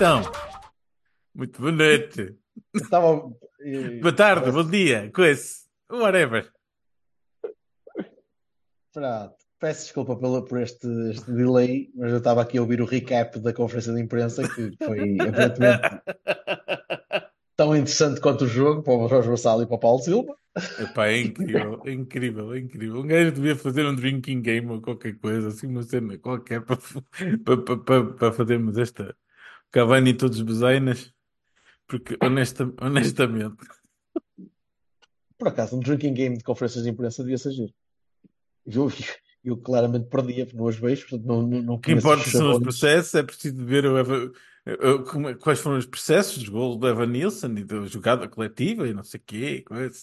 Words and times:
Então, 0.00 0.22
muito 1.34 1.60
boa 1.60 1.72
noite. 1.72 2.34
Estava. 2.74 3.30
eh, 3.60 4.00
Boa 4.00 4.16
tarde, 4.16 4.50
bom 4.50 4.64
dia, 4.64 5.10
coisa. 5.12 5.44
Whatever. 5.92 6.50
Pronto. 8.94 9.34
Peço 9.58 9.82
desculpa 9.82 10.16
pelo, 10.16 10.42
por 10.46 10.58
este, 10.62 10.88
este 11.10 11.30
delay, 11.30 11.90
mas 11.94 12.12
eu 12.12 12.16
estava 12.16 12.40
aqui 12.40 12.56
a 12.56 12.62
ouvir 12.62 12.80
o 12.80 12.86
recap 12.86 13.38
da 13.40 13.52
conferência 13.52 13.92
de 13.92 14.00
imprensa, 14.00 14.48
que 14.48 14.74
foi 14.82 15.18
aparentemente 15.20 15.82
tão 17.54 17.76
interessante 17.76 18.22
quanto 18.22 18.46
o 18.46 18.48
jogo 18.48 18.82
para 18.82 18.94
o 18.94 19.06
Jorge 19.06 19.28
Vassal 19.28 19.62
e 19.62 19.66
para 19.66 19.76
o 19.76 19.80
Paulo 19.80 19.98
Silva. 19.98 20.34
Epá, 20.78 21.08
é 21.08 21.20
incrível, 21.20 21.82
é 21.84 21.92
incrível, 21.92 22.54
é 22.54 22.58
incrível. 22.58 23.00
Um 23.00 23.06
gajo 23.06 23.32
devia 23.32 23.54
fazer 23.54 23.84
um 23.84 23.94
drinking 23.94 24.40
game 24.40 24.66
ou 24.66 24.80
qualquer 24.80 25.18
coisa, 25.18 25.48
assim, 25.48 25.66
uma 25.66 25.82
cena 25.82 26.16
qualquer 26.16 26.62
para, 26.64 26.78
para, 27.58 27.76
para, 27.76 28.04
para 28.14 28.32
fazermos 28.32 28.78
esta 28.78 29.14
Cavani 29.70 30.10
e 30.10 30.14
todos 30.14 30.38
os 30.38 30.42
bezainas, 30.42 31.12
porque 31.86 32.16
honesta, 32.22 32.72
honestamente, 32.80 33.56
Por 35.38 35.48
acaso, 35.48 35.76
um 35.76 35.80
drinking 35.80 36.12
game 36.14 36.36
de 36.36 36.44
conferências 36.44 36.84
de 36.84 36.90
imprensa 36.90 37.22
devia 37.22 37.38
ser 37.38 37.52
giro. 37.52 37.72
Eu, 38.66 38.90
eu 39.44 39.56
claramente 39.56 40.08
perdia, 40.08 40.46
não 40.52 40.68
as 40.68 40.76
vejo, 40.76 41.08
portanto 41.08 41.26
não, 41.26 41.42
não, 41.42 41.62
não 41.62 41.74
o 41.74 41.78
que 41.80 41.92
importa 41.92 42.26
os 42.26 42.32
são 42.32 42.50
os 42.50 42.58
processos, 42.58 43.14
é 43.14 43.22
preciso 43.22 43.56
ver 43.64 43.86
o 43.86 43.96
Eva- 43.96 44.32
como 45.10 45.28
é- 45.30 45.34
quais 45.34 45.58
foram 45.58 45.78
os 45.78 45.86
processos 45.86 46.36
dos 46.38 46.48
gols 46.48 46.76
do 46.76 46.86
Evan 46.86 47.06
Nilsson 47.06 47.48
e 47.56 47.64
da 47.64 47.86
jogada 47.86 48.28
coletiva 48.28 48.86
e 48.86 48.92
não 48.92 49.02
sei 49.02 49.18
o 49.18 49.22
quê. 49.24 49.62
coisa. 49.62 49.98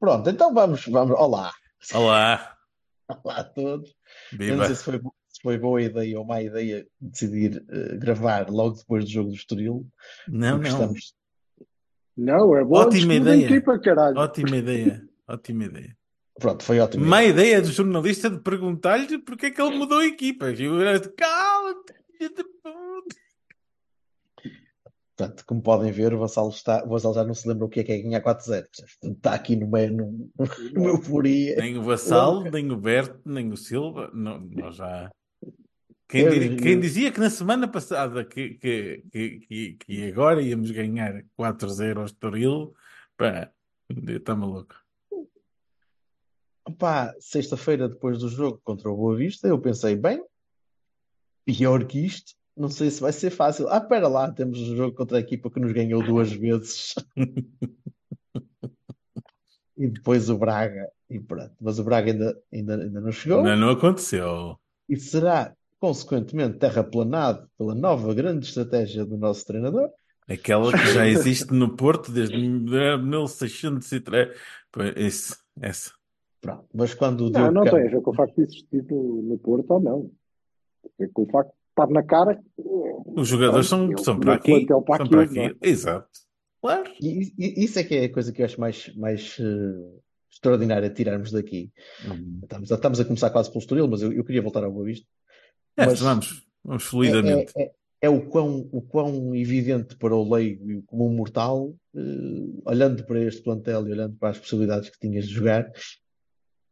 Pronto, 0.00 0.30
então 0.30 0.54
vamos, 0.54 0.86
vamos. 0.86 1.14
Olá. 1.18 1.52
Olá, 1.92 2.56
Olá 3.22 3.36
a 3.38 3.44
todos. 3.44 3.94
Eu 4.32 4.38
não 4.38 4.64
viva. 4.64 4.66
sei 4.66 4.74
se 4.74 4.84
foi, 4.84 5.00
se 5.38 5.42
foi 5.42 5.56
boa 5.56 5.80
ideia 5.80 6.18
ou 6.18 6.24
má 6.26 6.42
ideia 6.42 6.84
decidir 7.00 7.64
eh, 7.70 7.96
gravar 7.96 8.50
logo 8.50 8.76
depois 8.76 9.04
do 9.04 9.10
jogo 9.10 9.28
do 9.30 9.36
Estoril, 9.36 9.86
Não, 10.26 10.56
porque 10.58 10.68
não. 10.70 10.80
estamos. 10.80 11.14
Não, 12.16 12.56
é 12.56 12.64
bom 12.64 12.78
Ótima 12.78 13.14
ideia. 13.14 13.44
equipa, 13.44 13.78
caralho. 13.78 14.18
Ótima 14.18 14.56
ideia, 14.56 15.06
ótima 15.28 15.64
ideia. 15.66 15.96
Pronto, 16.40 16.64
foi 16.64 16.80
ótimo. 16.80 17.04
Má 17.06 17.22
ideia 17.24 17.60
do 17.62 17.68
jornalista 17.68 18.28
de 18.28 18.40
perguntar-lhe 18.40 19.18
porque 19.18 19.46
é 19.46 19.50
que 19.52 19.60
ele 19.62 19.76
mudou 19.76 19.98
a 19.98 20.06
equipa. 20.06 20.50
E 20.50 20.64
eu 20.64 20.80
era 20.80 21.00
puta." 21.00 21.94
Portanto, 25.16 25.44
como 25.46 25.60
podem 25.60 25.90
ver, 25.90 26.14
o 26.14 26.18
Vassal, 26.18 26.48
está, 26.48 26.84
o 26.84 26.90
Vassal 26.90 27.12
já 27.12 27.24
não 27.24 27.34
se 27.34 27.48
lembra 27.48 27.64
o 27.64 27.68
que 27.68 27.80
é 27.80 27.84
que 27.84 27.90
é 27.92 27.98
ganhar 28.02 28.20
4-0. 28.22 28.44
Portanto, 28.46 29.16
Está 29.16 29.34
aqui 29.34 29.56
no 29.56 29.68
meio, 29.68 29.92
num- 29.92 30.30
numa 30.74 30.90
euforia. 30.90 31.56
Nem 31.56 31.76
o 31.76 31.82
Vassal, 31.82 32.44
nem 32.44 32.70
o 32.70 32.76
Berto, 32.76 33.20
nem 33.28 33.50
o 33.50 33.56
Silva. 33.56 34.10
Não, 34.14 34.38
nós 34.40 34.76
já. 34.76 35.10
Quem, 36.08 36.28
dir- 36.28 36.56
quem 36.56 36.80
dizia 36.80 37.12
que 37.12 37.20
na 37.20 37.28
semana 37.28 37.68
passada 37.68 38.24
que, 38.24 38.54
que, 38.54 39.04
que, 39.12 39.76
que, 39.78 40.08
agora 40.10 40.40
íamos 40.40 40.70
ganhar 40.70 41.22
4-0 41.38 41.98
ao 41.98 42.04
Estoril, 42.06 42.74
pá, 43.16 43.52
está 43.90 44.34
maluco. 44.34 44.74
Pá, 46.78 47.14
sexta-feira, 47.20 47.88
depois 47.88 48.18
do 48.18 48.28
jogo 48.28 48.60
contra 48.64 48.90
o 48.90 48.96
Boa 48.96 49.16
Vista, 49.16 49.46
eu 49.48 49.58
pensei, 49.60 49.96
bem, 49.96 50.24
pior 51.44 51.84
que 51.84 52.04
isto, 52.06 52.34
não 52.56 52.70
sei 52.70 52.90
se 52.90 53.00
vai 53.02 53.12
ser 53.12 53.30
fácil. 53.30 53.68
Ah, 53.68 53.76
espera 53.78 54.08
lá, 54.08 54.32
temos 54.32 54.58
o 54.60 54.76
jogo 54.76 54.96
contra 54.96 55.18
a 55.18 55.20
equipa 55.20 55.50
que 55.50 55.60
nos 55.60 55.72
ganhou 55.72 56.02
duas 56.02 56.32
vezes. 56.32 56.94
E 59.80 59.86
depois 59.86 60.28
o 60.28 60.36
Braga, 60.36 60.90
e 61.08 61.20
pronto. 61.20 61.54
Mas 61.60 61.78
o 61.78 61.84
Braga 61.84 62.10
ainda, 62.10 62.42
ainda, 62.52 62.82
ainda 62.82 63.00
não 63.00 63.12
chegou. 63.12 63.38
Ainda 63.38 63.54
não 63.54 63.70
aconteceu. 63.70 64.58
E 64.88 64.96
será, 64.96 65.54
consequentemente, 65.80 66.58
terraplanado 66.58 67.48
pela 67.56 67.74
nova 67.74 68.12
grande 68.14 68.46
estratégia 68.46 69.04
do 69.04 69.16
nosso 69.16 69.46
treinador. 69.46 69.88
Aquela 70.28 70.70
que 70.72 70.86
já 70.92 71.06
existe 71.08 71.52
no 71.54 71.74
Porto 71.76 72.10
desde 72.12 72.36
1603. 72.36 74.36
Pois, 74.70 74.94
Isso, 74.96 75.36
essa. 75.60 75.92
Pronto. 76.40 76.66
Mas 76.74 76.94
quando 76.94 77.26
o 77.26 77.30
Não, 77.30 77.50
não 77.50 77.64
tem 77.64 77.86
a 77.86 77.90
ver 77.90 78.00
com 78.02 78.10
o 78.10 78.14
facto 78.14 78.36
de 78.36 78.42
existir 78.42 78.84
no, 78.90 79.22
no 79.22 79.38
Porto 79.38 79.70
ou 79.72 79.80
não. 79.80 80.02
Tem 80.96 81.06
ver 81.06 81.12
com 81.12 81.22
o 81.22 81.26
facto 81.30 81.50
de 81.50 81.54
estar 81.70 81.88
na 81.92 82.02
cara. 82.02 82.40
Os 83.16 83.28
jogadores 83.28 83.66
são, 83.66 83.86
Ele 83.90 83.98
são 83.98 84.20
para 84.20 84.34
aqui. 84.34 84.66
para 84.66 84.76
São 84.76 84.82
para 84.82 85.02
aquilo, 85.22 85.34
não 85.34 85.46
aqui. 85.46 85.56
Exato. 85.62 86.08
Claro. 86.60 86.90
E, 87.00 87.32
e- 87.38 87.64
isso 87.64 87.78
é 87.78 87.84
que 87.84 87.94
é 87.94 88.04
a 88.04 88.12
coisa 88.12 88.32
que 88.32 88.42
eu 88.42 88.46
acho 88.46 88.60
mais, 88.60 88.94
mais 88.96 89.36
eh, 89.40 89.98
extraordinária 90.30 90.88
de 90.88 90.94
tirarmos 90.94 91.32
daqui. 91.32 91.72
Estamos, 92.42 92.70
a- 92.70 92.74
estamos 92.76 93.00
a 93.00 93.04
começar 93.04 93.30
quase 93.30 93.48
pelo 93.48 93.60
Estoril, 93.60 93.88
mas 93.88 94.02
eu, 94.02 94.12
eu 94.12 94.24
queria 94.24 94.42
voltar 94.42 94.62
ao 94.64 94.72
Boa 94.72 94.84
Vista. 94.84 95.06
É, 95.78 95.86
Mas 95.86 96.00
vamos, 96.00 96.42
vamos 96.64 96.82
é, 96.82 96.86
fluidamente. 96.86 97.52
é, 97.56 97.62
é, 97.62 97.72
é 98.02 98.08
o 98.08 98.28
quão, 98.28 98.68
o 98.72 98.82
quão 98.82 99.34
evidente 99.34 99.96
para 99.96 100.14
o 100.14 100.34
leigo 100.34 100.70
e 100.70 100.82
como 100.82 101.06
um 101.06 101.14
mortal, 101.14 101.74
eh, 101.94 102.00
olhando 102.64 103.04
para 103.04 103.20
este 103.20 103.42
plantel 103.42 103.86
e 103.86 103.92
olhando 103.92 104.16
para 104.16 104.30
as 104.30 104.38
possibilidades 104.38 104.90
que 104.90 104.98
tinhas 104.98 105.26
de 105.26 105.34
jogar, 105.34 105.70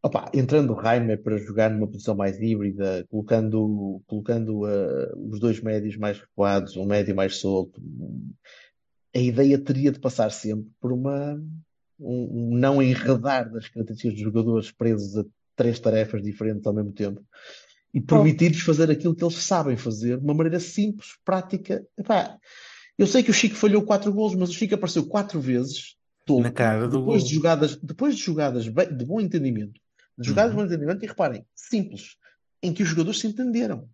opa, 0.03 0.31
entrando 0.35 0.73
o 0.73 0.77
Reimer 0.77 1.23
para 1.23 1.39
jogar 1.39 1.71
numa 1.71 1.87
posição 1.87 2.17
mais 2.17 2.41
híbrida, 2.41 3.07
colocando, 3.09 4.03
colocando 4.07 4.67
eh, 4.69 5.13
os 5.17 5.39
dois 5.39 5.61
médios 5.61 5.97
mais 5.97 6.19
recuados, 6.19 6.77
um 6.77 6.85
médio 6.85 7.15
mais 7.15 7.37
solto, 7.37 7.81
a 9.15 9.19
ideia 9.19 9.59
teria 9.59 9.93
de 9.93 10.01
passar 10.01 10.31
sempre 10.31 10.69
por 10.81 10.93
uma, 10.93 11.41
um, 11.99 12.51
um 12.51 12.57
não 12.57 12.83
enredar 12.83 13.51
das 13.51 13.69
características 13.69 14.15
dos 14.15 14.23
jogadores 14.23 14.71
presos 14.73 15.17
a 15.17 15.25
três 15.57 15.81
tarefas 15.81 16.23
diferentes 16.23 16.67
ao 16.67 16.75
mesmo 16.75 16.93
tempo 16.93 17.25
e 17.95 18.01
permitir-lhes 18.01 18.61
fazer 18.61 18.91
aquilo 18.91 19.15
que 19.15 19.25
eles 19.25 19.37
sabem 19.37 19.77
fazer 19.77 20.19
de 20.19 20.25
uma 20.25 20.35
maneira 20.35 20.61
simples, 20.61 21.17
prática. 21.25 21.87
Epá, 21.97 22.39
eu 22.99 23.07
sei 23.07 23.23
que 23.23 23.31
o 23.31 23.35
Chico 23.35 23.55
falhou 23.57 23.83
quatro 23.83 24.13
golos, 24.13 24.35
mas 24.35 24.51
o 24.51 24.53
Chico 24.53 24.75
apareceu 24.75 25.07
quatro 25.07 25.41
vezes 25.41 25.97
tolto, 26.25 26.43
Na 26.43 26.51
cara 26.53 26.89
do 26.89 26.99
depois 26.99 27.23
gol. 27.23 27.29
de 27.29 27.35
jogadas, 27.35 27.77
depois 27.77 28.17
de 28.17 28.23
jogadas 28.23 28.69
bem- 28.69 28.95
de 28.95 29.05
bom 29.05 29.21
entendimento, 29.21 29.81
de 30.19 30.29
jogadas 30.29 30.51
Uhum. 30.53 30.59
de 30.59 30.63
bom 30.63 30.75
entendimento, 30.75 31.05
e 31.05 31.09
reparem, 31.09 31.47
simples, 31.55 32.17
em 32.63 32.73
que 32.75 32.83
os 32.83 32.89
jogadores 32.89 33.21
se 33.21 33.27
entenderam. 33.29 33.89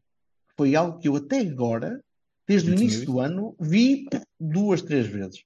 Foi 0.56 0.74
algo 0.74 0.98
que 0.98 1.08
eu 1.08 1.16
até 1.16 1.40
agora, 1.40 2.02
desde 2.48 2.70
o 2.70 2.74
início 2.74 3.00
visto. 3.00 3.12
do 3.12 3.20
ano, 3.20 3.54
vi 3.60 4.06
duas, 4.40 4.82
três 4.82 5.06
vezes. 5.06 5.44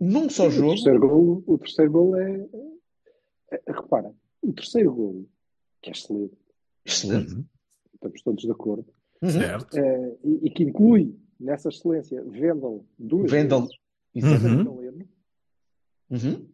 Num 0.00 0.28
só 0.28 0.48
O 0.48 0.50
jogo, 0.50 0.74
terceiro 0.74 1.00
gol, 1.00 1.44
o 1.46 1.58
terceiro 1.58 1.90
gol 1.90 2.16
é, 2.16 2.46
é- 3.52 3.72
Repara, 3.72 4.12
o 4.42 4.52
terceiro 4.52 4.92
gol, 4.92 5.28
que 5.80 5.90
é 5.90 5.92
excelente, 5.92 6.36
excelente. 6.84 7.34
Uhum. 7.34 7.44
estamos 7.94 8.22
todos 8.22 8.42
de 8.42 8.50
acordo, 8.50 8.86
Uhum. 9.22 9.30
Certo. 9.30 9.76
eh, 9.78 10.16
e, 10.24 10.46
e 10.46 10.50
que 10.50 10.64
inclui 10.64 11.16
nessa 11.38 11.68
excelência 11.68 12.22
Vendel 12.24 12.84
duas 12.98 13.30
Vendel, 13.30 13.60
vezes. 13.60 13.76
Uhum. 14.42 14.64
Galeno, 14.64 15.08
Uhum. 16.10 16.48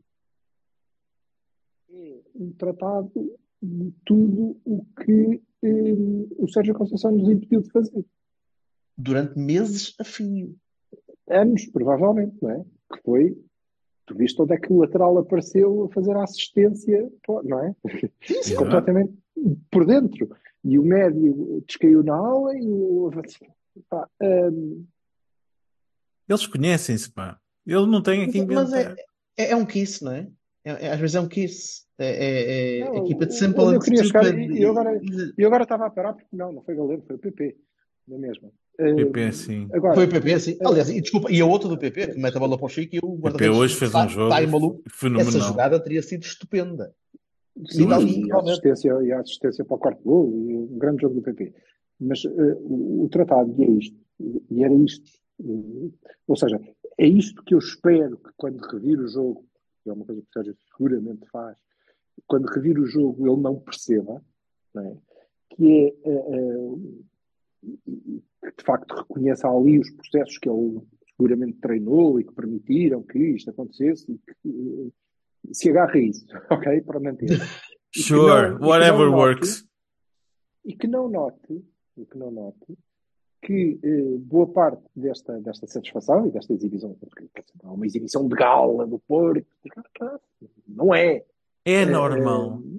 é 1.90 2.20
um 2.34 2.52
tratado 2.52 3.10
de 3.60 3.92
tudo 4.04 4.56
o 4.64 4.84
que 5.04 5.42
eh, 5.62 5.94
o 6.38 6.46
Sérgio 6.48 6.74
Conceição 6.74 7.10
nos 7.12 7.28
impediu 7.28 7.60
de 7.62 7.70
fazer. 7.70 8.04
Durante 8.96 9.38
meses 9.38 9.94
a 9.98 10.04
fio. 10.04 10.54
Anos, 11.28 11.66
provavelmente, 11.66 12.36
não 12.40 12.50
é? 12.50 12.64
Que 12.92 13.02
foi. 13.02 13.38
Tu 14.06 14.14
viste 14.14 14.40
onde 14.40 14.54
é 14.54 14.58
que 14.58 14.72
o 14.72 14.78
lateral 14.78 15.18
apareceu 15.18 15.84
a 15.84 15.88
fazer 15.90 16.16
a 16.16 16.22
assistência, 16.24 17.10
não 17.44 17.64
é? 17.64 17.74
Sim. 18.42 18.56
Completamente 18.56 19.12
por 19.70 19.86
dentro. 19.86 20.28
E 20.64 20.78
o 20.78 20.82
médio 20.82 21.62
descaiu 21.66 22.02
na 22.02 22.14
aula 22.14 22.56
e 22.56 22.62
o. 22.66 23.10
Pá, 23.88 24.08
hum, 24.22 24.84
Eles 26.28 26.46
conhecem-se, 26.46 27.10
pá. 27.10 27.38
Ele 27.66 27.86
não 27.86 28.02
tem 28.02 28.24
aqui 28.24 28.44
Mas 28.44 28.72
é, 28.72 28.94
é, 29.36 29.50
é 29.52 29.56
um 29.56 29.64
kiss, 29.64 30.02
não 30.04 30.12
é? 30.12 30.28
É- 30.64 30.86
é- 30.86 30.92
às 30.92 31.00
vezes 31.00 31.14
é 31.16 31.20
um 31.20 31.28
kiss. 31.28 31.86
É, 31.98 32.06
é, 32.06 32.78
é 32.80 32.84
Não, 32.84 32.92
a 32.94 32.96
equipa 32.98 33.26
de 33.26 33.44
onde 33.44 33.54
eu 33.58 33.68
and 33.68 33.78
queria 33.80 34.04
chegar, 34.04 34.38
e- 34.38 34.58
e 34.58 34.64
agora- 34.64 34.96
E- 35.02 35.32
E 35.36 35.44
agora 35.44 35.62
estava 35.64 35.86
a 35.86 35.90
parar 35.90 36.12
porque 36.12 36.28
não, 36.36 36.52
não 36.52 36.62
foi 36.62 36.74
Galeno, 36.76 37.02
foi 37.06 37.16
o 37.16 37.18
PP, 37.18 37.56
não 38.06 38.16
é 38.16 38.20
mesmo? 38.20 38.52
Hum, 38.80 38.94
PP, 38.96 39.32
sim. 39.32 39.68
Agora, 39.72 39.94
Foi 39.94 40.04
o 40.04 40.08
PP, 40.08 40.38
sim. 40.38 40.58
Aliás, 40.64 40.88
e 40.88 41.00
desculpa, 41.00 41.32
e 41.32 41.40
a 41.40 41.46
outra 41.46 41.68
do 41.68 41.76
PP, 41.76 42.12
que 42.12 42.18
mete 42.20 42.36
a 42.36 42.40
bola 42.40 42.56
para 42.56 42.66
o 42.66 42.68
Chico 42.68 42.94
e 42.94 43.00
o 43.02 43.06
O 43.06 43.10
PP 43.16 43.20
guarda-redes 43.22 43.58
hoje 43.58 43.74
fez 43.74 43.94
um 43.94 44.08
jogo 44.08 44.28
está 44.28 44.36
aí 44.40 44.46
maluco. 44.46 44.82
Essa 44.86 44.96
fenomenal. 44.98 45.40
jogada 45.48 45.80
teria 45.82 46.02
sido 46.02 46.22
estupenda. 46.22 46.94
Sim, 47.66 47.88
e 47.88 48.32
a 48.32 48.38
assistência, 48.38 49.02
e 49.02 49.12
a 49.12 49.20
assistência 49.20 49.64
para 49.64 49.76
o 49.76 49.78
quarto 49.78 50.02
gol, 50.02 50.30
e 50.30 50.54
um 50.56 50.78
grande 50.78 51.02
jogo 51.02 51.16
do 51.16 51.22
PP. 51.22 51.52
Mas 52.00 52.24
eh, 52.24 52.56
o, 52.60 53.08
tratado, 53.10 53.54
e 53.58 53.64
é 53.64 53.70
isto, 53.70 53.98
e 54.50 54.64
era 54.64 54.74
isto. 54.74 55.10
eh, 55.40 55.90
ou 56.26 56.36
seja, 56.36 56.60
é 56.96 57.06
isto 57.06 57.42
que 57.44 57.54
eu 57.54 57.58
espero 57.58 58.16
que 58.18 58.30
quando 58.36 58.60
revir 58.60 59.00
o 59.00 59.08
jogo, 59.08 59.44
que 59.82 59.90
é 59.90 59.92
uma 59.92 60.04
coisa 60.04 60.20
que 60.22 60.28
o 60.28 60.32
Sérgio 60.32 60.56
seguramente 60.70 61.28
faz, 61.30 61.56
quando 62.26 62.46
revir 62.46 62.78
o 62.78 62.86
jogo 62.86 63.26
ele 63.26 63.40
não 63.40 63.58
perceba, 63.58 64.22
não 64.74 64.84
é? 64.84 64.96
que 65.50 65.96
é 66.04 66.10
eh, 66.10 66.76
que 68.42 68.56
de 68.56 68.64
facto 68.64 68.92
reconheça 68.94 69.48
ali 69.48 69.78
os 69.78 69.90
processos 69.90 70.38
que 70.38 70.48
ele 70.48 70.80
seguramente 71.10 71.58
treinou 71.58 72.20
e 72.20 72.24
que 72.24 72.32
permitiram 72.32 73.02
que 73.02 73.18
isto 73.18 73.50
acontecesse 73.50 74.12
e 74.12 74.18
que 74.18 74.92
se 75.52 75.70
agarre 75.70 76.00
a 76.00 76.02
isso, 76.02 76.26
ok? 76.50 76.80
Para 76.82 77.00
manter. 77.00 77.30
E 77.96 78.00
Sure, 78.02 78.50
não- 78.58 78.68
whatever 78.68 79.06
note- 79.10 79.16
works. 79.16 79.68
E 80.64 80.74
que 80.76 80.86
não 80.86 81.08
note, 81.08 81.64
e 81.96 82.04
que 82.04 82.18
não 82.18 82.30
note 82.30 82.78
que 83.40 83.78
eh, 83.82 84.18
boa 84.18 84.46
parte 84.48 84.82
desta, 84.94 85.40
desta 85.40 85.66
satisfação 85.66 86.26
e 86.26 86.30
desta 86.32 86.52
exibição, 86.52 86.92
porque 86.94 87.26
quer 87.32 87.42
dizer, 87.42 87.54
não 87.62 87.70
é 87.70 87.74
uma 87.74 87.86
exibição 87.86 88.26
de 88.28 88.34
gala 88.34 88.86
do 88.86 88.98
Porto, 88.98 89.46
não 90.66 90.92
é. 90.94 91.24
É 91.64 91.86
normal. 91.86 92.60
eh, 92.64 92.78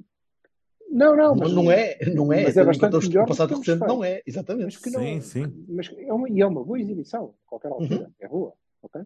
não, 0.92 1.16
não, 1.16 1.36
mas 1.36 1.52
não 1.54 1.72
é, 1.72 1.98
não 2.14 2.34
é. 2.34 2.44
Mas 2.44 2.58
é 2.58 2.62
em 2.62 2.66
bastante 2.66 2.96
os- 2.98 3.08
melhor 3.08 3.26
passado 3.28 3.56
recente, 3.58 3.80
não 3.88 4.04
é, 4.04 4.22
exatamente. 4.26 4.66
mas 4.66 4.78
que 4.78 4.90
não, 4.90 5.02
Sim, 5.02 5.22
sim. 5.22 5.66
mas 5.70 5.90
é 5.98 6.12
uma, 6.14 6.30
e 6.30 6.42
é 6.42 6.46
uma 6.46 6.64
boa 6.64 6.80
exibição, 6.80 7.34
a 7.46 7.50
qualquer 7.50 7.72
altura, 7.72 8.06
Uhum. 8.06 8.14
é 8.20 8.28
boa, 8.28 8.54
ok? 8.82 9.02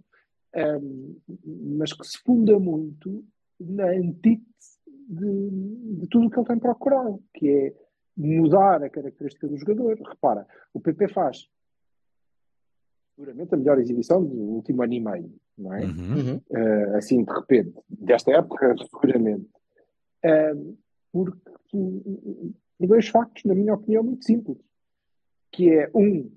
Ahm, 0.56 1.16
mas 1.78 1.94
que 1.94 2.06
se 2.08 2.18
funda 2.26 2.58
muito 2.60 3.24
na 3.60 3.88
antítese 3.88 4.80
de, 5.08 5.50
de 6.00 6.08
tudo 6.08 6.28
o 6.28 6.30
que 6.30 6.40
ele 6.40 6.48
tem 6.48 6.60
procurado, 6.60 7.24
que 7.34 7.50
é 7.50 7.74
mudar 8.16 8.84
a 8.84 8.90
característica 8.90 9.48
do 9.48 9.58
jogador. 9.58 10.00
Repara, 10.08 10.48
o 10.74 10.80
PP 10.80 11.08
faz 11.10 11.48
seguramente 13.16 13.54
a 13.54 13.58
melhor 13.58 13.80
exibição 13.80 14.24
do 14.24 14.36
último 14.36 14.82
ano 14.84 14.94
e 14.94 15.00
meio, 15.00 15.36
não 15.58 15.74
é? 15.74 15.86
Uhum. 15.86 16.36
Uh, 16.50 16.98
assim 16.98 17.24
de 17.24 17.32
repente, 17.32 17.74
desta 17.90 18.32
época, 18.32 18.76
seguramente. 18.90 19.48
Um, 20.26 20.78
porque 21.12 21.38
dois 22.80 23.08
factos, 23.08 23.44
na 23.46 23.54
minha 23.54 23.74
opinião, 23.74 24.04
muito 24.04 24.26
simples. 24.26 24.58
Que 25.52 25.72
é, 25.72 25.92
um, 25.94 26.32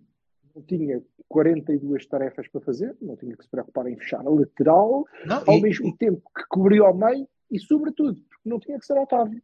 tinha 0.63 1.03
42 1.29 2.07
tarefas 2.07 2.49
para 2.49 2.61
fazer, 2.61 2.97
não 3.01 3.17
tinha 3.17 3.37
que 3.37 3.43
se 3.45 3.51
preocupar 3.51 3.87
em 3.87 3.97
fechar 3.97 4.21
a 4.27 4.31
lateral, 4.31 5.07
Não, 5.27 5.43
ao 5.47 5.57
e- 5.59 5.63
mesmo 5.63 5.97
tempo 5.97 6.23
que 6.37 6.45
cobriu 6.49 6.85
ao 6.87 6.95
meio 6.97 7.29
e, 7.51 7.59
sobretudo, 7.59 8.21
porque 8.29 8.49
não 8.49 8.59
tinha 8.61 8.79
que 8.79 8.87
ser 8.87 8.99
Otávio. 8.99 9.41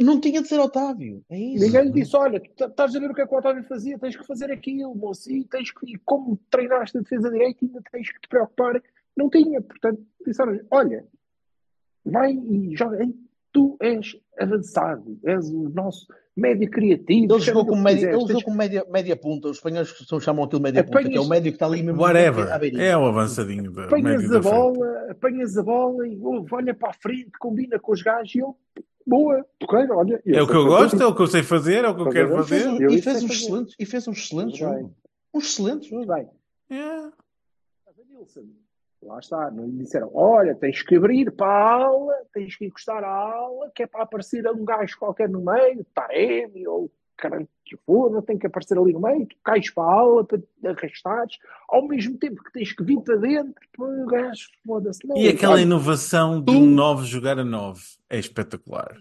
não 0.00 0.20
tinha 0.20 0.40
de 0.42 0.48
ser 0.48 0.58
Otávio. 0.60 1.24
É 1.28 1.38
isso. 1.38 1.64
Ninguém 1.64 1.84
lhe 1.86 1.92
disse, 1.92 2.16
olha, 2.16 2.40
tu 2.40 2.64
estás 2.64 2.94
a 2.94 3.00
ver 3.00 3.10
o 3.10 3.14
que 3.14 3.20
é 3.22 3.26
que 3.26 3.34
o 3.34 3.38
Otávio 3.38 3.64
fazia, 3.64 3.98
tens 3.98 4.16
que 4.16 4.26
fazer 4.26 4.50
aquilo, 4.50 4.94
moço, 4.94 5.30
e 5.30 5.44
tens 5.44 5.70
que, 5.72 5.92
e 5.94 5.98
como 5.98 6.38
treinaste 6.50 6.96
a 6.98 7.00
defesa 7.00 7.30
direita, 7.30 7.64
ainda 7.64 7.82
tens 7.90 8.10
que 8.12 8.20
te 8.20 8.28
preocupar. 8.28 8.82
Não 9.16 9.28
tinha, 9.28 9.60
portanto, 9.60 10.00
disseram 10.24 10.60
olha, 10.70 11.04
vai 12.04 12.32
e 12.32 12.76
joga, 12.76 12.98
tu 13.52 13.76
és 13.80 14.16
avançado, 14.38 15.18
és 15.24 15.48
o 15.50 15.68
nosso 15.70 16.06
médio 16.36 16.70
criativo. 16.70 17.32
Ele 17.34 17.40
jogou 17.42 17.66
como 17.66 17.82
média, 17.82 17.96
quiseres, 18.08 18.18
ele 18.20 18.28
jogou 18.28 18.44
como 18.44 18.56
média, 18.56 18.86
média 18.88 19.16
ponta. 19.16 19.48
Os 19.48 19.56
espanhóis 19.56 19.88
são- 20.06 20.20
chamam 20.20 20.44
aquilo 20.44 20.62
média 20.62 20.84
ponta, 20.84 20.98
que 21.00 21.06
é 21.06 21.10
o 21.18 21.22
Apanhas- 21.24 21.28
médio 21.28 21.50
que 21.52 21.56
está 21.56 21.66
ali 21.66 21.82
mesmo 21.82 22.00
Whatever. 22.00 22.46
É 22.80 22.96
o 22.96 23.06
avançadinho 23.06 23.72
da 23.72 23.84
apanhas 23.84 24.04
médio 24.22 24.28
a 24.28 24.32
da 24.34 24.42
frente. 24.42 24.54
bola, 24.54 25.10
apanhas 25.10 25.58
a 25.58 25.62
bola 25.62 26.06
e 26.06 26.18
olha 26.52 26.74
para 26.74 26.90
a 26.90 26.92
frente, 26.94 27.30
combina 27.40 27.78
com 27.80 27.92
os 27.92 28.02
gajos 28.02 28.34
e 28.34 28.38
ele, 28.38 28.52
boa, 29.06 29.44
porreiro, 29.58 29.96
olha. 29.96 30.22
É 30.24 30.42
o 30.42 30.46
que 30.46 30.54
eu 30.54 30.66
gosto, 30.66 31.02
é 31.02 31.06
o 31.06 31.14
que 31.14 31.22
eu 31.22 31.26
sei 31.26 31.42
fazer, 31.42 31.84
é 31.84 31.88
o 31.88 31.94
que 31.96 32.02
eu 32.02 32.10
quero 32.10 32.36
fazer. 32.36 32.66
Eu 32.82 32.90
e 32.90 33.02
fez 33.02 33.16
um 33.24 33.26
fazer. 33.28 33.32
excelente, 33.42 33.74
e 33.78 33.86
fez 33.86 34.06
um 34.08 34.12
excelente 34.12 34.58
jogo. 34.58 34.94
Um 35.34 35.38
excelente 35.40 35.88
jogo. 35.90 36.06
Bem. 36.06 36.28
É. 36.70 37.08
Nilson, 38.08 38.42
lá 39.02 39.18
está, 39.18 39.50
não 39.50 39.66
lhe 39.66 39.78
disseram, 39.78 40.10
olha, 40.14 40.54
tens 40.54 40.82
que 40.82 40.96
abrir 40.96 41.30
para 41.30 41.46
a 41.46 41.84
aula, 41.84 42.14
tens 42.32 42.56
que 42.56 42.66
encostar 42.66 43.04
à 43.04 43.08
aula, 43.08 43.70
que 43.74 43.82
é 43.82 43.86
para 43.86 44.02
aparecer 44.02 44.46
um 44.48 44.64
gajo 44.64 44.98
qualquer 44.98 45.28
no 45.28 45.40
meio, 45.40 45.84
Taremi 45.94 46.66
ou 46.66 46.90
caralho 47.16 47.48
que 47.64 47.76
for, 47.84 48.10
não 48.10 48.22
tem 48.22 48.38
que 48.38 48.46
aparecer 48.46 48.78
ali 48.78 48.92
no 48.92 49.00
meio, 49.00 49.26
tu 49.26 49.36
cais 49.44 49.70
para 49.70 49.84
a 49.84 49.92
aula 49.92 50.24
para 50.24 50.40
arrastares, 50.64 51.36
ao 51.68 51.86
mesmo 51.86 52.16
tempo 52.16 52.42
que 52.42 52.52
tens 52.52 52.72
que 52.72 52.82
vir 52.82 53.00
para 53.00 53.16
dentro, 53.16 53.54
para 53.76 53.84
o 53.84 54.06
gajo, 54.06 54.48
foda-se. 54.64 55.00
E 55.16 55.28
aquela 55.28 55.54
olha, 55.54 55.62
inovação 55.62 56.40
de 56.40 56.52
um 56.52 56.66
9 56.66 57.04
jogar 57.06 57.38
a 57.38 57.44
9 57.44 57.82
é 58.08 58.18
espetacular. 58.18 58.96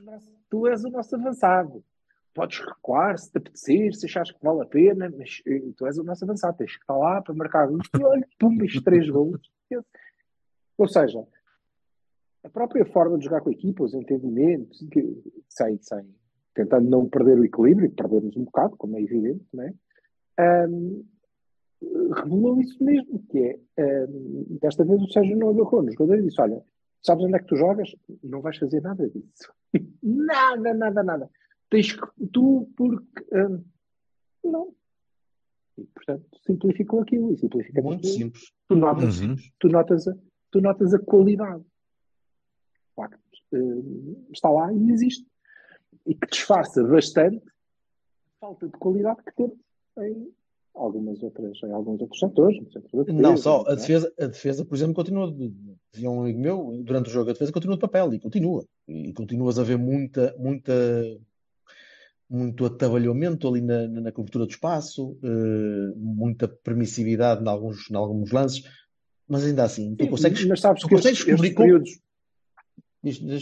tu 0.49 0.67
és 0.67 0.83
o 0.83 0.89
nosso 0.89 1.15
avançado. 1.15 1.83
Podes 2.33 2.59
recuar 2.59 3.17
se 3.17 3.31
te 3.31 3.37
apetecer, 3.37 3.93
se 3.95 4.05
achares 4.05 4.31
que 4.31 4.37
vale 4.43 4.61
a 4.61 4.65
pena, 4.65 5.11
mas 5.17 5.41
eh, 5.47 5.71
tu 5.75 5.87
és 5.87 5.97
o 5.97 6.03
nosso 6.03 6.23
avançado. 6.23 6.57
Tens 6.57 6.75
que 6.75 6.83
estar 6.83 6.95
lá 6.95 7.19
para 7.19 7.33
marcar 7.33 7.67
gols. 7.67 7.87
E 7.99 8.03
olha, 8.03 8.27
pum, 8.37 8.55
três 8.83 9.09
gols. 9.09 9.41
Ou 10.77 10.87
seja, 10.87 11.25
a 12.43 12.49
própria 12.49 12.85
forma 12.85 13.17
de 13.17 13.25
jogar 13.25 13.41
com 13.41 13.49
a 13.49 13.53
equipa, 13.53 13.83
os 13.83 13.93
entendimentos, 13.93 14.85
que, 14.91 15.21
sem, 15.49 15.77
sem, 15.81 16.07
tentando 16.53 16.89
não 16.89 17.07
perder 17.07 17.37
o 17.37 17.45
equilíbrio, 17.45 17.91
perdemos 17.91 18.35
um 18.37 18.45
bocado, 18.45 18.77
como 18.77 18.97
é 18.97 19.01
evidente, 19.01 19.45
não 19.53 19.63
é? 19.63 19.73
Ahm, 20.39 21.03
revelou 22.15 22.59
isso 22.61 22.83
mesmo, 22.83 23.23
que 23.29 23.39
é, 23.39 23.59
ahm, 23.77 24.57
desta 24.61 24.83
vez 24.85 25.01
o 25.01 25.11
Sérgio 25.11 25.37
não 25.37 25.49
agarrou 25.49 25.83
no 25.83 25.91
jogador 25.91 26.19
e 26.19 26.23
disse, 26.23 26.41
olha, 26.41 26.63
sabes 27.03 27.25
onde 27.25 27.35
é 27.35 27.39
que 27.39 27.47
tu 27.47 27.55
jogas? 27.55 27.95
Não 28.23 28.41
vais 28.41 28.57
fazer 28.57 28.81
nada 28.81 29.09
disso. 29.09 29.51
nada, 30.01 30.73
nada, 30.73 31.03
nada. 31.03 31.29
Tens 31.69 31.91
que, 31.91 32.07
tu, 32.31 32.69
porque, 32.77 33.25
ahm, 33.35 33.61
não. 34.43 34.73
E, 35.77 35.83
portanto, 35.85 36.25
simplificou 36.45 37.01
aquilo, 37.01 37.31
e 37.33 37.37
simplifica 37.37 37.81
Muito 37.81 37.99
aquilo. 37.99 38.13
simples. 38.13 38.51
Tu 38.67 38.75
notas, 38.75 39.21
Uhum. 39.21 39.35
tu 39.59 39.67
notas, 39.69 40.07
a, 40.07 40.15
tu 40.51 40.61
notas 40.61 40.93
a 40.93 40.99
qualidade. 40.99 41.61
De 41.61 42.95
facto, 42.95 43.19
ahm, 43.53 44.15
está 44.33 44.49
lá 44.49 44.73
e 44.73 44.89
existe. 44.91 45.25
E 46.05 46.15
que 46.15 46.27
disfarça 46.27 46.83
bastante 46.83 47.37
a 47.47 48.39
falta 48.39 48.67
de 48.67 48.73
qualidade 48.77 49.21
que 49.23 49.31
temos 49.35 49.57
em 49.99 50.31
algumas 50.73 51.21
outras, 51.23 51.57
em 51.63 51.71
alguns 51.71 52.01
outros 52.01 52.19
setores. 52.19 52.57
defesa, 52.59 53.11
Não 53.11 53.35
só, 53.37 53.63
a 53.67 53.73
é? 53.73 53.75
defesa, 53.75 54.13
a 54.19 54.25
defesa, 54.27 54.65
por 54.65 54.75
exemplo, 54.75 54.93
continua, 54.95 55.31
dizia 55.91 56.09
um 56.09 56.21
amigo 56.21 56.39
meu, 56.39 56.81
durante 56.83 57.07
o 57.09 57.11
jogo, 57.11 57.29
a 57.29 57.33
defesa 57.33 57.51
continua 57.51 57.75
de 57.75 57.81
papel 57.81 58.13
e 58.13 58.19
continua. 58.19 58.63
E 58.87 59.11
continuas 59.13 59.57
a 59.59 59.63
ver 59.63 59.77
muita, 59.77 60.35
muita, 60.37 60.73
muito 62.29 62.65
atabalhamento 62.65 63.47
ali 63.47 63.61
na, 63.61 63.87
na, 63.87 64.11
cobertura 64.11 64.45
do 64.45 64.51
espaço, 64.51 65.17
eh, 65.23 65.93
muita 65.95 66.47
permissividade 66.47 67.43
em 67.43 67.47
alguns, 67.47 67.89
em 67.89 67.95
alguns 67.95 68.31
lances, 68.31 68.63
mas 69.27 69.45
ainda 69.45 69.63
assim, 69.63 69.95
tu 69.95 70.03
Sim, 70.05 70.09
consegues, 70.09 70.45
mas 70.45 70.59
sabes 70.59 70.81
tu 70.81 70.87
que 70.89 70.95
consegues 70.95 71.19
estes, 71.19 71.33
estes 71.33 71.35
cobrir 71.39 71.53
com- 71.53 71.63
períodos, 71.63 71.89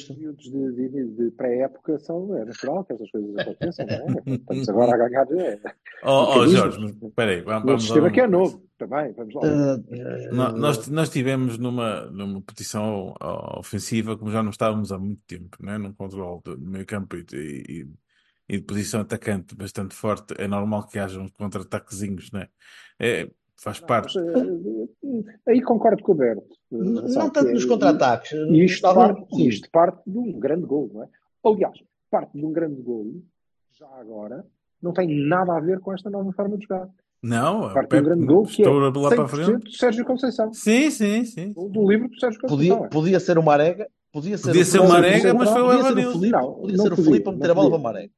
tu. 0.07 0.13
períodos 0.13 0.43
de, 0.45 0.71
de- 0.89 1.09
de 1.15 1.31
pré-época 1.31 1.97
são 1.99 2.37
é 2.37 2.45
natural 2.45 2.83
que 2.85 2.93
essas 2.93 3.09
coisas 3.09 3.35
aconteçam, 3.37 3.85
não 3.87 3.95
é? 3.95 4.21
Estamos 4.35 4.69
agora 4.69 4.93
a 4.93 4.97
ganhar. 5.09 5.31
É, 5.31 5.59
Oh, 6.03 6.41
oh. 6.41 6.47
Jorge, 6.47 6.77
mas 6.79 6.91
espera 7.01 7.31
aí, 7.31 7.41
vamos, 7.41 7.63
o 7.63 7.67
vamos 7.67 7.83
sistema 7.83 8.07
lá 8.07 8.11
que 8.13 8.21
é 8.21 8.27
novo 8.27 8.63
também. 8.77 9.11
Vamos 9.13 9.33
lá. 9.33 9.41
Ah, 9.43 9.81
eh, 9.89 10.29
No- 10.31 10.51
Nós, 10.51 10.87
nós 10.89 11.09
tivemos 11.09 11.57
numa, 11.57 12.05
numa 12.11 12.41
petição 12.41 13.15
ó, 13.19 13.59
ofensiva, 13.59 14.15
como 14.15 14.29
já 14.29 14.43
não 14.43 14.51
estávamos 14.51 14.91
há 14.91 14.99
muito 14.99 15.21
tempo, 15.25 15.57
né? 15.59 15.79
num 15.79 15.93
controle 15.93 16.41
do 16.43 16.59
meio 16.59 16.85
campo 16.85 17.15
e, 17.15 17.25
e, 17.33 17.87
e 18.47 18.57
de 18.57 18.63
posição 18.63 19.01
atacante 19.01 19.55
bastante 19.55 19.95
forte, 19.95 20.33
é 20.37 20.47
normal 20.47 20.87
que 20.87 20.99
haja 20.99 21.19
uns 21.19 21.31
contra-ataquezinhos, 21.31 22.31
né? 22.31 22.47
É, 22.99 23.29
faz 23.57 23.79
parte. 23.79 24.17
Mas, 24.17 24.25
eh, 24.27 25.51
aí 25.51 25.61
concordo 25.61 26.03
com 26.03 26.11
o 26.11 26.15
Berto. 26.15 26.43
eh, 26.71 26.77
não 26.77 27.07
sabe, 27.07 27.33
tanto 27.33 27.47
que 27.47 27.53
nos 27.53 27.65
é- 27.65 27.67
contra-ataques. 27.67 28.31
E 28.33 28.63
isto 28.65 28.87
isto 29.47 29.69
parte 29.71 30.01
de 30.05 30.17
um 30.17 30.39
grande 30.39 30.65
gol, 30.65 30.89
não 30.93 31.03
é? 31.03 31.07
Aliás, 31.43 31.77
parte 32.11 32.37
de 32.37 32.45
um 32.45 32.51
grande 32.51 32.81
gol, 32.81 33.21
já 33.79 33.87
agora, 33.99 34.45
não 34.81 34.93
tem 34.93 35.07
nada 35.27 35.55
a 35.55 35.59
ver 35.59 35.79
com 35.79 35.93
esta 35.93 36.09
nova 36.09 36.31
forma 36.33 36.57
de 36.57 36.63
jogar. 36.63 36.87
Não, 37.23 37.61
o 37.61 37.73
Parte 37.73 37.73
de 37.73 37.79
um 37.79 37.87
Pepe 37.89 38.01
grande 38.03 38.25
gol 38.25 38.45
que 38.45 38.63
é 38.63 38.69
lá 38.69 38.91
para 38.91 39.23
a 39.23 39.27
100% 39.27 39.27
frente. 39.27 39.77
Sérgio 39.77 40.05
Conceição. 40.05 40.53
Sim, 40.53 40.91
sim, 40.91 41.25
sim. 41.25 41.53
Gol 41.53 41.69
do 41.69 41.89
livro 41.89 42.07
de 42.09 42.19
Sérgio 42.19 42.39
Podia, 42.41 42.57
Conceição. 42.73 42.85
é. 42.85 42.89
podia 42.89 43.19
ser 43.19 43.37
o 43.39 43.43
Marega, 43.43 43.89
podia 44.11 44.37
ser 44.37 44.47
Podia 44.47 44.61
o 44.61 44.65
ser 44.65 44.79
o 44.79 44.87
Marega, 44.87 45.33
mas 45.33 45.49
foi 45.49 45.61
o 45.61 45.65
podia 45.65 45.79
Evanilson. 45.79 46.19
Felipe, 46.19 46.31
Não, 46.31 46.53
podia 46.53 46.77
não 46.77 46.83
ser 46.83 46.93
o 46.93 46.95
podia, 46.95 47.11
Felipe 47.11 47.27
a 47.27 47.31
não 47.31 47.37
meter 47.39 47.51
a 47.51 47.53
bola 47.55 47.69
para 47.69 47.77
podia. 47.77 47.79
o 47.79 47.93
Marega. 47.93 48.13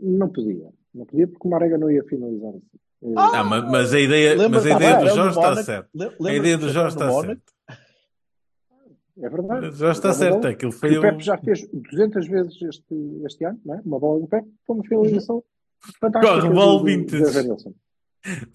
Não 0.00 0.28
podia. 0.28 0.68
Não 0.94 1.04
podia 1.06 1.26
porque 1.28 1.46
o 1.46 1.50
Marega 1.50 1.78
não 1.78 1.90
ia 1.90 2.02
finalizar 2.04 2.50
assim. 2.50 2.62
Eh, 3.02 3.14
Ah, 3.16 3.44
mas, 3.44 3.70
mas 3.70 3.94
a 3.94 4.00
ideia, 4.00 4.48
mas 4.48 4.66
a 4.66 4.70
do 4.70 4.76
ideia 4.76 4.96
do 4.98 5.06
chapéu 5.08 5.14
Jorge 5.14 5.38
está 5.38 5.62
certa. 5.62 5.90
A 6.26 6.32
ideia 6.34 6.56
do 6.58 6.68
chapéu 6.68 6.72
Jorge 6.74 6.96
está 6.96 7.06
Mónaco? 7.06 7.26
certa. 7.26 7.86
É 9.18 9.28
verdade. 9.30 9.66
O 9.68 9.72
Jorge 9.72 9.98
está 9.98 10.08
É 10.10 10.12
certo. 10.12 10.46
Aquilo 10.46 10.72
Que 10.72 10.78
foi 10.78 10.98
o 10.98 11.00
Pepe 11.00 11.16
um... 11.16 11.20
já 11.20 11.38
fez 11.38 11.66
200 11.72 12.28
vezes 12.28 12.62
este, 12.62 12.94
este 13.24 13.44
ano, 13.44 13.60
não 13.64 13.74
é? 13.74 13.80
Uma 13.84 13.98
bola 13.98 14.20
do 14.20 14.26
Pepe, 14.26 14.48
foi 14.66 14.76
uma 14.76 14.84
finalização 14.84 15.42
fantástica. 16.00 16.40
Corre 16.40 16.54
bola 16.54 16.84
vintage. 16.84 17.48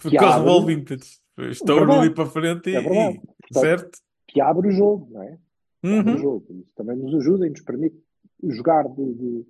corre 0.02 0.44
bola 0.44 0.66
vintage. 0.66 1.20
Estou 1.50 1.80
ali 1.92 2.10
para 2.14 2.26
frente 2.28 2.70
e, 2.70 2.76
É 2.76 3.12
e- 3.12 3.22
certo? 3.54 3.98
Que 4.28 4.40
abre 4.42 4.68
o 4.68 4.72
jogo, 4.72 5.08
não 5.12 5.24
é? 5.24 5.38
Abre 5.84 6.12
o 6.12 6.14
Uhum. 6.14 6.18
jogo. 6.20 6.46
Isso 6.62 6.72
também 6.76 6.96
nos 6.96 7.16
ajuda 7.16 7.48
e 7.48 7.50
nos 7.50 7.62
permite 7.62 7.96
jogar 8.44 8.84
de, 8.88 9.14
de, 9.16 9.40
eh, 9.40 9.44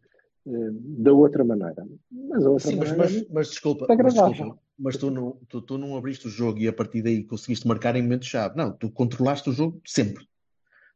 da 0.46 1.14
outra 1.14 1.44
maneira. 1.44 1.88
Mas 2.12 2.46
a 2.46 2.50
outra 2.50 2.70
Sim, 2.70 2.78
mas, 2.78 2.90
maneira 2.90 3.14
mas, 3.14 3.30
mas 3.30 3.50
desculpa, 3.50 3.86
é 3.86 3.88
mas, 3.96 4.00
agradável. 4.00 4.32
desculpa, 4.32 4.62
mas 4.78 4.98
tu 4.98 5.12
não, 5.12 5.38
tu, 5.48 5.62
tu 5.62 5.78
não 5.78 5.96
abriste 5.96 6.28
o 6.28 6.30
jogo 6.30 6.60
e 6.60 6.68
a 6.68 6.74
partir 6.74 7.02
daí 7.02 7.24
conseguiste 7.24 7.68
marcar 7.68 7.96
em 7.96 8.02
momento-chave. 8.02 8.56
Não, 8.58 8.72
tu 8.72 8.90
controlaste 8.90 9.50
o 9.50 9.54
jogo 9.54 9.82
sempre. 9.86 10.26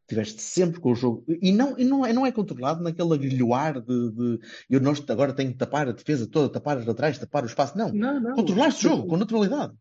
Tiveste 0.07 0.41
sempre 0.41 0.79
com 0.79 0.91
o 0.91 0.95
jogo. 0.95 1.23
E 1.27 1.51
não, 1.51 1.77
e 1.79 1.83
não, 1.83 2.05
é, 2.05 2.13
não 2.13 2.25
é 2.25 2.31
controlado 2.31 2.83
naquele 2.83 3.13
agrilhoar 3.13 3.81
de, 3.81 4.11
de 4.11 4.39
eu 4.69 4.79
não, 4.79 4.93
agora 5.09 5.33
tenho 5.33 5.51
que 5.51 5.57
tapar 5.57 5.87
a 5.87 5.91
defesa 5.91 6.27
toda, 6.27 6.47
tapar 6.49 6.77
as 6.77 6.85
laterais, 6.85 7.17
tapar 7.17 7.43
o 7.43 7.47
espaço. 7.47 7.77
Não, 7.77 7.91
não, 7.91 8.19
não. 8.19 8.35
controlaste 8.35 8.85
o 8.85 8.89
jogo 8.89 9.07
com 9.07 9.17
naturalidade. 9.17 9.73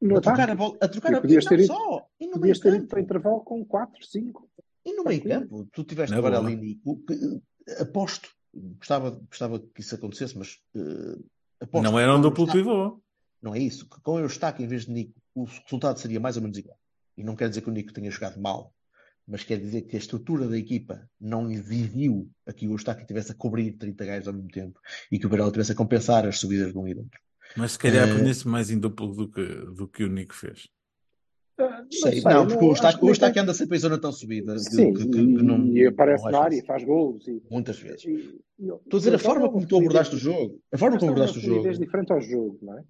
No 0.00 0.16
a 0.16 0.20
trocar 0.20 0.48
a 0.48 0.54
bola, 0.54 0.76
a 0.80 0.88
trocar 0.88 1.14
a 1.14 1.20
ter 1.20 1.60
ido- 1.60 1.66
só. 1.66 2.06
E 2.20 2.26
no 2.26 2.32
meio 2.38 2.40
Podias 2.40 2.60
ter 2.60 2.68
ido 2.68 2.78
campo. 2.78 2.88
para 2.88 3.00
intervalo 3.00 3.40
com 3.40 3.64
4, 3.64 4.06
5. 4.06 4.48
E 4.86 4.94
no 4.94 5.04
meio 5.04 5.22
campo, 5.22 5.68
tu 5.72 5.84
tiveste 5.84 6.14
agora 6.14 6.38
ali, 6.38 6.80
eh, 7.68 7.82
aposto, 7.82 8.30
gostava, 8.54 9.10
gostava 9.10 9.58
que 9.58 9.80
isso 9.80 9.94
acontecesse, 9.94 10.36
mas 10.36 10.58
aposto 11.60 11.84
Não 11.84 11.98
era 11.98 12.14
um 12.16 12.20
duplo 12.20 12.50
pivô. 12.50 13.00
Não 13.40 13.54
é 13.54 13.58
isso, 13.58 13.88
que 13.88 14.00
com 14.00 14.14
o 14.14 14.18
Eustáquio 14.18 14.64
em 14.64 14.68
vez 14.68 14.86
de 14.86 14.92
Nico, 14.92 15.14
o 15.34 15.44
resultado 15.44 15.98
seria 15.98 16.18
mais 16.18 16.36
ou 16.36 16.42
menos 16.42 16.58
igual. 16.58 16.78
E 17.16 17.22
não 17.22 17.36
quer 17.36 17.48
dizer 17.48 17.60
que 17.62 17.68
o 17.68 17.72
Nico 17.72 17.92
tenha 17.92 18.10
jogado 18.10 18.40
mal, 18.40 18.74
mas 19.26 19.44
quer 19.44 19.58
dizer 19.60 19.82
que 19.82 19.94
a 19.94 19.98
estrutura 19.98 20.48
da 20.48 20.58
equipa 20.58 21.08
não 21.20 21.50
exigiu 21.50 22.28
a 22.46 22.52
que 22.52 22.66
o 22.66 22.72
Eustáquio 22.72 23.06
tivesse 23.06 23.30
a 23.32 23.34
cobrir 23.34 23.72
30 23.72 24.04
gajos 24.04 24.28
ao 24.28 24.34
mesmo 24.34 24.50
tempo 24.50 24.80
e 25.10 25.18
que 25.18 25.26
o 25.26 25.28
Varela 25.28 25.52
tivesse 25.52 25.72
a 25.72 25.74
compensar 25.74 26.26
as 26.26 26.38
subidas 26.38 26.72
de 26.72 26.78
um 26.78 26.88
e 26.88 26.94
do 26.94 27.00
outro. 27.00 27.20
Mas 27.56 27.72
se 27.72 27.78
calhar 27.78 28.08
Eh, 28.08 28.14
punha-se 28.14 28.46
mais 28.46 28.70
em 28.70 28.78
duplo 28.78 29.14
do 29.14 29.28
que, 29.30 29.44
do 29.44 29.86
que 29.88 30.04
o 30.04 30.08
Nico 30.08 30.34
fez. 30.34 30.68
Ah, 31.60 31.84
Sei, 31.90 32.20
sei, 32.20 32.32
não, 32.32 32.46
porque 32.46 32.64
o 32.64 32.70
acho 32.72 33.04
Eustáquio, 33.04 33.32
que 33.32 33.38
anda 33.40 33.52
sempre 33.52 33.76
em 33.76 33.80
zona 33.80 33.98
tão 34.00 34.12
subida 34.12 34.54
que, 34.54 34.60
Sim, 34.60 34.94
que- 34.94 35.08
que- 35.08 35.18
e, 35.18 35.36
que 35.36 35.42
não, 35.42 35.66
e 35.66 35.86
aparece 35.86 36.24
não 36.24 36.30
na 36.30 36.38
área 36.42 36.56
e 36.56 36.64
faz 36.64 36.84
gols. 36.84 37.26
E, 37.26 37.42
Muitas 37.50 37.78
vezes. 37.80 38.04
e- 38.04 38.10
e- 38.60 38.64
Estou 38.68 38.96
a 38.96 38.98
dizer 38.98 39.14
a 39.14 39.18
forma 39.18 39.50
como 39.50 39.66
tu 39.66 39.76
abordaste 39.76 40.14
o 40.14 40.18
jogo. 40.18 40.60
A 40.72 40.78
forma 40.78 40.98
como 40.98 41.10
é 41.10 41.14
abordaste 41.14 41.38
o 41.38 41.40
jogo. 41.42 41.68
diferente 41.78 42.12
ao 42.12 42.20
jogo, 42.20 42.58
não 42.62 42.78
é? 42.78 42.84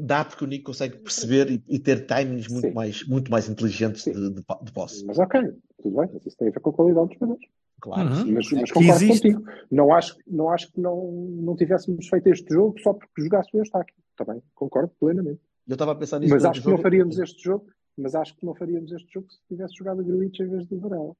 dá 0.00 0.24
porque 0.24 0.44
o 0.44 0.46
Nico 0.46 0.66
consegue 0.66 0.96
perceber 0.98 1.50
e, 1.50 1.64
e 1.68 1.76
ter 1.80 2.06
timings 2.06 2.46
muito 2.46 2.68
Sim. 2.68 2.72
mais, 2.72 3.04
muito 3.08 3.32
mais 3.32 3.48
inteligentes 3.48 4.04
de, 4.04 4.12
de, 4.12 4.30
de 4.62 4.72
posse. 4.72 5.04
Mas 5.04 5.18
ok, 5.18 5.40
tudo 5.82 5.96
bem, 5.96 6.08
mas 6.14 6.24
isso 6.24 6.36
tem 6.36 6.46
a 6.46 6.50
ver 6.52 6.60
com 6.60 6.70
a 6.70 6.72
qualidade 6.72 7.08
dos 7.08 7.14
jogadores. 7.18 7.44
Claro. 7.80 8.08
Uhum. 8.08 8.32
Mas, 8.32 8.48
mas 8.52 8.70
concordo 8.70 9.04
existe. 9.04 9.32
contigo. 9.32 9.50
Não 9.72 9.92
acho, 9.92 10.16
não 10.24 10.50
acho 10.50 10.70
que 10.72 10.80
não, 10.80 11.10
não 11.42 11.56
tivéssemos 11.56 12.06
feito 12.06 12.28
este 12.28 12.54
jogo 12.54 12.78
só 12.80 12.92
porque 12.92 13.22
jogasse 13.22 13.48
o 13.54 13.58
Eustáquio. 13.58 13.92
Também, 14.16 14.40
concordo 14.54 14.92
plenamente. 15.00 15.40
Eu 15.66 15.72
estava 15.74 15.90
a 15.90 15.94
pensar 15.96 16.20
nisso 16.20 16.32
Mas 16.32 16.44
acho 16.44 16.60
que 16.60 16.66
não 16.66 16.72
jogo. 16.74 16.82
faríamos 16.84 17.18
este 17.18 17.42
jogo. 17.42 17.66
Mas 17.98 18.14
acho 18.14 18.36
que 18.36 18.46
não 18.46 18.54
faríamos 18.54 18.92
este 18.92 19.12
jogo 19.12 19.30
se 19.30 19.38
tivesse 19.48 19.74
jogado 19.76 20.00
a 20.00 20.04
Gruitch 20.04 20.38
em 20.40 20.48
vez 20.48 20.66
de 20.66 20.76
Varela. 20.76 21.14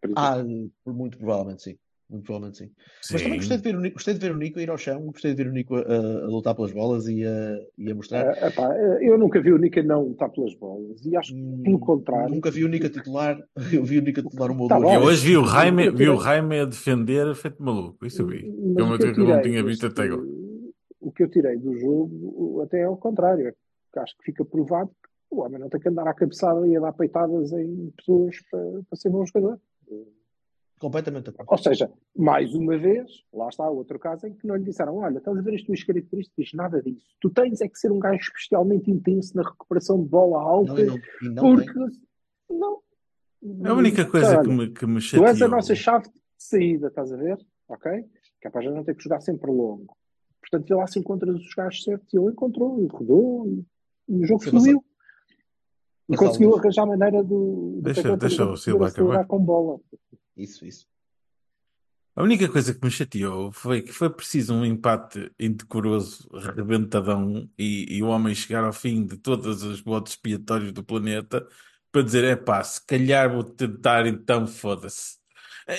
Por 0.00 0.10
exemplo. 0.10 0.22
Ah, 0.22 0.44
por- 0.84 0.94
muito 0.94 1.16
provavelmente 1.16 1.62
sim. 1.62 1.78
Muito 2.08 2.24
provavelmente 2.24 2.58
sim. 2.58 2.70
Mas 3.12 3.22
também 3.22 3.38
Sim. 3.40 3.48
gostei 3.48 3.56
de 3.58 3.62
ver 3.62 3.76
o 3.76 3.80
Nico, 3.80 3.94
gostei 3.94 4.14
de 4.14 4.20
ver 4.20 4.32
o 4.32 4.36
Nico 4.36 4.58
ir 4.58 4.68
ao 4.68 4.76
chão, 4.76 5.00
gostei 5.06 5.32
de 5.32 5.44
ver 5.44 5.48
o 5.48 5.52
Nico 5.52 5.76
a, 5.76 5.82
a 5.82 6.26
lutar 6.26 6.56
pelas 6.56 6.72
bolas 6.72 7.06
e 7.06 7.24
a, 7.24 7.56
e 7.78 7.88
a 7.88 7.94
mostrar. 7.94 8.26
Ah, 8.42 8.48
epá, 8.48 8.76
eu 9.00 9.16
nunca 9.16 9.40
vi 9.40 9.52
o 9.52 9.58
Nica 9.58 9.80
não 9.84 10.08
lutar 10.08 10.28
pelas 10.30 10.52
bolas 10.56 11.04
e 11.06 11.16
acho 11.16 11.32
que 11.32 11.38
Hum, 11.40 11.62
pelo 11.62 11.78
contrário. 11.78 12.34
Nunca 12.34 12.50
vi 12.50 12.64
o 12.64 12.68
Nico 12.68 12.86
a 12.86 12.90
titular. 12.90 13.38
Eu 13.72 13.84
vi 13.84 13.98
o 13.98 14.02
Nico 14.02 14.18
a 14.18 14.22
titular 14.24 14.50
uma 14.50 14.62
ou 14.62 14.68
Tá 14.68 14.76
duas. 14.78 14.92
Eu 14.92 15.02
hoje 15.02 15.24
vi 15.28 15.36
o 15.36 15.44
Jaime, 15.44 15.90
vi 15.90 16.08
o 16.08 16.18
Jaime 16.20 16.58
a 16.58 16.64
defender 16.64 17.32
feito 17.36 17.62
maluco. 17.62 18.04
Isso 18.04 18.22
eu 18.22 18.26
vi. 18.26 18.42
Mas 18.42 18.76
é 18.76 18.82
o 18.82 18.86
uma 18.86 18.98
que 18.98 19.04
coisa 19.04 19.06
eu 19.06 19.14
que 19.14 19.20
eu 19.20 19.24
não 19.26 19.36
tirei 19.36 19.50
tinha 19.52 19.62
visto 19.64 19.86
até 19.86 20.02
agora. 20.02 20.22
O 21.00 21.12
que 21.12 21.22
eu 21.22 21.30
tirei 21.30 21.56
do 21.58 21.78
jogo 21.78 22.60
até 22.62 22.80
é 22.80 22.84
ao 22.84 22.96
contrário. 22.96 23.46
É 23.46 23.52
que 23.52 23.98
Acho 24.00 24.16
que 24.18 24.24
fica 24.24 24.44
provado 24.44 24.88
que 25.00 25.09
o 25.30 25.40
homem 25.40 25.60
não 25.60 25.68
tem 25.68 25.80
que 25.80 25.88
andar 25.88 26.06
à 26.08 26.14
cabeçada 26.14 26.66
e 26.66 26.76
a 26.76 26.80
dar 26.80 26.92
peitadas 26.92 27.52
em 27.52 27.90
pessoas 27.96 28.36
para, 28.50 28.82
para 28.88 28.96
ser 28.98 29.10
bom 29.10 29.24
jogador. 29.24 29.60
Completamente. 30.78 31.30
Ou 31.46 31.58
seja, 31.58 31.92
mais 32.16 32.54
uma 32.54 32.78
vez, 32.78 33.22
lá 33.34 33.48
está 33.50 33.68
outro 33.68 33.98
caso 33.98 34.26
em 34.26 34.32
que 34.32 34.46
não 34.46 34.56
lhe 34.56 34.64
disseram: 34.64 34.96
Olha, 34.96 35.18
estás 35.18 35.36
a 35.36 35.42
ver 35.42 35.54
as 35.54 35.62
tuas 35.62 35.84
características, 35.84 36.52
nada 36.54 36.82
disso. 36.82 37.04
Tu 37.20 37.28
tens 37.28 37.60
é 37.60 37.68
que 37.68 37.78
ser 37.78 37.92
um 37.92 37.98
gajo 37.98 38.18
especialmente 38.18 38.90
intenso 38.90 39.36
na 39.36 39.42
recuperação 39.42 40.02
de 40.02 40.08
bola 40.08 40.40
alta, 40.40 40.72
Não, 40.72 40.80
e 40.80 40.86
não, 40.86 40.96
e 40.96 41.28
não 41.28 41.42
porque 41.42 41.72
tem. 41.74 42.58
não. 42.58 42.80
A 43.66 43.74
única 43.74 44.06
coisa 44.06 44.38
Olha, 44.38 44.42
que 44.42 44.48
me, 44.48 44.70
que 44.70 44.86
me 44.86 45.00
Tu 45.00 45.16
és 45.16 45.22
a 45.22 45.26
chateou. 45.34 45.50
nossa 45.50 45.74
chave 45.74 46.04
de 46.08 46.12
saída, 46.38 46.86
estás 46.88 47.12
a 47.12 47.16
ver? 47.16 47.38
Ok? 47.68 48.04
Que 48.40 48.48
é 48.48 48.50
para 48.50 48.62
já 48.62 48.70
não 48.70 48.82
ter 48.82 48.94
que 48.96 49.02
jogar 49.04 49.20
sempre 49.20 49.50
longo. 49.50 49.94
Portanto, 50.40 50.66
vê 50.66 50.74
lá 50.74 50.86
se 50.86 50.98
encontras 50.98 51.36
os 51.36 51.54
gajos 51.54 51.84
certos. 51.84 52.12
E 52.12 52.16
ele 52.16 52.30
encontrou, 52.32 52.80
e 52.82 52.86
rodou, 52.86 53.46
e, 53.46 53.64
e 54.08 54.24
o 54.24 54.26
jogo 54.26 54.42
fluiu. 54.42 54.82
E 56.10 56.16
mas 56.16 56.18
conseguiu 56.18 56.56
arranjar 56.56 56.82
a 56.82 56.86
maneira 56.86 57.22
do, 57.22 57.76
do 57.76 57.82
Deixa- 57.82 58.16
deixa 58.16 58.44
o 58.44 58.56
Silva 58.56 58.88
acabar. 58.88 59.24
com 59.26 59.38
bola. 59.38 59.78
Isso, 60.36 60.64
isso. 60.66 60.86
A 62.16 62.22
única 62.22 62.48
coisa 62.48 62.74
que 62.74 62.84
me 62.84 62.90
chateou 62.90 63.52
foi 63.52 63.82
que 63.82 63.92
foi 63.92 64.10
preciso 64.10 64.52
um 64.52 64.64
empate 64.64 65.30
indecoroso, 65.38 66.28
rebentadão, 66.56 67.48
e, 67.56 67.86
e 67.96 68.02
o 68.02 68.08
homem 68.08 68.34
chegar 68.34 68.64
ao 68.64 68.72
fim 68.72 69.06
de 69.06 69.16
todos 69.16 69.62
os 69.62 69.80
botes 69.80 70.14
expiatórios 70.14 70.72
do 70.72 70.82
planeta 70.82 71.46
para 71.92 72.02
dizer: 72.02 72.24
é 72.24 72.34
pá, 72.36 72.62
se 72.64 72.84
calhar 72.84 73.32
vou 73.32 73.44
tentar, 73.44 74.06
então 74.06 74.46
foda-se. 74.46 75.18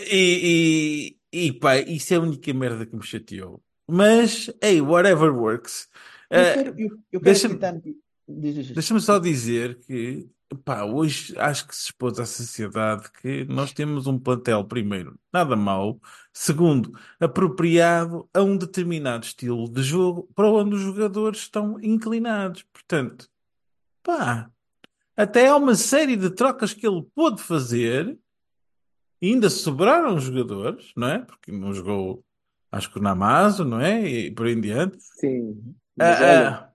E, 0.10 1.18
e, 1.34 1.48
e 1.48 1.54
pá, 1.54 1.78
isso 1.78 2.14
é 2.14 2.18
a 2.18 2.22
única 2.22 2.54
merda 2.54 2.86
que 2.86 2.96
me 2.96 3.04
chateou. 3.04 3.62
Mas, 3.88 4.50
hey, 4.64 4.80
whatever 4.82 5.36
works. 5.36 5.90
Eu 6.30 6.40
Eh, 6.40 6.54
quero, 6.54 6.70
eu, 6.80 6.88
eu 6.88 6.98
quero 7.12 7.24
deixa-me- 7.24 7.56
acreditar. 7.56 8.00
Deixa-me 8.28 9.02
só 9.02 9.20
dizer 9.20 9.80
que, 9.80 10.28
pá, 10.64 10.84
hoje 10.84 11.34
acho 11.38 11.68
que 11.68 11.76
se 11.76 11.86
expôs 11.86 12.20
à 12.20 12.26
sociedade 12.26 13.12
que 13.22 13.46
nós 13.46 13.74
temos 13.74 14.08
um 14.08 14.18
plantel, 14.18 14.64
primeiro, 14.64 15.20
nada 15.34 15.56
mau, 15.56 16.00
segundo, 16.34 16.98
apropriado 17.20 18.30
a 18.34 18.42
um 18.42 18.58
determinado 18.58 19.26
estilo 19.26 19.70
de 19.70 19.84
jogo 19.84 20.30
para 20.36 20.50
onde 20.50 20.76
os 20.76 20.82
jogadores 20.82 21.40
estão 21.40 21.80
inclinados. 21.82 22.64
Portanto, 22.72 23.30
pá, 24.04 24.50
até 25.16 25.48
há 25.48 25.56
uma 25.56 25.76
série 25.76 26.16
de 26.16 26.30
trocas 26.30 26.74
que 26.74 26.88
ele 26.88 27.04
pôde 27.14 27.42
fazer 27.42 28.18
e 29.22 29.28
ainda 29.30 29.50
sobraram 29.50 30.18
jogadores, 30.18 30.92
não 30.96 31.08
é? 31.08 31.20
Porque 31.20 31.52
não 31.52 31.74
jogou, 31.74 32.26
acho 32.72 32.92
que 32.92 32.98
o 32.98 33.02
Namazo, 33.02 33.64
não 33.64 33.80
é? 33.80 34.02
E 34.02 34.32
por 34.32 34.48
aí 34.48 34.54
em 34.54 34.62
diante. 34.62 34.98
Sim. 35.00 35.76
Mas 35.96 36.20
Ah, 36.20 36.24
olha, 36.24 36.50
ah, 36.50 36.71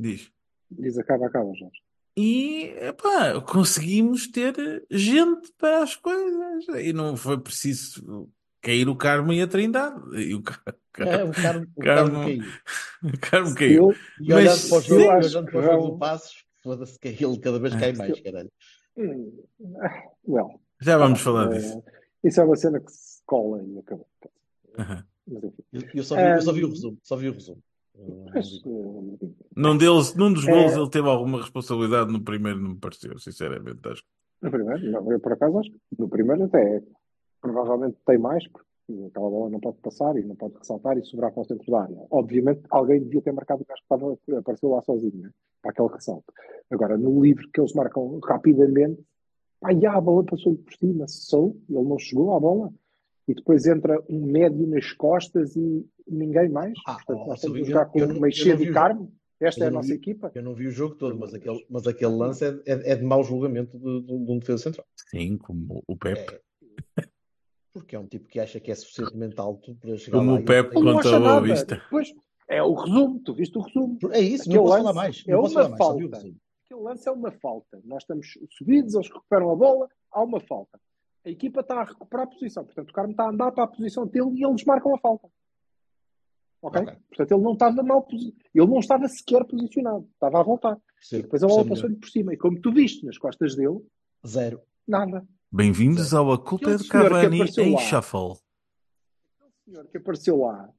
diz. 0.00 0.30
diz 0.70 0.98
acaba, 0.98 1.26
acaba, 1.26 1.52
Jorge. 1.54 1.80
E 2.16 2.74
epá, 2.80 3.40
conseguimos 3.42 4.26
ter 4.28 4.84
gente 4.90 5.52
para 5.58 5.82
as 5.82 5.94
coisas. 5.94 6.66
E 6.80 6.92
não 6.92 7.16
foi 7.16 7.38
preciso 7.38 8.28
cair 8.60 8.88
o 8.88 8.96
Carmo 8.96 9.32
e 9.32 9.40
a 9.40 9.46
Trindade. 9.46 10.00
E 10.20 10.34
o 10.34 10.42
Car- 10.42 10.62
É, 10.98 11.22
o 11.22 11.30
Carmo, 11.32 11.66
o 11.76 11.80
Carmo- 11.82 12.12
Carmo 12.12 12.24
caiu. 12.24 12.44
o 13.14 13.18
Carmo 13.20 13.54
caiu. 13.54 13.90
Eu, 13.90 13.96
E 14.20 14.32
olhando 14.34 14.48
Mas 14.50 14.68
para 14.68 14.78
o 14.78 14.82
sim, 14.82 14.88
jogo, 14.88 15.00
eu 15.00 15.06
e 15.06 15.10
acho 15.10 15.28
olhando 15.28 15.46
que 15.46 15.52
para 15.52 15.60
o 15.60 15.62
jogo 15.62 15.80
vão- 15.82 15.90
do 15.90 15.98
Passos, 15.98 16.44
foda-se 16.62 16.98
que 16.98 17.08
ele 17.08 17.38
cada 17.38 17.58
vez 17.60 17.74
cai 17.76 17.92
mais, 17.92 18.20
caralho. 18.20 18.52
hum, 18.96 19.44
ah, 19.80 20.02
well, 20.26 20.60
Já 20.80 20.98
vamos 20.98 21.18
tá 21.20 21.24
falar 21.24 21.46
bem. 21.50 21.60
disso. 21.60 21.84
Isso 22.24 22.40
é 22.40 22.44
uma 22.44 22.56
cena 22.56 22.80
que 22.80 22.90
se 22.90 23.22
cola 23.24 23.62
e 23.62 23.78
acabou. 23.78 24.08
Enfim. 24.76 25.04
Eu, 25.72 25.82
eu 25.94 26.02
só 26.02 26.16
vi, 26.16 26.22
eu 26.22 26.42
só 26.42 26.52
vi 26.52 26.64
o 26.64 26.66
Um, 26.66 26.70
resumo, 26.70 26.98
só 27.04 27.16
vi 27.16 27.28
o 27.28 27.32
resumo. 27.32 27.62
Mas, 28.32 28.62
não 28.64 29.72
Num, 29.72 29.76
deles, 29.78 30.14
num 30.14 30.32
dos 30.32 30.46
É. 30.46 30.50
gols 30.52 30.76
ele 30.76 30.90
teve 30.90 31.08
alguma 31.08 31.38
responsabilidade, 31.40 32.12
no 32.12 32.20
primeiro 32.22 32.60
não 32.60 32.70
me 32.70 32.76
pareceu, 32.76 33.18
sinceramente. 33.18 33.80
Acho. 33.88 34.02
que- 34.02 34.08
No 34.40 34.50
primeiro, 34.52 34.90
não, 34.92 35.12
eu 35.12 35.18
por 35.18 35.32
acaso 35.32 35.58
acho 35.58 35.70
que 35.70 35.78
no 35.98 36.08
primeiro 36.08 36.44
até 36.44 36.80
provavelmente 37.40 37.96
tem 38.06 38.18
mais, 38.18 38.46
porque 38.48 38.66
aquela 39.08 39.28
bola 39.28 39.50
não 39.50 39.58
pode 39.60 39.78
passar 39.78 40.16
e 40.16 40.24
não 40.24 40.36
pode 40.36 40.54
ressaltar 40.56 40.96
e 40.96 41.04
sobrar 41.04 41.32
para 41.32 41.40
o 41.42 41.44
centro 41.44 41.70
da 41.70 41.82
área. 41.82 42.06
Obviamente 42.10 42.62
alguém 42.70 43.02
devia 43.02 43.20
ter 43.20 43.32
marcado 43.32 43.62
o 43.62 43.66
gajo 43.66 43.80
que 43.80 43.94
estava, 43.94 44.38
apareceu 44.40 44.70
lá 44.70 44.82
sozinho, 44.82 45.22
né? 45.22 45.30
para 45.60 45.72
aquele 45.72 45.88
ressalto. 45.88 46.32
Agora, 46.70 46.96
no 46.96 47.20
livro 47.20 47.48
que 47.52 47.60
eles 47.60 47.72
marcam 47.74 48.20
rapidamente, 48.20 49.02
já, 49.82 49.92
a 49.94 50.00
bola 50.00 50.22
passou 50.24 50.54
por 50.56 50.72
cima, 50.74 51.08
cessou, 51.08 51.56
ele 51.68 51.82
não 51.82 51.98
chegou 51.98 52.32
à 52.36 52.38
bola, 52.40 52.72
e 53.28 53.34
depois 53.34 53.66
entra 53.66 54.02
um 54.08 54.24
médio 54.26 54.66
nas 54.66 54.90
costas 54.92 55.54
e 55.54 55.86
ninguém 56.08 56.48
mais. 56.48 56.72
Ah, 56.86 56.94
Portanto, 56.94 57.18
ó, 57.20 57.26
nós 57.28 57.38
estamos 57.38 57.60
a 57.60 57.64
jogar 57.64 57.86
com 57.86 57.98
não- 57.98 58.06
o 58.06 58.10
eu 58.10 58.14
não 58.14 58.20
Meixedo 58.22 58.58
vi 58.58 58.64
e 58.66 58.70
o 58.70 58.74
Carmo, 58.74 59.12
esta 59.40 59.64
é 59.64 59.68
a 59.68 59.70
nossa 59.70 59.88
vi- 59.88 59.94
equipa. 59.94 60.32
Eu 60.34 60.42
não 60.42 60.54
vi 60.54 60.66
o 60.66 60.70
jogo 60.72 60.94
todo, 60.94 61.16
mas 61.18 61.34
aquele, 61.34 61.66
mas 61.70 61.86
aquele 61.86 62.12
lance 62.14 62.44
é, 62.44 62.48
é, 62.66 62.92
é 62.92 62.96
de 62.96 63.04
mau 63.04 63.22
julgamento 63.22 63.78
de, 63.78 64.00
de- 64.00 64.24
de 64.24 64.32
um 64.32 64.38
defesa 64.38 64.62
central. 64.64 64.86
Sim, 65.10 65.36
como 65.36 65.82
o 65.86 65.96
Pepe. 65.96 66.40
É, 66.96 67.04
porque 67.72 67.94
é 67.94 67.98
um 67.98 68.06
tipo 68.06 68.26
que 68.28 68.40
acha 68.40 68.58
que 68.58 68.70
é 68.70 68.74
suficientemente 68.74 69.38
alto 69.38 69.74
para 69.76 69.96
chegar 69.96 70.18
Como 70.18 70.32
lá 70.32 70.36
o 70.38 70.40
e 70.40 70.44
Pepe 70.44 70.74
contra 70.74 70.98
acha 70.98 71.08
o 71.16 71.20
Boa 71.20 71.34
nada. 71.34 71.46
Vista. 71.46 71.82
Pois, 71.90 72.14
é 72.48 72.62
o 72.62 72.74
resumo, 72.74 73.20
tu 73.20 73.34
viste 73.34 73.56
o 73.58 73.60
resumo. 73.60 73.98
É 74.10 74.20
isso, 74.20 74.42
Aquele 74.44 74.56
não 74.56 74.62
posso 74.64 74.72
lance 74.74 74.82
falar 74.82 74.94
mais. 74.94 75.24
é 75.26 75.30
Não 75.30 75.40
posso 75.42 75.54
uma 75.54 75.62
falar 75.62 75.68
mais, 75.68 75.98
vi 75.98 76.04
o 76.06 76.08
falta. 76.10 76.16
resumo. 76.26 76.40
Aquele 76.64 76.80
lance 76.82 77.08
é 77.08 77.12
uma 77.12 77.30
falta. 77.32 77.80
Nós 77.84 78.02
estamos 78.02 78.26
subidos, 78.56 78.94
eles 78.94 79.08
recuperam 79.08 79.50
a 79.50 79.56
bola, 79.56 79.88
há 80.10 80.22
uma 80.22 80.40
falta. 80.40 80.80
A 81.28 81.30
equipa 81.30 81.60
está 81.60 81.82
a 81.82 81.84
recuperar 81.84 82.26
a 82.26 82.30
posição. 82.30 82.64
Portanto, 82.64 82.88
o 82.88 82.92
Carmo 82.94 83.10
está 83.10 83.24
a 83.24 83.28
andar 83.28 83.52
para 83.52 83.64
a 83.64 83.68
posição 83.68 84.06
dele 84.06 84.30
e 84.36 84.44
eles 84.46 84.64
marcam 84.64 84.94
a 84.94 84.98
falta. 84.98 85.28
Ok? 86.62 86.80
Ok. 86.80 86.94
Portanto, 87.08 87.32
ele 87.32 87.42
não 87.42 87.52
estava 87.52 87.82
mal 87.82 88.08
Ele 88.10 88.66
não 88.66 88.78
estava 88.78 89.06
sequer 89.08 89.44
posicionado. 89.44 90.08
Estava 90.14 90.40
a 90.40 90.42
voltar. 90.42 90.76
E 90.76 90.94
Percebo, 90.96 91.22
depois 91.24 91.42
a 91.42 91.46
bola 91.46 91.68
passou-lhe 91.68 91.96
por 91.96 92.08
cima. 92.08 92.32
E 92.32 92.36
como 92.38 92.58
tu 92.58 92.72
viste 92.72 93.04
nas 93.04 93.18
costas 93.18 93.54
dele. 93.54 93.78
Zero. 94.26 94.62
nada. 94.86 95.22
Bem-vindos 95.52 96.14
ao 96.14 96.32
A 96.32 96.42
Culpa 96.42 96.70
é 96.70 96.76
de 96.76 96.88
Cavani 96.88 97.42
em 97.58 97.74
lá. 97.74 97.80
Shuffle. 97.80 98.20
O 98.20 98.40
senhor 99.66 99.86
que 99.86 99.98
apareceu 99.98 100.38
lá 100.38 100.72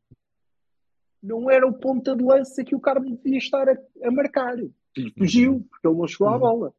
não 1.22 1.50
era 1.51 1.68
o 1.68 1.74
ponta 1.74 2.15
de 2.15 2.24
lança 2.24 2.63
que 2.63 2.74
o 2.75 2.79
Carmo 2.79 3.15
devia 3.18 3.38
estar 3.38 3.70
a, 3.70 3.77
a 4.03 4.12
marcar. 4.12 4.58
E 4.58 5.12
fugiu, 5.15 5.63
porque 5.70 5.88
ele 5.88 5.96
não 5.98 6.08
chegou 6.08 6.27
à 6.27 6.34
Uhum. 6.34 6.39
bola. 6.39 6.74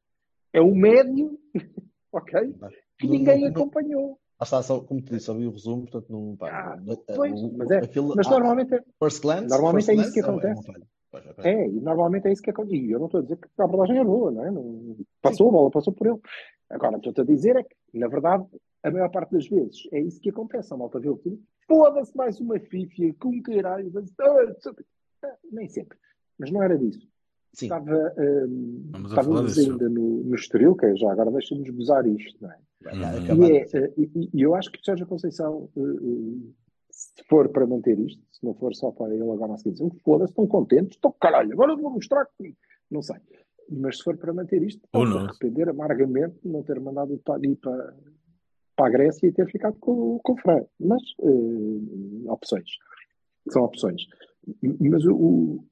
É 0.52 0.60
o 0.60 0.74
médio, 0.74 1.38
ok? 2.12 2.52
Que 3.00 3.08
ninguém 3.08 3.40
não- 3.42 3.48
acompanhou. 3.50 4.10
Lá 4.40 4.44
está, 4.44 4.62
só, 4.62 4.80
como 4.80 5.00
te 5.02 5.10
disse, 5.12 5.30
ouvi 5.30 5.46
o 5.46 5.50
resumo, 5.50 5.82
portanto 5.82 6.06
não. 6.10 6.36
Pá, 6.36 6.48
Ah, 6.50 6.76
não- 6.76 6.96
Pois, 7.14 7.42
o- 7.42 7.52
mas, 7.56 7.70
é, 7.70 7.78
aquilo- 7.78 8.14
mas 8.16 8.26
ah, 8.26 8.30
normalmente 8.30 8.74
é, 8.74 8.82
First 8.98 9.22
glance, 9.22 9.48
normalmente 9.48 9.86
first 9.86 9.98
é 9.98 10.02
isso 10.02 10.12
que 10.14 10.22
glance, 10.22 10.46
acontece. 10.46 10.86
Pois, 11.10 11.26
ok. 11.26 11.44
é, 11.44 11.68
e 11.68 11.80
normalmente 11.80 12.28
é 12.28 12.32
isso 12.32 12.42
que 12.42 12.50
acontece. 12.50 12.76
E 12.76 12.90
eu 12.90 12.98
não 12.98 13.06
estou 13.06 13.20
a 13.20 13.22
dizer 13.22 13.36
que 13.36 13.48
a 13.58 13.64
abordagem 13.64 13.98
é 13.98 14.04
boa, 14.04 14.30
não 14.30 14.44
é? 14.44 14.50
Não- 14.50 14.96
passou 15.20 15.48
a 15.48 15.52
bola, 15.52 15.70
passou 15.70 15.92
por 15.92 16.06
ele. 16.06 16.18
Agora, 16.70 16.96
estou-te 16.96 17.20
a 17.20 17.24
dizer 17.24 17.56
é 17.56 17.62
que, 17.64 17.74
na 17.94 18.06
verdade, 18.08 18.46
a 18.82 18.90
maior 18.90 19.10
parte 19.10 19.32
das 19.32 19.46
vezes 19.46 19.88
é 19.92 20.00
isso 20.00 20.20
que 20.20 20.30
acontece. 20.30 20.72
A 20.72 20.76
malta 20.76 20.98
vê 21.00 21.08
o 21.10 21.18
time, 21.18 21.42
foda-se 21.66 22.16
mais 22.16 22.40
uma 22.40 22.58
fífia, 22.60 23.14
com 23.20 23.42
caralho, 23.42 23.90
mas- 23.92 24.12
ah, 24.20 24.74
ah, 25.24 25.36
nem 25.52 25.68
sempre. 25.68 25.98
Mas 26.38 26.50
não 26.50 26.62
era 26.62 26.78
disso. 26.78 27.06
Sim. 27.52 27.66
Estava, 27.66 27.90
a 27.92 28.12
falar 28.92 29.08
estávamos 29.08 29.58
ainda 29.58 29.88
no, 29.88 30.22
no 30.22 30.34
Estoril, 30.34 30.76
que 30.76 30.86
é 30.86 30.96
já 30.96 31.10
agora 31.10 31.30
deixa-nos 31.32 31.68
gozar 31.70 32.06
isto, 32.06 32.38
não 32.40 32.50
é? 32.50 32.58
Uhum. 32.92 33.44
E, 33.44 33.50
é, 33.52 33.66
eh, 33.74 33.92
e- 33.98 34.30
e 34.32 34.42
eu 34.42 34.54
acho 34.54 34.70
que 34.70 34.78
o 34.80 34.84
Sérgio 34.84 35.06
Conceição, 35.06 35.68
eh, 35.76 35.80
eh, 35.80 36.52
se 36.90 37.24
for 37.28 37.48
para 37.48 37.66
manter 37.66 37.98
isto, 37.98 38.22
se 38.30 38.44
não 38.44 38.54
for 38.54 38.74
só 38.74 38.90
para 38.92 39.12
ele 39.14 39.22
agora 39.30 39.54
a 39.54 39.58
seguir 39.58 39.72
dizer, 39.72 39.90
foda-se, 40.04 40.32
estão 40.32 40.46
contentes, 40.46 40.96
estão 40.96 41.12
caralho, 41.20 41.52
agora 41.52 41.72
eu 41.72 41.76
vou 41.78 41.90
mostrar 41.90 42.26
que. 42.38 42.54
Não 42.90 43.02
sei. 43.02 43.16
Mas 43.68 43.98
se 43.98 44.04
for 44.04 44.16
para 44.16 44.32
manter 44.32 44.62
isto, 44.62 44.80
Ou 44.92 45.02
pode 45.04 45.10
não. 45.14 45.26
arrepender 45.26 45.68
amargamente 45.68 46.36
de 46.42 46.48
não 46.48 46.62
ter 46.62 46.80
mandado 46.80 47.16
para 47.18 47.34
ali 47.34 47.54
para, 47.56 47.94
para 48.76 48.86
a 48.86 48.90
Grécia 48.90 49.26
e 49.28 49.32
ter 49.32 49.46
ficado 49.50 49.76
com, 49.78 50.18
com 50.22 50.32
o 50.32 50.36
Fran. 50.38 50.64
Mas 50.78 51.02
eh, 51.22 52.30
opções. 52.30 52.68
São 53.50 53.62
opções. 53.62 54.06
Mas 54.80 55.04
o, 55.04 55.64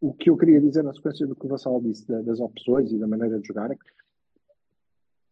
o, 0.00 0.12
que 0.12 0.30
eu 0.30 0.36
queria 0.36 0.60
dizer 0.60 0.82
na 0.82 0.92
sequência 0.92 1.26
do 1.26 1.34
que 1.34 1.46
o 1.46 1.48
Vassal 1.48 1.80
disse 1.80 2.06
da- 2.06 2.22
das 2.22 2.40
opções 2.40 2.92
e 2.92 2.98
da 2.98 3.06
maneira 3.06 3.38
de 3.38 3.46
jogar 3.46 3.70
é 3.70 3.76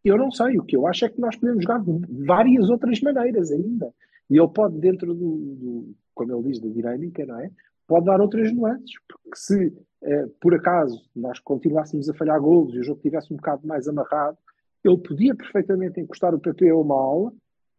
eu 0.04 0.18
não 0.18 0.30
sei, 0.32 0.58
o 0.58 0.64
que 0.64 0.76
eu 0.76 0.86
acho 0.86 1.04
é 1.04 1.08
que 1.08 1.20
nós 1.20 1.36
podemos 1.36 1.62
jogar 1.62 1.80
de 1.80 2.24
várias 2.24 2.68
outras 2.68 3.00
maneiras 3.00 3.52
ainda. 3.52 3.94
E 4.28 4.36
ele 4.36 4.48
pode, 4.48 4.78
dentro 4.78 5.14
do, 5.14 5.36
do 5.54 5.94
como 6.14 6.32
ele 6.34 6.50
diz, 6.50 6.60
da 6.60 6.68
dinâmica, 6.68 7.24
não 7.24 7.38
é? 7.38 7.50
Pode 7.86 8.06
dar 8.06 8.20
outras 8.20 8.52
nuances, 8.52 8.94
porque 9.08 9.36
se 9.36 9.72
eh, 10.02 10.26
por 10.40 10.54
acaso 10.54 11.08
nós 11.14 11.38
continuássemos 11.38 12.08
a 12.08 12.14
falhar 12.14 12.40
golos 12.40 12.74
e 12.74 12.80
o 12.80 12.82
jogo 12.82 12.98
estivesse 12.98 13.32
um 13.32 13.36
bocado 13.36 13.66
mais 13.66 13.86
amarrado, 13.86 14.36
ele 14.84 14.98
podia 14.98 15.34
perfeitamente 15.34 16.00
encostar 16.00 16.34
o 16.34 16.40
PP 16.40 16.70
a 16.70 16.76
uma 16.76 16.94
aula 16.94 17.32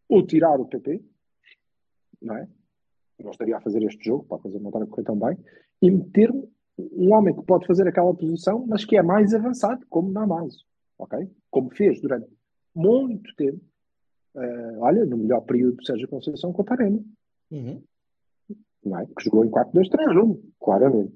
ou 0.08 0.24
tirar 0.24 0.58
o 0.58 0.66
PP, 0.66 1.02
não 2.22 2.36
é? 2.36 2.48
Não 3.22 3.30
estaria 3.30 3.56
a 3.56 3.60
fazer 3.60 3.82
este 3.82 4.04
jogo, 4.04 4.24
para 4.24 4.38
a 4.38 4.40
coisa 4.40 4.58
não 4.58 4.70
estar 4.70 5.02
tão 5.02 5.18
bem, 5.18 5.36
e 5.82 5.90
meter 5.90 6.32
um 6.78 7.12
homem 7.12 7.34
que 7.34 7.42
pode 7.42 7.66
fazer 7.66 7.86
aquela 7.86 8.14
posição, 8.14 8.66
mas 8.66 8.84
que 8.84 8.96
é 8.96 9.02
mais 9.02 9.32
avançado, 9.32 9.84
como 9.88 10.10
Namazo, 10.10 10.64
ok? 10.98 11.28
Como 11.50 11.70
fez 11.74 12.00
durante 12.00 12.28
muito 12.74 13.34
tempo, 13.36 13.60
eh, 14.36 14.76
olha, 14.78 15.04
no 15.04 15.16
melhor 15.16 15.42
período 15.42 15.76
do 15.76 15.84
Sérgio 15.84 16.08
Conceição 16.08 16.52
com 16.52 16.62
o 16.62 16.64
Taremi, 16.64 17.04
Uhum. 17.50 17.82
não 18.84 18.98
é? 18.98 19.06
Que 19.06 19.24
jogou 19.24 19.44
em 19.44 19.50
4-2-3-1, 19.50 20.40
claramente. 20.60 21.14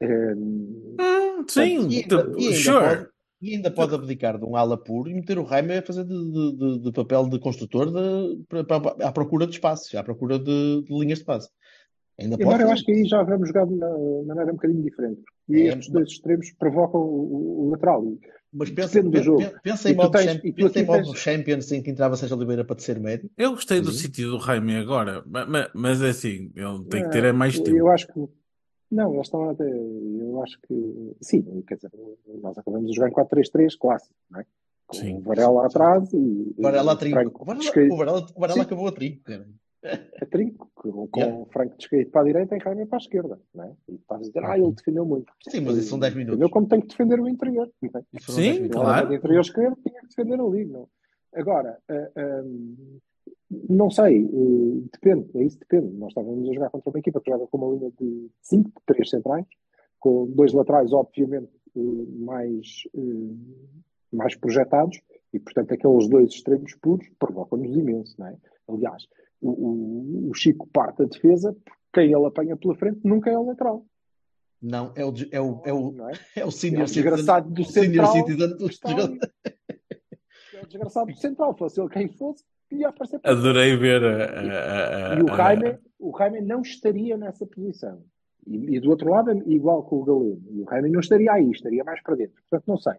Eh, 0.00 0.34
Hum, 0.34 1.44
sim, 1.48 1.88
E 1.88 2.06
tu- 2.06 2.16
ainda, 2.18 2.38
e 2.38 2.44
ainda 2.46 2.56
sure. 2.56 2.80
pode, 2.88 3.08
e 3.42 3.54
ainda 3.54 3.70
pode 3.70 3.94
abdicar 3.94 4.38
de 4.38 4.44
um 4.46 4.56
ala 4.56 4.76
puro 4.82 5.10
e 5.10 5.14
meter 5.14 5.38
o 5.38 5.42
Raime 5.44 5.76
a 5.76 5.82
fazer 5.82 6.04
de, 6.04 6.32
de- 6.32 6.56
de- 6.56 6.78
de 6.80 6.92
papel 6.92 7.28
de 7.28 7.38
construtor 7.38 7.86
de, 7.92 8.42
para- 8.48 8.64
para- 8.64 9.06
à 9.06 9.12
procura 9.12 9.46
de 9.46 9.52
espaços, 9.52 9.94
à 9.94 10.02
procura 10.02 10.38
de, 10.38 10.82
de 10.82 10.98
linhas 10.98 11.18
de 11.18 11.24
passe. 11.26 11.50
Ainda 12.18 12.36
pode 12.38 12.42
Embora 12.48 12.62
eu 12.62 12.70
acho 12.70 12.84
que 12.84 12.92
aí 12.92 13.04
já 13.04 13.22
vamos 13.22 13.48
jogar 13.48 13.66
de 13.66 13.74
uma 13.74 14.24
maneira 14.24 14.50
um 14.50 14.54
bocadinho 14.56 14.82
diferente. 14.82 15.20
E 15.48 15.62
É, 15.62 15.66
estes 15.68 15.86
mas- 15.88 15.92
dois 15.92 16.08
extremos 16.08 16.50
provocam 16.52 17.00
o, 17.00 17.66
o 17.66 17.70
lateral. 17.70 18.04
Mas 18.52 18.70
pensa, 18.70 19.02
do 19.02 19.22
jogo. 19.22 19.42
pensa, 19.62 19.88
em 19.88 19.92
E 19.92 19.94
tu 19.96 20.02
modo, 20.02 20.10
tens- 20.12 20.24
champ- 20.32 20.42
pensa 20.54 20.80
em 20.80 20.84
modo 20.86 21.02
tens- 21.04 21.18
Champions 21.18 21.72
em 21.72 21.82
que 21.82 21.90
entrava 21.90 22.16
Sérgio 22.16 22.36
Oliveira 22.38 22.64
para 22.64 22.76
terceiro 22.76 23.02
médio. 23.02 23.28
Eu 23.36 23.50
gostei 23.50 23.80
do 23.82 23.90
Sim. 23.92 23.98
sítio 23.98 24.30
do 24.30 24.38
Jaime 24.40 24.76
agora, 24.76 25.22
ma- 25.26 25.44
ma- 25.44 25.70
mas, 25.74 26.00
é 26.00 26.08
assim, 26.08 26.50
ele 26.56 26.84
tem 26.88 27.02
que 27.02 27.10
ter 27.10 27.24
é 27.24 27.32
mais 27.32 27.58
tempo. 27.60 27.76
Eu 27.76 27.88
acho 27.90 28.06
que. 28.06 28.24
Não, 28.90 29.12
eles 29.14 29.26
estão 29.26 29.50
até. 29.50 29.64
Eu 29.68 30.42
acho 30.42 30.58
que. 30.66 31.12
Sim, 31.20 31.62
quer 31.68 31.74
dizer, 31.74 31.90
nós 32.40 32.56
acabamos 32.56 32.88
de 32.88 32.94
jogar 32.96 33.08
em 33.08 33.12
4-3-3 33.12 33.76
clássico, 33.78 34.14
não 34.30 34.40
é? 34.40 34.44
Com 34.86 34.96
Sim. 34.96 35.16
o 35.18 35.20
Varela 35.20 35.66
atrás 35.66 36.10
e. 36.14 36.54
O 36.56 36.62
Varela 36.62 36.92
a 36.92 36.96
trinco. 36.96 37.16
Franco 37.18 37.42
O 37.42 37.44
Varela, 37.44 37.70
o 37.92 37.96
Varela, 37.96 38.26
o 38.34 38.40
Varela 38.40 38.54
Sim. 38.54 38.60
acabou 38.64 38.86
a 38.88 38.92
trinco. 38.92 39.22
cara. 39.24 39.46
A 40.20 40.26
trinco, 40.26 40.70
com, 40.74 41.06
com 41.08 41.20
Yeah. 41.20 41.36
o 41.42 41.46
Franco 41.46 41.76
descaído 41.76 42.10
para 42.10 42.20
a 42.20 42.24
direita 42.24 42.56
e 42.56 42.60
Jaime 42.60 42.86
para 42.86 42.98
a 42.98 43.00
esquerda, 43.00 43.40
não 43.54 43.64
é? 43.64 43.72
E 43.88 43.94
estás 43.94 44.20
a 44.20 44.24
dizer, 44.24 44.44
ah, 44.44 44.58
ele 44.58 44.72
defendeu 44.72 45.04
muito. 45.04 45.32
Sim, 45.48 45.60
mas 45.60 45.76
isso 45.76 45.88
são 45.90 45.98
10 45.98 46.14
minutos. 46.14 46.38
Defendeu 46.38 46.50
como 46.50 46.68
tem 46.68 46.80
que 46.80 46.88
defender 46.88 47.20
o 47.20 47.28
interior, 47.28 47.70
não 47.80 48.00
é? 48.00 48.20
Sim, 48.20 48.42
10 48.42 48.54
minutos. 48.56 48.76
claro. 48.76 48.98
Ele 48.98 49.06
era 49.06 49.14
interior 49.16 49.40
esquerdo, 49.40 49.76
tinha 49.86 50.00
que 50.00 50.08
defender 50.08 50.40
ali. 50.40 50.64
Não. 50.64 50.88
Agora, 51.34 51.78
ah, 51.88 52.10
ah, 52.16 52.44
não 53.68 53.90
sei, 53.90 54.24
eh, 54.24 54.88
depende, 54.92 55.30
é 55.36 55.44
isso 55.44 55.58
depende. 55.58 55.92
Nós 55.96 56.08
estávamos 56.08 56.48
a 56.48 56.52
jogar 56.52 56.70
contra 56.70 56.90
uma 56.90 56.98
equipa 56.98 57.20
que 57.20 57.30
joga 57.30 57.46
com 57.46 57.58
uma 57.58 57.74
linha 57.76 57.92
de 57.98 58.28
5, 58.42 58.70
3 58.84 59.08
centrais, 59.08 59.46
com 60.00 60.26
dois 60.26 60.52
laterais, 60.52 60.92
obviamente, 60.92 61.50
eh, 61.76 61.80
mais, 62.18 62.82
eh, 62.94 63.34
mais 64.12 64.34
projetados, 64.36 65.00
e 65.32 65.38
portanto 65.38 65.72
aqueles 65.72 66.08
dois 66.08 66.30
extremos 66.30 66.74
puros 66.76 67.06
provocam-nos 67.18 67.76
imenso, 67.76 68.14
não 68.18 68.26
é? 68.26 68.36
Aliás, 68.68 69.06
o, 69.48 70.26
o- 70.26 70.30
o 70.30 70.34
Chico 70.34 70.66
parte 70.72 71.02
a 71.02 71.06
defesa, 71.06 71.52
porque 71.64 71.76
quem 71.94 72.12
ele 72.12 72.26
apanha 72.26 72.56
pela 72.56 72.74
frente 72.74 73.00
nunca 73.04 73.30
é 73.30 73.38
o 73.38 73.46
lateral, 73.46 73.86
Não, 74.60 74.92
é 74.94 75.04
o, 75.04 75.12
é 75.30 75.40
o, 75.40 75.62
é 75.64 75.72
o, 75.72 75.92
não 75.92 76.08
é? 76.08 76.12
é 76.36 76.44
o 76.44 76.48
É 76.48 76.50
senior 76.50 76.82
o 76.82 76.86
desgraçado 76.86 77.50
do 77.50 77.64
central 77.64 78.06
jogadores. 78.16 78.80
É 80.54 80.62
o 80.62 80.66
desgraçado 80.66 81.12
do 81.12 81.16
central, 81.18 81.56
fosse 81.56 81.80
ele 81.80 81.88
quem 81.90 82.08
fosse, 82.08 82.44
ia 82.70 82.88
aparecer 82.88 83.20
Adorei 83.22 83.76
ver 83.76 84.02
a, 84.04 84.24
a- 84.24 85.12
a- 85.14 85.18
E 85.18 85.22
o 85.22 85.32
a- 85.32 85.36
Jaime, 85.36 85.78
o 85.98 86.16
Jaime 86.18 86.40
não 86.40 86.62
estaria 86.62 87.16
nessa 87.16 87.46
posição. 87.46 88.02
E, 88.46 88.76
e 88.76 88.80
do 88.80 88.90
outro 88.90 89.10
lado, 89.10 89.30
é 89.30 89.34
igual 89.48 89.82
com 89.84 89.96
o 89.96 90.04
Galeno. 90.04 90.42
E 90.50 90.62
o 90.62 90.66
Jaime 90.70 90.90
não 90.90 91.00
estaria 91.00 91.32
aí, 91.32 91.50
estaria 91.50 91.82
mais 91.84 92.00
para 92.02 92.14
dentro. 92.16 92.34
Portanto, 92.48 92.64
não 92.68 92.76
sei. 92.78 92.94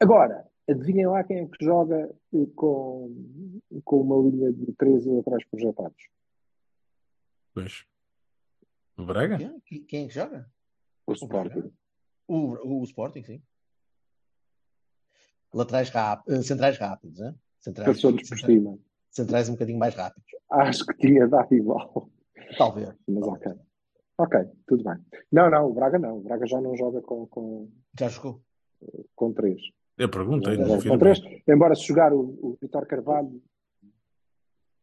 Agora, 0.00 0.44
adivinhem 0.70 1.06
lá 1.06 1.22
quem 1.24 1.38
é 1.38 1.46
que 1.46 1.64
joga 1.64 2.10
eh, 2.34 2.46
com, 2.54 3.60
com 3.84 4.00
uma 4.00 4.30
linha 4.30 4.52
de 4.52 4.72
13 4.74 5.18
atrás 5.20 5.44
projetados. 5.50 6.08
Pois. 7.54 7.84
O 8.96 9.04
Braga? 9.04 9.38
Quem, 9.66 9.84
quem 9.84 10.04
é 10.04 10.08
que 10.08 10.14
joga? 10.14 10.50
O 11.06 11.12
Sporting. 11.12 11.72
O, 12.28 12.36
o, 12.36 12.80
o 12.80 12.84
Sporting, 12.84 13.22
sim. 13.24 13.42
Laterais 15.52 15.90
rápidos, 15.90 16.46
centrais 16.46 16.78
rápidos, 16.78 17.18
né? 17.18 17.34
Centrais, 17.60 17.88
Passou-nos 17.96 18.28
por 18.28 18.38
centrais, 18.38 18.60
cima. 18.60 18.78
centrais 19.10 19.48
um 19.48 19.52
bocadinho 19.52 19.78
mais 19.78 19.94
rápidos. 19.94 20.30
Acho 20.50 20.86
que 20.86 20.94
tinha 20.94 21.26
dado 21.26 21.52
igual. 21.54 22.08
Talvez. 22.56 22.94
Mas 23.08 23.24
ok. 23.24 23.52
Ok, 24.18 24.38
tudo 24.66 24.84
bem. 24.84 24.94
Não, 25.32 25.50
não, 25.50 25.66
o 25.66 25.72
Braga 25.74 25.98
não. 25.98 26.18
O 26.18 26.20
Braga 26.20 26.46
já 26.46 26.60
não 26.60 26.76
joga 26.76 27.00
com, 27.02 27.26
com, 27.26 27.70
Já 27.98 28.08
jogou. 28.08 28.42
com 29.14 29.32
3. 29.32 29.60
Eu 30.00 30.08
perguntei, 30.08 30.56
não. 30.56 30.98
3. 30.98 31.20
Embora 31.46 31.74
se 31.74 31.86
jogar 31.86 32.10
o, 32.10 32.20
o 32.20 32.58
Vitor 32.58 32.86
Carvalho, 32.86 33.42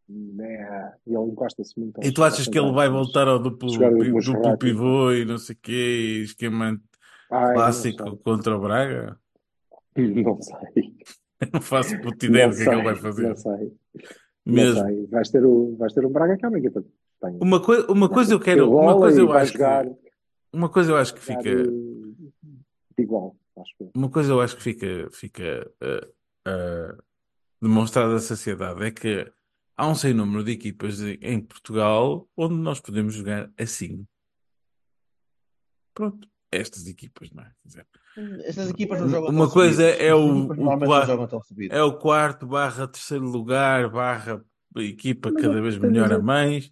né, 0.08 0.94
ele 1.08 1.18
encosta-se 1.32 1.80
muito. 1.80 2.00
E 2.06 2.12
tu 2.12 2.24
achas 2.24 2.48
que 2.48 2.58
ele 2.58 2.72
vai 2.72 2.88
voltar 2.88 3.28
ao 3.28 3.40
duplo, 3.40 3.72
duplo 3.72 4.12
Monserrate. 4.12 4.60
pivô 4.60 5.12
e 5.12 5.26
não 5.26 5.40
sei 5.40 5.56
o 5.56 5.60
quê, 5.60 6.22
esquema 6.24 6.80
Ai, 7.32 7.54
clássico 7.56 8.06
não 8.06 8.16
contra 8.18 8.56
o 8.56 8.62
Braga? 8.62 9.20
Não 9.98 10.40
sei. 10.40 10.96
Não 11.52 11.60
faço 11.60 12.00
puta 12.00 12.28
ideia 12.28 12.46
Não 12.46 12.52
do 12.52 12.56
que 12.56 12.62
é 12.62 12.66
que 12.66 12.76
ele 12.76 12.84
vai 12.84 12.96
fazer. 12.96 13.30
Não 13.30 13.36
sei. 13.36 13.74
Não 14.46 14.54
Mesmo. 14.54 14.84
sei. 14.84 15.08
Vais 15.08 15.30
ter, 15.32 15.44
o, 15.44 15.76
vais 15.76 15.94
ter 15.94 16.06
um 16.06 16.12
Braga 16.12 16.38
que 16.38 16.46
é 16.46 16.50
uma 16.50 16.60
equipa 16.60 16.84
que 16.84 16.90
tem. 17.20 17.38
Uma, 17.42 17.60
coi 17.60 17.84
uma 17.90 18.08
coisa 18.08 18.36
eu 18.36 18.40
quero, 18.40 18.72
uma 18.72 18.96
coisa 18.96 19.20
eu 19.20 19.34
acho 19.34 19.52
que, 19.52 19.58
jogar, 19.58 19.88
uma 20.54 20.70
coisa 20.70 20.92
eu 20.92 20.98
acho 20.98 21.16
que 21.16 21.20
fica, 21.22 21.50
igual, 23.00 23.36
acho 23.62 23.76
que. 23.78 23.90
uma 23.96 24.10
coisa 24.10 24.32
eu 24.32 24.42
acho 24.42 24.56
que 24.58 24.64
fica, 24.64 25.10
fica 25.12 25.72
eh, 25.82 26.08
eh, 26.48 26.98
demonstrada 27.62 28.16
à 28.16 28.20
sociedade 28.20 28.84
é 28.84 28.92
que 28.92 29.32
há 29.76 29.88
um 29.88 29.96
sem 29.96 30.14
número 30.14 30.44
de 30.44 30.52
equipas 30.52 31.00
em- 31.02 31.18
em 31.22 31.40
Portugal 31.42 32.28
onde 32.36 32.56
nós 32.56 32.80
podemos 32.80 33.14
jogar 33.14 33.52
assim. 33.58 34.06
Pronto, 35.94 36.28
estas 36.52 36.88
equipas, 36.88 37.32
não 37.32 37.44
é? 37.44 37.52
Quer 37.62 37.68
dizer, 37.68 37.88
Estas 38.46 38.70
equipas 38.72 39.00
não 39.02 39.10
jogam 39.10 39.30
Uma 39.30 39.46
tão 39.46 39.54
coisa 39.54 39.84
subidas. 39.92 40.02
é 40.08 40.16
o- 40.16 40.20
o 40.20 40.34
normalmente 40.48 40.80
não 40.80 40.88
quarto- 40.88 41.08
jogam 41.08 41.28
tão 41.28 41.42
subidas. 41.44 41.78
é 41.78 41.84
o 41.84 41.98
quarto 41.98 42.48
barra 42.48 42.88
terceiro 42.88 43.26
lugar 43.26 43.90
barra 43.90 44.44
equipa 44.78 45.32
cada 45.34 45.62
vez 45.62 45.78
melhor 45.78 46.12
a 46.12 46.20
mais. 46.20 46.72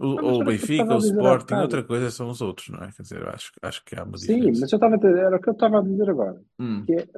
O, 0.00 0.06
ou 0.06 0.16
o 0.16 0.20
que 0.36 0.40
eu 0.42 0.44
Benfica, 0.46 0.94
o 0.94 0.98
Sporting, 0.98 1.54
outra 1.56 1.82
coisa 1.84 2.10
são 2.10 2.30
os 2.30 2.40
outros, 2.40 2.68
não 2.70 2.78
é? 2.82 2.90
Quer 2.92 3.02
dizer, 3.02 3.28
acho, 3.28 3.52
acho 3.60 3.84
que 3.84 3.94
há 3.94 4.02
uma 4.04 4.16
Sim, 4.16 4.36
diferença. 4.36 4.60
mas 4.62 4.72
eu 4.72 4.76
estava 4.76 4.94
a 4.94 4.98
dizer, 4.98 5.18
era 5.18 5.36
o 5.36 5.40
que 5.40 5.48
eu 5.48 5.52
estava 5.52 5.78
a 5.78 5.82
dizer 5.82 6.10
agora. 6.10 6.42
Hum. 6.58 6.84
Que 6.86 6.94
é, 6.94 7.08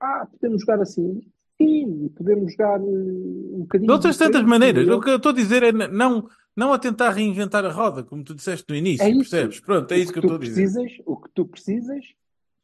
ah, 0.00 0.26
podemos 0.30 0.60
jogar 0.60 0.80
assim. 0.80 1.20
Sim, 1.60 2.08
podemos 2.16 2.52
jogar 2.52 2.80
eh, 2.80 2.84
um 2.84 3.60
bocadinho. 3.62 3.88
De 3.88 3.92
outras 3.92 4.16
tantas 4.16 4.40
diferente, 4.40 4.48
maneiras. 4.48 4.86
eu- 4.86 4.96
O 4.96 5.00
que 5.00 5.10
eu 5.10 5.16
estou 5.16 5.32
a 5.32 5.34
dizer 5.34 5.62
é 5.64 5.72
não, 5.72 6.28
não 6.56 6.72
a 6.72 6.78
tentar 6.78 7.10
reinventar 7.10 7.64
a 7.64 7.72
roda, 7.72 8.04
como 8.04 8.22
tu 8.22 8.34
disseste 8.34 8.64
no 8.68 8.76
início, 8.76 9.04
É 9.04 9.12
percebes? 9.12 9.58
Pronto, 9.60 9.90
é 9.90 9.96
o 9.96 9.98
isso 9.98 10.12
que 10.12 10.18
eu 10.18 10.22
tu 10.22 10.26
estou 10.34 10.36
a 10.36 10.40
dizer. 10.64 11.02
O 11.04 11.16
que 11.16 11.28
tu 11.34 11.44
precisas, 11.46 12.04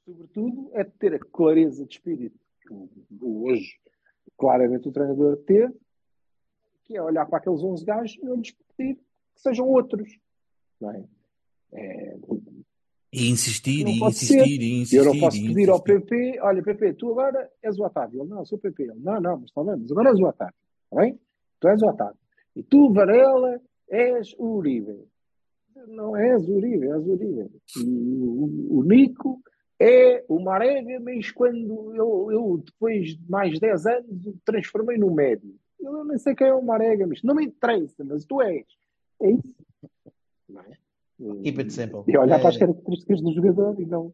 sobretudo, 0.04 0.70
é 0.74 0.84
de 0.84 0.90
ter 0.92 1.14
a 1.14 1.18
clareza 1.18 1.84
de 1.84 1.94
espírito 1.94 2.38
que 2.62 2.72
hoje, 3.20 3.72
claramente, 4.38 4.88
o 4.88 4.92
treinador 4.92 5.36
teve, 5.38 5.74
que 6.84 6.96
é 6.96 7.02
olhar 7.02 7.26
para 7.26 7.38
aqueles 7.38 7.62
11 7.62 7.84
gajos 7.84 8.16
e 8.16 8.24
não 8.24 8.36
lhes 8.36 8.52
pedir 8.76 8.96
que 8.96 9.40
sejam 9.40 9.66
outros. 9.66 10.18
Não 10.80 10.90
é? 10.90 11.04
É, 11.72 12.16
E 13.12 13.30
insistir, 13.30 13.86
e 13.86 14.00
insistir, 14.00 14.60
e 14.60 14.80
insistir. 14.80 14.96
eu 14.96 15.04
não 15.04 15.18
posso 15.20 15.40
pedir 15.40 15.70
ao. 15.70 15.80
PP, 15.80 16.38
olha, 16.40 16.62
PP, 16.62 16.94
tu 16.94 17.12
agora 17.12 17.50
és 17.62 17.78
o 17.78 17.84
Otávio. 17.84 18.22
Ele, 18.22 18.30
não, 18.30 18.44
sou 18.44 18.58
o 18.58 18.60
PP. 18.60 18.82
Ele, 18.84 18.94
não, 18.96 19.20
não, 19.20 19.40
mas 19.40 19.50
mas 19.54 19.90
agora 19.90 20.10
és 20.10 20.20
o 20.20 20.26
Otávio. 20.26 20.54
Está 20.84 21.00
bem? 21.00 21.20
Tu 21.60 21.68
és 21.68 21.82
o 21.82 21.86
Otávio. 21.86 22.18
E 22.56 22.62
tu, 22.62 22.92
Varela, 22.92 23.60
és 23.88 24.34
o 24.38 24.56
Uribe. 24.56 25.04
Não 25.88 26.16
és 26.16 26.48
o 26.48 26.52
Uribe, 26.56 26.86
és 26.86 27.06
o 27.06 27.12
Uribe. 27.12 27.50
E 27.76 27.82
o, 27.84 28.78
o 28.78 28.84
Nico 28.84 29.40
é 29.80 30.24
o 30.28 30.38
Marega, 30.40 31.00
mas 31.00 31.30
quando 31.30 31.94
eu, 31.94 32.30
eu, 32.30 32.62
depois 32.64 33.16
de 33.16 33.30
mais 33.30 33.58
10 33.58 33.86
anos, 33.86 34.26
o 34.26 34.36
transformei 34.44 34.96
no 34.96 35.12
médio. 35.12 35.54
Eu 35.84 36.04
nem 36.04 36.18
sei 36.18 36.34
quem 36.34 36.46
é 36.48 36.54
o 36.54 36.62
Marega, 36.62 37.06
mas 37.06 37.22
não 37.22 37.34
me 37.34 37.44
interessa, 37.46 38.04
mas 38.04 38.24
tu 38.24 38.40
és. 38.42 38.64
É 39.22 39.30
isso. 39.30 39.54
Não 40.48 40.60
é? 40.60 40.76
Keep 41.42 41.58
it 41.60 41.72
simple. 41.72 42.02
E 42.08 42.16
olhar 42.18 42.36
É- 42.36 42.40
para 42.40 42.48
as 42.50 42.56
características 42.56 43.20
do 43.20 43.32
jogador 43.32 43.80
e 43.80 43.86
não 43.86 44.12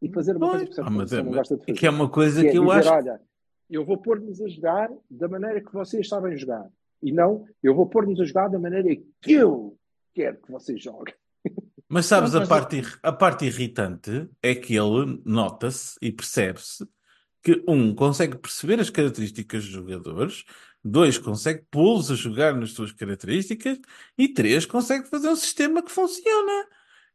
e 0.00 0.08
fazer 0.10 0.36
uma 0.36 0.50
Pois, 0.50 0.62
coisa 0.64 0.82
que 0.82 0.88
ah, 0.88 0.90
mas 0.90 1.12
é, 1.12 1.22
não 1.22 1.32
gosta 1.32 1.56
de 1.56 1.60
fazer. 1.64 1.72
que 1.78 1.86
é 1.86 1.90
uma 1.90 2.08
coisa 2.08 2.40
Que 2.42 2.48
é 2.48 2.50
que 2.52 2.58
eu 2.58 2.64
dizer, 2.66 2.78
acho. 2.78 2.90
olha, 2.92 3.20
eu 3.70 3.84
vou 3.84 3.98
pôr-nos 3.98 4.40
a 4.40 4.48
jogar 4.48 4.90
da 5.10 5.26
maneira 5.28 5.60
que 5.60 5.72
vocês 5.72 6.06
sabem 6.08 6.36
jogar. 6.36 6.68
E 7.02 7.10
não, 7.12 7.44
eu 7.62 7.74
vou 7.74 7.86
pôr-nos 7.86 8.20
a 8.20 8.24
jogar 8.24 8.48
da 8.48 8.58
maneira 8.58 8.88
que 9.20 9.32
eu 9.32 9.76
quero 10.14 10.36
que 10.40 10.50
vocês 10.52 10.82
joguem. 10.82 11.14
Mas 11.88 12.06
sabes, 12.06 12.34
a 12.34 12.46
parte, 12.46 12.82
a 13.02 13.12
parte 13.12 13.44
irritante 13.46 14.28
é 14.42 14.54
que 14.54 14.74
ele 14.76 15.20
nota-se 15.24 15.96
e 16.02 16.10
percebe-se 16.12 16.86
que, 17.46 17.62
um, 17.68 17.94
consegue 17.94 18.36
perceber 18.36 18.80
as 18.80 18.90
características 18.90 19.62
dos 19.62 19.72
jogadores, 19.72 20.44
dois, 20.84 21.16
consegue 21.16 21.62
pô-los 21.70 22.10
a 22.10 22.16
jogar 22.16 22.56
nas 22.56 22.72
suas 22.72 22.90
características 22.90 23.78
e 24.18 24.26
três, 24.26 24.66
consegue 24.66 25.06
fazer 25.06 25.28
um 25.28 25.36
sistema 25.36 25.80
que 25.80 25.92
funciona. 25.92 26.66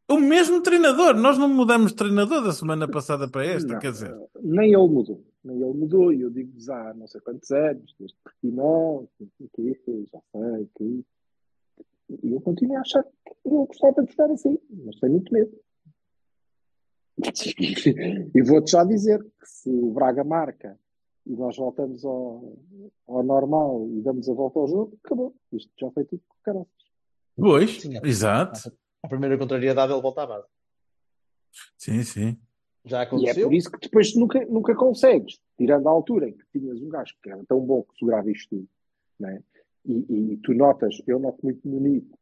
O 0.08 0.18
mesmo 0.18 0.62
treinador, 0.62 1.16
nós 1.16 1.38
não 1.38 1.50
mudamos 1.50 1.92
de 1.92 1.98
treinador 1.98 2.42
da 2.42 2.54
semana 2.54 2.88
passada 2.88 3.30
para 3.30 3.46
esta, 3.46 3.74
Não, 3.74 3.80
quer 3.80 3.92
dizer. 3.92 4.16
Nem 4.42 4.74
ele 4.74 4.88
mudou. 4.88 5.22
Nem 5.44 5.58
ele 5.58 5.74
mudou. 5.74 6.14
E 6.14 6.22
eu 6.22 6.30
digo-vos 6.30 6.70
há 6.70 6.94
não 6.94 7.08
sei 7.08 7.20
quantos 7.20 7.52
anos, 7.52 7.94
desde 8.00 8.16
Portimão, 8.24 9.10
que 9.54 9.78
já 10.14 10.22
sei 10.32 10.70
que. 10.78 11.06
E 12.24 12.32
eu 12.32 12.40
continuo 12.40 12.78
a 12.78 12.82
achar 12.82 13.04
que 13.04 13.34
eu 13.44 13.66
gostava 13.66 14.02
de 14.02 14.12
jogar 14.12 14.32
assim, 14.32 14.58
mas 14.86 14.98
tenho 14.98 15.12
muito 15.12 15.34
medo. 15.34 15.52
E 18.36 18.42
vou-te 18.42 18.72
já 18.72 18.84
dizer 18.84 19.22
que 19.24 19.48
se 19.48 19.70
o 19.70 19.92
Braga 19.92 20.24
marca 20.24 20.78
e 21.26 21.36
nós 21.36 21.56
voltamos 21.58 22.04
ao, 22.04 22.58
ao 23.08 23.24
normal 23.24 23.88
e 23.92 24.02
damos 24.02 24.28
a 24.30 24.34
volta 24.34 24.60
ao 24.60 24.68
jogo, 24.68 24.98
acabou. 25.04 25.36
Isto 25.52 25.72
já 25.80 25.92
foi 25.92 26.06
tudo 26.06 26.22
com 26.28 26.36
caroças. 26.44 26.72
Pois, 27.36 27.82
Sim, 27.82 27.98
é. 27.98 28.02
exato. 28.08 28.72
A 29.04 29.08
primeira 29.08 29.38
contrariedade 29.38 29.92
ele 29.94 30.02
volta 30.02 30.24
à 30.24 30.28
base. 30.28 30.48
Sim, 31.78 32.04
sim. 32.04 32.38
Já 32.86 32.98
E 32.98 33.02
é 33.02 33.04
aconteceu. 33.04 33.48
por 33.48 33.54
isso 33.54 33.72
que 33.72 33.80
depois 33.80 34.16
nunca, 34.16 34.44
nunca 34.46 34.76
consegues, 34.76 35.40
tirando 35.58 35.88
a 35.88 35.92
altura 35.92 36.30
em 36.30 36.34
que 36.34 36.44
tinhas 36.52 36.82
um 36.82 36.90
gajo 36.90 37.14
que 37.22 37.30
era 37.30 37.44
tão 37.46 37.60
bom 37.60 37.84
que 37.84 37.98
segurava 38.00 38.32
isto 38.32 38.50
tudo, 38.50 38.68
não 39.20 39.30
é? 39.30 39.44
e, 39.86 40.34
e 40.34 40.38
tu 40.38 40.54
notas, 40.54 41.02
eu 41.06 41.20
noto 41.20 41.40
muito 41.44 41.68
no 41.68 41.80
Nico, 41.80 42.18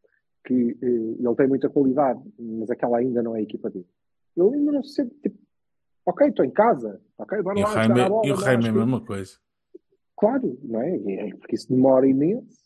que 0.45 0.77
eh, 0.81 0.85
ele 1.19 1.35
tem 1.35 1.47
muita 1.47 1.69
qualidade, 1.69 2.21
mas 2.37 2.69
aquela 2.69 2.97
ainda 2.97 3.21
não 3.21 3.35
é 3.35 3.39
a 3.39 3.43
equipa 3.43 3.69
dele. 3.69 3.85
Ele 4.37 4.55
ainda 4.55 4.71
não 4.71 4.83
se 4.83 4.93
sente 4.93 5.13
tipo, 5.21 5.37
ok, 6.05 6.27
estou 6.27 6.45
em 6.45 6.51
casa, 6.51 7.01
ok, 7.17 7.41
bora 7.41 7.59
E 7.59 7.63
o 7.63 7.65
lá 7.67 7.73
Jaime, 7.73 8.01
a 8.01 8.09
bola, 8.09 8.25
e 8.27 8.31
o 8.31 8.35
nós, 8.35 8.43
Jaime 8.45 8.65
é 8.65 8.69
a 8.69 8.73
mesma 8.73 9.01
coisa. 9.05 9.33
Claro, 10.17 10.57
não 10.63 10.81
é? 10.81 10.95
É 10.95 11.35
porque 11.35 11.55
isso 11.55 11.69
demora 11.69 12.07
imenso. 12.07 12.57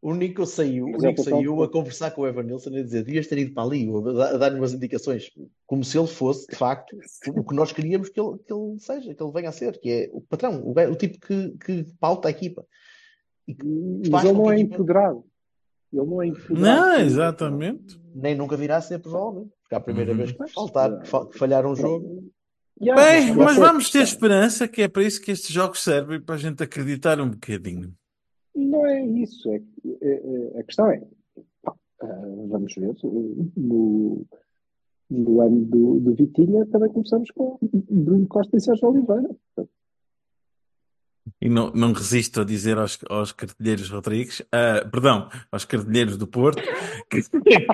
O 0.00 0.12
Nico 0.14 0.44
saiu, 0.44 0.86
o 0.86 0.90
Mas 0.92 1.04
é 1.04 1.08
Nico 1.08 1.20
eu 1.20 1.24
saiu 1.24 1.62
a 1.62 1.70
conversar 1.70 2.10
com 2.10 2.22
o 2.22 2.26
Evan 2.26 2.42
Nilsson 2.42 2.70
e 2.70 2.80
a 2.80 2.82
dizer 2.82 3.04
devias 3.04 3.28
ter 3.28 3.38
ido 3.38 3.54
para 3.54 3.62
ali, 3.62 3.88
a 3.88 4.00
dar- 4.12 4.34
a 4.34 4.36
dar-lhe 4.36 4.58
umas 4.58 4.72
indicações, 4.74 5.30
como 5.64 5.84
se 5.84 5.96
ele 5.96 6.08
fosse, 6.08 6.48
de 6.48 6.56
facto, 6.56 6.98
o 7.28 7.44
que 7.44 7.54
nós 7.54 7.72
queríamos 7.72 8.08
que 8.08 8.20
ele, 8.20 8.36
que 8.38 8.52
ele 8.52 8.80
seja, 8.80 9.14
que 9.14 9.22
ele 9.22 9.32
venha 9.32 9.48
a 9.50 9.52
ser, 9.52 9.78
que 9.78 9.88
é 9.90 10.10
o 10.12 10.20
patrão, 10.20 10.60
o, 10.64 10.72
o 10.72 10.96
tipo 10.96 11.20
que, 11.24 11.50
que 11.52 11.84
pauta 12.00 12.26
a 12.26 12.32
equipa. 12.32 12.66
E 13.46 13.54
que 13.54 13.64
Mas 14.10 14.24
ele 14.24 14.32
não 14.32 14.50
é 14.50 14.56
equipa 14.56 14.74
empoderado. 14.74 15.24
Ele 15.92 16.06
não 16.06 16.22
é 16.22 16.26
empoderado. 16.26 16.60
Não, 16.60 16.94
exatamente. 17.00 18.00
nem 18.12 18.34
nunca 18.34 18.56
virá 18.56 18.78
a 18.78 18.80
ser, 18.80 18.98
provavelmente. 18.98 19.52
Porque 19.72 19.74
é 19.74 19.76
a 19.76 19.80
primeira 19.80 20.10
Uhum. 20.12 20.16
vez 20.18 20.32
que 20.32 20.48
faltar, 20.52 21.00
que 21.00 21.08
fa- 21.08 21.26
que 21.26 21.38
falhar 21.38 21.66
um 21.66 21.74
jogo. 21.74 22.30
Yeah, 22.80 23.00
Bem, 23.00 23.34
mas 23.36 23.56
vamos 23.56 23.90
ter 23.90 24.02
esperança 24.02 24.66
que 24.66 24.82
é 24.82 24.88
para 24.88 25.02
isso 25.04 25.20
que 25.22 25.30
estes 25.30 25.50
jogos 25.50 25.82
servem, 25.82 26.20
para 26.20 26.34
a 26.34 26.38
gente 26.38 26.62
acreditar 26.62 27.20
um 27.20 27.30
bocadinho. 27.30 27.92
Não 28.54 28.84
é 28.86 29.04
isso. 29.06 29.48
É, 29.50 29.56
é- 30.02 30.22
é- 30.56 30.60
a 30.60 30.62
questão 30.64 30.90
é, 30.90 31.00
pá, 31.62 31.74
ah, 32.02 32.06
vamos 32.48 32.74
ver, 32.74 32.94
no, 33.56 34.26
no 35.08 35.40
ano 35.40 35.64
do, 35.64 36.00
do 36.00 36.14
Vitinha 36.14 36.66
também 36.66 36.90
começamos 36.90 37.30
com 37.30 37.58
Bruno 37.62 38.26
Costa 38.26 38.56
e 38.56 38.60
Sérgio 38.60 38.88
Oliveira. 38.88 39.30
E 41.44 41.48
não, 41.48 41.72
não 41.74 41.92
resisto 41.92 42.40
a 42.40 42.44
dizer 42.44 42.78
aos, 42.78 42.96
aos 43.10 43.32
cartilheiros 43.32 43.90
Rodrigues, 43.90 44.40
ah, 44.52 44.86
perdão, 44.88 45.28
aos 45.50 45.64
cartilheiros 45.64 46.16
do 46.16 46.24
Porto, 46.24 46.62
que, 47.10 47.20
que- 47.22 47.66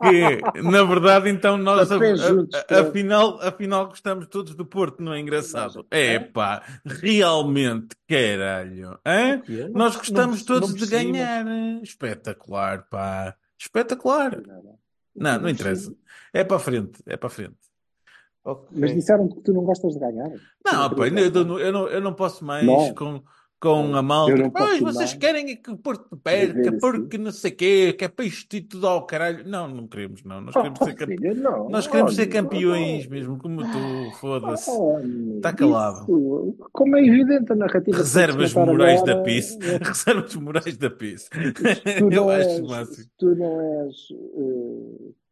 que, 0.00 0.62
na 0.62 0.82
verdade, 0.82 1.28
então, 1.28 1.58
nós 1.58 1.92
a- 1.92 1.96
a- 2.76 2.80
afinal, 2.80 3.38
afinal 3.42 3.86
gostamos 3.88 4.26
todos 4.26 4.54
do 4.54 4.64
Porto, 4.64 5.02
não 5.02 5.12
é 5.12 5.20
engraçado? 5.20 5.86
É 5.90 6.18
pá, 6.18 6.62
realmente, 6.86 7.94
caralho. 8.08 8.98
quê? 9.44 9.68
Não 9.70 9.72
Nós 9.74 9.96
gostamos 9.96 10.38
não 10.38 10.46
todos 10.46 10.74
de 10.74 10.86
ganhar. 10.86 11.44
Espetacular, 11.82 12.86
pá. 12.90 13.34
Espetacular. 13.58 14.40
Não, 15.14 15.38
não 15.40 15.48
interessa. 15.50 15.94
É 16.32 16.42
para 16.42 16.56
a 16.56 16.60
frente, 16.60 17.02
é 17.04 17.18
para 17.18 17.26
a 17.26 17.30
frente. 17.30 17.56
Ok. 18.44 18.68
Mas 18.72 18.92
disseram-te 18.94 19.36
que 19.36 19.42
tu 19.42 19.52
não 19.52 19.62
gostas 19.64 19.94
de 19.94 20.00
ganhar. 20.00 20.30
Não, 20.64 20.90
eu, 21.06 21.44
não- 21.44 21.58
eu, 21.60 21.72
não, 21.72 21.88
eu 21.88 22.00
não 22.00 22.12
posso 22.12 22.44
mais 22.44 22.66
Não. 22.66 22.92
com, 22.94 23.22
com 23.60 23.94
a 23.94 24.02
malta. 24.02 24.34
não 24.34 24.50
Pois, 24.50 24.80
posso 24.80 24.82
vocês 24.94 25.10
mais. 25.10 25.14
querem 25.14 25.50
é 25.52 25.54
que 25.54 25.70
o 25.70 25.76
Porto 25.76 26.16
perca, 26.16 26.76
porque 26.80 27.16
não 27.18 27.30
sei 27.30 27.52
o 27.52 27.56
quê, 27.56 27.92
que 27.96 28.04
é 28.04 28.08
para 28.08 28.24
isto 28.24 28.52
e 28.56 28.60
tudo 28.60 28.88
ao 28.88 29.06
caralho. 29.06 29.48
Não, 29.48 29.68
não 29.68 29.86
queremos, 29.86 30.24
não. 30.24 30.40
Nós 30.40 30.54
queremos 30.54 30.80
Oh, 30.80 30.84
ser, 30.84 30.94
campe... 30.94 31.16
filha, 31.18 31.34
não. 31.34 31.68
Nós 31.70 31.86
queremos 31.86 32.12
Oh, 32.12 32.16
ser 32.16 32.26
campeões 32.26 33.06
oh, 33.06 33.10
mesmo, 33.10 33.38
como 33.38 33.62
tu, 33.62 34.16
foda-se. 34.18 34.68
oh, 34.72 34.96
amigo, 34.96 35.40
Tá 35.40 35.52
calado. 35.52 35.98
isso, 36.02 36.56
como 36.72 36.96
é 36.96 37.06
evidente 37.06 37.52
a 37.52 37.54
narrativa 37.54 38.02
se 38.04 38.26
contar 38.52 38.66
morais 38.72 39.00
agora, 39.02 39.14
da 39.18 39.22
PIS. 39.22 39.58
é- 39.60 39.76
Reservas 39.86 40.34
morais 40.34 40.76
da 40.76 40.90
PIS. 40.90 41.22
se 41.22 41.30
tu 41.96 42.04
Eu 42.04 42.10
não 42.10 42.28
acho 42.28 42.48
és, 42.48 42.60
máximo. 42.62 43.06
tu 43.16 43.34
não 43.36 43.60
és 43.86 43.96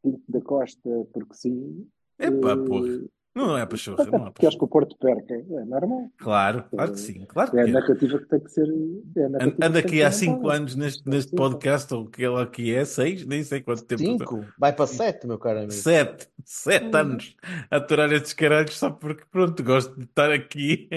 Pinto 0.02 0.22
da 0.28 0.40
Costa 0.40 0.88
porque 1.12 1.34
sim, 1.34 1.86
Epá, 2.20 2.52
eh, 2.52 2.56
porra. 2.56 3.00
Não 3.34 3.56
é 3.56 3.64
pachorra, 3.64 4.04
até 4.04 4.18
não 4.18 4.26
é 4.26 4.30
porque 4.30 4.40
queres 4.40 4.56
pachorra. 4.56 4.58
que 4.58 4.64
o 4.64 4.68
Porto 4.68 4.96
perca. 4.98 5.34
É 5.34 5.64
normal. 5.64 6.10
Claro, 6.18 6.64
claro 6.70 6.92
que 6.92 7.00
sim, 7.00 7.24
claro 7.26 7.52
que 7.52 7.58
É 7.58 7.62
a 7.62 7.68
é. 7.68 7.68
narrativa 7.68 8.18
que 8.18 8.26
tem 8.26 8.40
que 8.40 8.50
ser. 8.50 8.68
É 9.16 9.24
a 9.24 9.28
narrativa 9.28 9.38
Ando 9.40 9.56
que 9.56 9.64
ando 9.66 9.72
tem 9.74 9.82
que 9.86 9.88
aqui 9.88 10.02
há 10.02 10.10
cinco 10.12 10.42
montada. 10.42 10.56
anos 10.56 10.76
neste, 10.76 11.02
é 11.06 11.10
neste 11.10 11.34
podcast, 11.34 11.94
ou 11.94 12.06
que 12.08 12.22
ele 12.24 12.40
aqui 12.42 12.74
é, 12.74 12.84
seis, 12.84 13.24
nem 13.26 13.42
sei 13.44 13.60
quanto 13.62 13.84
tempo. 13.84 14.02
Cinco? 14.02 14.44
Vai 14.58 14.72
para 14.74 14.86
sete, 14.86 15.26
meu 15.28 15.38
caro 15.38 15.58
amigo. 15.58 15.72
Sete, 15.72 16.28
sete 16.44 16.94
anos 16.96 17.36
a 17.70 17.76
aturar 17.76 18.12
estes 18.12 18.32
caralhos 18.34 18.76
só 18.76 18.90
porque, 18.90 19.24
pronto, 19.30 19.62
gosto 19.62 19.96
de 19.96 20.04
estar 20.04 20.30
aqui. 20.32 20.88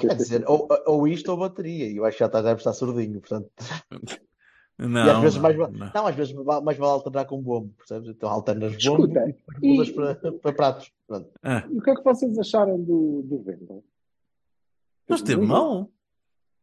Quer 0.00 0.14
dizer, 0.16 0.44
ou, 0.46 0.68
ou 0.86 1.08
isto 1.08 1.30
ou 1.30 1.36
bateria. 1.38 1.88
E 1.90 1.96
eu 1.96 2.04
acho 2.04 2.16
que 2.16 2.20
já 2.20 2.26
estás 2.26 2.46
a 2.46 2.52
estar 2.52 2.72
surdinho, 2.72 3.20
portanto. 3.20 3.50
e 4.78 4.84
às 4.84 4.90
Não, 4.90 5.20
vezes 5.22 5.36
não, 5.36 5.42
mais, 5.42 5.56
não. 5.56 5.90
não, 5.94 6.06
às 6.06 6.14
vezes 6.14 6.32
mais 6.34 6.76
vale 6.78 6.90
alternar 6.92 7.24
com 7.24 7.40
bombo, 7.42 7.72
percebes? 7.78 8.08
Então 8.10 8.28
alternas 8.28 8.76
bombo 8.84 9.06
e 9.62 9.68
mudas 9.68 9.90
para, 9.90 10.14
para 10.14 10.52
pratos. 10.52 10.92
Pronto. 11.06 11.30
Ah, 11.42 11.64
E 11.70 11.78
o 11.78 11.82
que 11.82 11.90
é 11.90 11.94
que 11.94 12.02
vocês 12.04 12.38
acharam 12.38 12.78
do, 12.82 13.22
do 13.22 13.42
Vendel? 13.42 13.82
não 15.08 15.16
esteve 15.16 15.40
mal. 15.46 15.90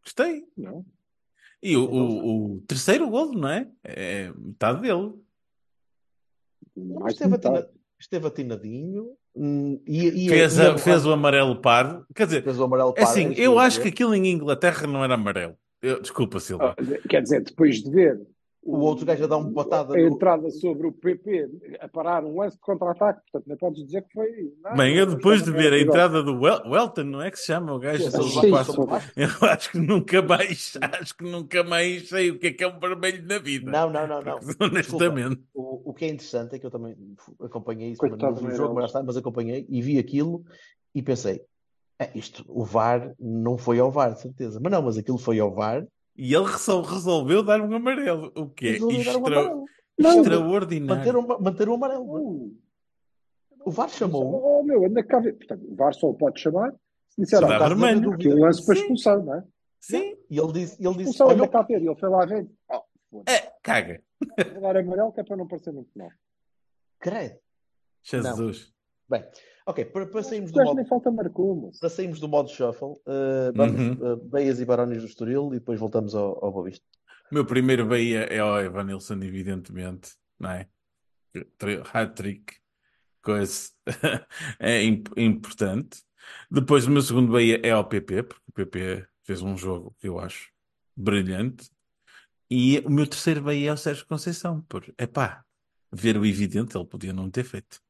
Gostei. 0.04 0.46
Não? 0.58 0.86
E 1.62 1.78
o, 1.78 1.90
o, 1.90 2.56
o 2.56 2.62
terceiro 2.68 3.10
golo, 3.10 3.32
não 3.40 3.48
é? 3.50 3.68
É 3.84 4.32
metade 4.36 4.82
dele. 4.82 5.14
Não, 6.76 7.00
mas 7.02 7.14
esteve, 7.14 7.32
metade. 7.32 7.58
atina- 7.58 7.74
esteve 8.00 8.28
atinadinho 8.28 9.12
hum, 9.36 9.82
e, 9.88 10.26
e, 10.26 10.30
Fez, 10.30 10.58
e 10.58 10.62
a- 10.62 10.78
fez 10.78 11.06
o 11.06 11.12
amarelo 11.14 11.62
pardo. 11.62 12.06
Quer 12.14 12.26
dizer, 12.26 12.44
fez 12.44 12.60
o 12.60 12.64
amarelo 12.66 12.92
é 12.92 13.02
par, 13.02 13.04
assim, 13.04 13.32
isso 13.32 13.42
eu 13.42 13.58
acho 13.60 13.82
que 13.82 13.88
aquilo 13.88 14.14
em 14.14 14.28
Inglaterra 14.28 14.86
não 14.88 15.04
era 15.04 15.14
amarelo. 15.14 15.58
Eu- 15.84 16.02
desculpa, 16.02 16.40
Silva. 16.40 16.76
Ah, 16.80 17.08
Quer 17.10 17.22
dizer, 17.22 17.44
depois 17.44 17.84
de 17.84 17.92
ver 17.92 18.20
O 18.66 18.78
outro 18.80 19.06
gajo 19.06 19.26
a 19.26 19.28
dar 19.28 19.36
uma 19.36 19.52
patada 19.52 19.94
a 19.94 19.98
no- 20.00 20.08
entrada 20.08 20.50
sobre 20.50 20.88
o 20.88 20.92
PP 20.94 21.50
a 21.82 21.88
parar 21.90 22.24
um 22.24 22.40
lance 22.40 22.56
de 22.56 22.62
contra-ataque, 22.62 23.20
portanto, 23.30 23.50
não 23.50 23.58
podes 23.58 23.84
dizer 23.84 24.04
que 24.04 24.14
foi. 24.14 24.54
Não, 24.64 24.78
Bem, 24.78 24.96
eu 24.96 25.06
depois 25.06 25.44
de 25.44 25.52
ver 25.52 25.74
a 25.74 25.80
entrada 25.80 26.24
do 26.24 26.40
Wel- 26.40 26.64
Welton, 26.66 27.04
não 27.04 27.22
é 27.22 27.30
que 27.30 27.38
se 27.38 27.48
chama 27.48 27.74
o 27.74 27.80
gajo 27.80 28.10
Sim, 28.10 28.32
sim, 28.32 28.52
passo? 28.52 28.72
sim. 28.72 28.80
Eu 29.18 29.50
acho 29.50 29.70
que 29.70 29.80
nunca 29.80 30.22
mais, 30.22 30.78
acho 31.02 31.18
que 31.18 31.26
nunca 31.26 31.62
mais 31.62 32.08
sei 32.08 32.32
o 32.32 32.40
que 32.40 32.48
é 32.48 32.54
que 32.54 32.64
é 32.64 32.68
um 32.70 32.80
vermelho 32.80 33.28
na 33.28 33.38
vida. 33.38 33.70
Não, 33.70 33.90
não, 33.92 34.08
não, 34.08 34.22
não. 34.22 34.40
Desculpa. 34.40 34.66
Honestamente. 34.66 35.42
O, 35.54 35.90
o 35.90 35.94
que 35.94 36.06
é 36.06 36.08
interessante 36.08 36.56
é 36.56 36.60
que 36.60 36.66
eu 36.66 36.72
também 36.72 36.96
acompanhei 37.42 37.90
isso, 37.90 38.00
Coitado 38.00 38.24
mas 38.32 38.42
não 38.42 38.42
vi 38.42 38.48
do 38.48 38.54
o 38.54 38.56
jogo, 38.56 38.80
mas 39.06 39.18
acompanhei 39.18 39.66
e 39.68 39.82
vi 39.82 40.00
aquilo 40.00 40.46
e 40.96 41.02
pensei, 41.04 41.42
"É, 42.00 42.10
isto, 42.18 42.44
o 42.48 42.64
VAR 42.66 43.14
não 43.20 43.58
foi 43.58 43.80
ao 43.80 43.92
VAR, 43.92 44.14
de 44.14 44.22
certeza. 44.22 44.60
Mas 44.62 44.72
não, 44.72 44.82
mas 44.82 44.98
aquilo 44.98 45.18
foi 45.18 45.40
ao 45.40 45.54
VAR 45.54 45.86
E 46.16 46.34
ele 46.34 46.46
resol- 46.46 46.82
resolveu 46.84 47.44
dar 47.44 47.62
um 47.62 47.74
amarelo, 47.76 48.32
o 48.36 48.50
que 48.50 48.68
é 48.68 48.80
dar 48.80 48.86
um 48.86 48.92
extra- 48.92 49.18
amarelo. 49.18 49.66
extraordinário. 49.98 50.98
Manter 50.98 51.16
o, 51.16 51.42
manter 51.42 51.70
o 51.70 51.74
amarelo. 51.74 52.06
não. 52.06 52.64
O 53.66 53.72
VAR 53.72 53.90
chamou. 53.90 54.60
Oh, 54.60 54.64
meu, 54.64 54.86
anda 54.86 55.02
cá 55.04 55.20
ver. 55.20 55.38
Portanto, 55.38 55.66
o 55.72 55.76
VAR 55.76 55.94
só 55.94 56.08
o 56.10 56.14
pode 56.14 56.40
chamar 56.40 56.72
se 57.10 57.22
disser, 57.22 57.40
vermelho. 57.48 58.02
não 58.02 58.14
havia 58.14 58.36
um 58.36 58.40
lance 58.40 58.66
para 58.66 58.76
Sim. 58.76 58.82
expulsão, 58.82 59.24
não 59.24 59.36
é? 59.36 59.44
Sim, 59.80 60.18
E 60.30 60.40
ele 60.40 60.52
disse, 60.54 60.76
ele 60.84 60.96
disse 60.98 61.12
Expulsão, 61.12 61.28
olha, 61.28 61.48
cá 61.48 61.62
ver. 61.62 61.82
E 61.82 61.88
ele 61.88 61.96
foi 62.00 62.10
lá 62.10 62.26
ver. 62.26 62.50
Oh, 62.72 63.24
é, 63.28 63.52
caga. 63.62 64.02
Vou 64.54 64.62
dar 64.62 64.78
amarelo 64.78 65.12
que 65.14 65.20
é 65.20 65.24
para 65.24 65.36
não 65.38 65.48
parecer 65.48 65.72
muito 65.72 65.90
mal. 65.96 66.10
credo. 67.00 67.38
Jesus. 68.04 68.74
Bem, 69.10 69.24
ok, 69.66 69.86
para, 69.86 70.06
para 70.06 70.24
sairmos 70.24 70.52
O 70.52 70.54
do 70.54 70.64
modo, 70.64 70.86
falta 70.86 71.12
marcou, 71.12 71.72
para 71.80 71.90
sairmos 71.90 72.20
do 72.20 72.28
modo 72.28 72.50
shuffle, 72.50 72.94
eh, 73.08 73.52
vamos 73.56 73.80
Uhum. 73.80 74.14
uh, 74.14 74.16
Beias 74.18 74.60
e 74.60 74.66
Barões 74.66 75.00
do 75.02 75.08
Estoril 75.08 75.48
e 75.54 75.60
depois 75.60 75.80
voltamos 75.80 76.14
ao, 76.16 76.44
ao. 76.44 76.64
O 76.64 76.72
meu 77.32 77.46
primeiro 77.46 77.86
Bahia 77.88 78.22
é 78.26 78.44
o 78.44 78.60
Evanilson, 78.60 79.16
evidentemente, 79.16 80.14
não 80.40 80.52
é? 80.52 80.68
Tri- 81.58 81.82
Hat-trick, 81.92 82.54
coisa 83.22 83.70
é 84.60 84.84
imp- 84.84 85.18
importante. 85.18 86.04
Depois, 86.50 86.86
o 86.86 86.92
meu 86.92 87.02
segundo 87.02 87.32
Bahia 87.32 87.60
é 87.64 87.72
ao 87.72 87.88
PP, 87.88 88.24
porque 88.24 88.44
o 88.50 88.54
PP 88.54 89.08
fez 89.24 89.42
um 89.42 89.58
jogo 89.58 89.96
que 90.00 90.08
eu 90.08 90.20
acho 90.20 90.52
brilhante. 90.96 91.70
E 92.52 92.80
o 92.86 92.90
meu 92.92 93.08
terceiro 93.08 93.42
Bahia 93.42 93.72
é 93.72 93.74
o 93.74 93.78
Sérgio 93.78 94.06
Conceição, 94.06 94.62
por, 94.70 94.86
epá, 95.00 95.44
ver 95.92 96.18
o 96.18 96.26
evidente, 96.26 96.78
ele 96.78 96.86
podia 96.86 97.12
não 97.14 97.32
ter 97.32 97.44
feito. 97.44 97.82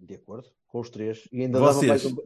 De 0.00 0.14
acordo, 0.14 0.48
com 0.68 0.80
os 0.80 0.90
três. 0.90 1.28
E 1.32 1.42
ainda 1.42 1.58
dava 1.58 1.72
Vocês? 1.72 1.88
mais 1.88 2.04
um, 2.06 2.16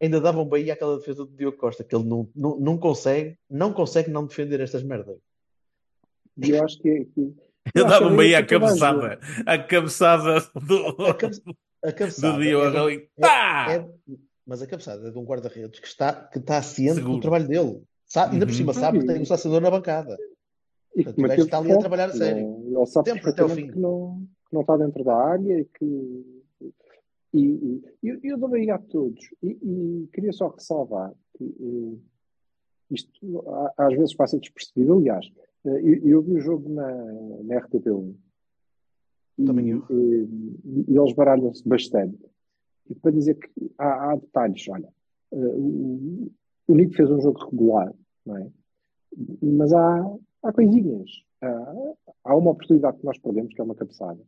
ainda 0.00 0.20
dava 0.20 0.40
um 0.40 0.44
Bahia 0.48 0.74
àquela 0.74 0.98
defesa 0.98 1.24
do 1.24 1.34
Diogo 1.36 1.56
Costa, 1.56 1.82
que 1.84 1.94
ele 1.94 2.04
não, 2.04 2.28
não, 2.36 2.58
não 2.58 2.78
consegue, 2.78 3.38
não 3.48 3.72
consegue 3.72 4.10
não 4.10 4.26
defender 4.26 4.60
estas 4.60 4.82
merdas. 4.82 5.16
E 6.36 6.50
eu 6.50 6.64
acho 6.64 6.78
que. 6.80 6.88
é- 6.88 7.04
que 7.04 7.34
Eu 7.74 7.84
dava 7.86 8.06
um 8.08 8.16
Bahia 8.16 8.36
é 8.36 8.40
à 8.40 8.46
cabeçada, 8.46 9.18
à 9.46 9.58
cabeçada 9.58 10.40
do, 10.66 11.06
A, 11.06 11.14
cabe- 11.14 11.42
a 11.84 11.92
cabeçada 11.92 12.36
do 12.36 12.42
Diogo 12.42 12.66
é 12.66 12.70
de 12.70 12.76
um- 12.76 12.82
ali. 12.84 13.08
Pá! 13.18 13.66
é- 13.72 13.88
mas 14.46 14.60
a 14.60 14.66
cabeçada 14.66 15.06
é 15.08 15.10
de 15.10 15.18
um 15.18 15.24
guarda-redes 15.24 15.78
que 15.80 15.86
está, 15.86 16.12
que 16.12 16.38
está 16.38 16.60
ciente 16.62 16.96
Seguro. 16.96 17.14
do 17.16 17.20
trabalho 17.20 17.46
dele. 17.46 17.82
Sabe, 18.04 18.34
ainda 18.34 18.44
por 18.44 18.50
Uhum. 18.52 18.58
cima 18.58 18.74
sabe 18.74 18.98
que 18.98 19.06
tem 19.06 19.20
um 19.22 19.24
selecionador 19.24 19.62
na 19.62 19.70
bancada. 19.70 20.18
E 20.96 21.04
Portanto, 21.04 21.34
que 21.34 21.40
o 21.40 21.44
está 21.44 21.58
ali 21.58 21.72
a 21.72 21.78
trabalhar 21.78 22.10
a 22.10 22.12
sério. 22.12 22.42
não- 22.42 22.78
Ele 22.82 22.86
sabe 22.86 23.08
Sempre 23.10 23.30
até 23.30 23.36
perfeitamente 23.42 23.66
fim. 23.68 23.72
que 23.72 23.78
não, 23.78 24.26
que 24.48 24.54
não 24.54 24.60
está 24.62 24.76
dentro 24.76 25.04
da 25.04 25.16
área 25.16 25.60
e 25.60 25.64
que. 25.64 26.41
E, 27.34 27.82
e, 28.02 28.08
e 28.22 28.28
eu 28.28 28.38
dou 28.38 28.48
bem 28.48 28.70
a 28.70 28.78
todos. 28.78 29.20
E, 29.42 29.58
e 29.62 30.08
queria 30.12 30.32
só 30.32 30.48
ressalvar 30.48 31.12
que 31.36 31.44
eh, 31.44 31.98
isto 32.90 33.44
às 33.78 33.94
vezes 33.94 34.14
passa 34.14 34.38
despercebido. 34.38 34.94
Aliás, 34.94 35.26
eh, 35.64 35.80
eu, 35.82 36.08
eu 36.08 36.22
vi 36.22 36.32
o 36.34 36.40
jogo 36.40 36.68
na, 36.68 36.90
na 37.44 37.60
RTP1 37.60 38.14
e, 39.38 39.44
Também 39.44 39.70
eu. 39.70 39.78
eh, 39.90 40.26
e 40.88 40.96
eles 40.96 41.12
baralham-se 41.14 41.66
bastante. 41.66 42.18
E 42.90 42.94
para 42.94 43.12
dizer 43.12 43.34
que 43.36 43.50
há, 43.78 44.12
há 44.12 44.16
detalhes, 44.16 44.68
olha, 44.68 44.88
eh, 45.32 45.36
o, 45.36 46.30
o 46.68 46.74
Nico 46.74 46.94
fez 46.94 47.10
um 47.10 47.20
jogo 47.20 47.44
regular, 47.50 47.92
não 48.26 48.36
é? 48.36 48.50
Mas 49.42 49.72
há, 49.72 50.16
há 50.42 50.52
coisinhas. 50.52 51.10
Há, 51.40 51.94
há 52.24 52.36
uma 52.36 52.50
oportunidade 52.50 52.98
que 52.98 53.04
nós 53.04 53.18
perdemos, 53.18 53.54
que 53.54 53.60
é 53.60 53.64
uma 53.64 53.74
cabeçada. 53.74 54.20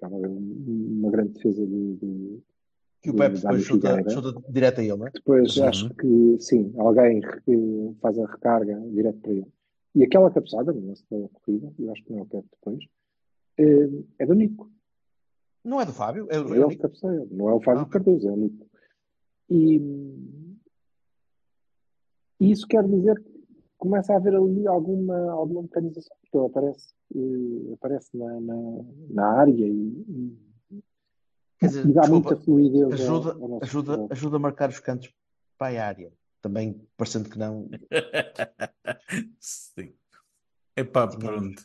É 0.00 0.06
uma, 0.06 0.18
uma 0.28 1.10
grande 1.10 1.32
defesa 1.32 1.66
de, 1.66 1.94
de- 1.96 2.42
Que 3.02 3.10
o 3.10 3.14
Pepe 3.14 3.36
depois 3.36 3.62
chuta, 3.62 4.10
chuta 4.10 4.42
direto 4.52 4.80
a 4.80 4.84
ele, 4.84 4.96
não 4.96 5.06
é? 5.06 5.10
Depois 5.10 5.56
Uhum. 5.56 5.64
acho 5.64 5.94
que 5.94 6.36
sim, 6.40 6.72
alguém 6.76 7.20
faz 8.00 8.18
a 8.18 8.26
recarga 8.26 8.78
direto 8.90 9.18
para 9.20 9.32
ele. 9.32 9.46
E 9.94 10.04
aquela 10.04 10.30
cabeçada, 10.30 10.72
no 10.72 10.86
lance 10.88 11.04
da 11.10 11.28
corrida, 11.30 11.72
eu 11.78 11.90
acho 11.92 12.04
que 12.04 12.12
não 12.12 12.18
é 12.18 12.22
o 12.22 12.26
Pepe 12.26 12.48
depois, 12.52 12.84
eh, 13.58 13.88
é 14.18 14.26
do 14.26 14.34
Nico. 14.34 14.70
Não 15.64 15.80
é 15.80 15.86
do 15.86 15.92
Fábio, 15.92 16.26
é, 16.30 16.36
É 16.36 16.42
do- 16.42 16.54
ele 16.54 16.68
que 16.68 16.76
cabeceia, 16.76 17.26
não 17.30 17.48
é 17.48 17.54
o 17.54 17.60
Fábio 17.60 17.82
Ah. 17.82 17.88
Cardoso, 17.88 18.28
é 18.28 18.32
o 18.32 18.36
Nico. 18.36 18.66
E, 19.48 19.80
e 22.40 22.50
isso 22.50 22.66
quer 22.66 22.84
dizer 22.86 23.18
que 23.22 23.35
começa 23.86 24.12
a 24.12 24.16
haver 24.16 24.34
ali 24.34 24.66
alguma, 24.66 25.30
alguma 25.30 25.62
mecanização, 25.62 26.16
porque 26.20 26.36
ele 26.36 26.46
aparece, 26.46 26.94
eh, 27.14 27.72
aparece 27.74 28.16
na, 28.16 28.40
na, 28.40 28.56
na 29.10 29.26
área 29.40 29.52
e, 29.66 30.04
e, 30.08 30.36
Quer 31.58 31.66
dizer, 31.68 31.86
e 31.86 31.92
dá 31.92 32.00
desculpa, 32.02 32.30
muita 32.30 32.44
fluidez 32.44 32.82
ao- 32.82 32.92
ajuda, 32.92 33.32
ao 33.32 33.48
nosso 33.48 33.64
ajuda, 33.64 33.92
futebol. 33.92 34.08
ajuda 34.10 34.36
a 34.36 34.40
marcar 34.40 34.68
os 34.68 34.80
cantos 34.80 35.14
para 35.56 35.80
a 35.80 35.86
área. 35.86 36.12
Também, 36.42 36.80
parecendo 36.96 37.30
que 37.30 37.38
não, 37.38 37.68
Sim. 39.40 39.92
Epá, 40.76 41.06
Tínhamos- 41.08 41.24
pronto. 41.54 41.62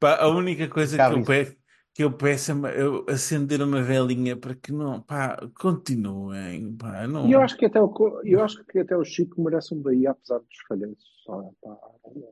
Pá, 0.00 0.16
a 0.16 0.28
única 0.28 0.68
coisa 0.68 0.96
que 0.96 1.02
eu 1.14 1.24
peço, 1.24 1.56
que 1.92 2.04
eu 2.04 2.12
peço 2.12 2.66
é 2.66 2.82
eu 2.82 3.04
acender 3.08 3.60
uma 3.62 3.82
velinha 3.82 4.36
para 4.36 4.54
que 4.54 4.72
não, 4.72 5.00
pá, 5.02 5.36
continuem, 5.60 6.74
pá, 6.76 7.06
não. 7.06 7.26
E 7.28 7.32
eu 7.32 7.40
acho 7.42 7.56
que 7.56 7.66
até 7.66 7.80
o, 7.80 7.92
eu 8.24 8.42
acho 8.42 8.64
que 8.64 8.78
até 8.78 8.96
o 8.96 9.04
Chico 9.04 9.42
merece 9.42 9.74
um 9.74 9.80
Bahia, 9.80 10.10
apesar 10.12 10.38
dos 10.38 10.58
falhanços. 10.68 11.13
Só, 11.24 11.50
pá, 11.62 11.76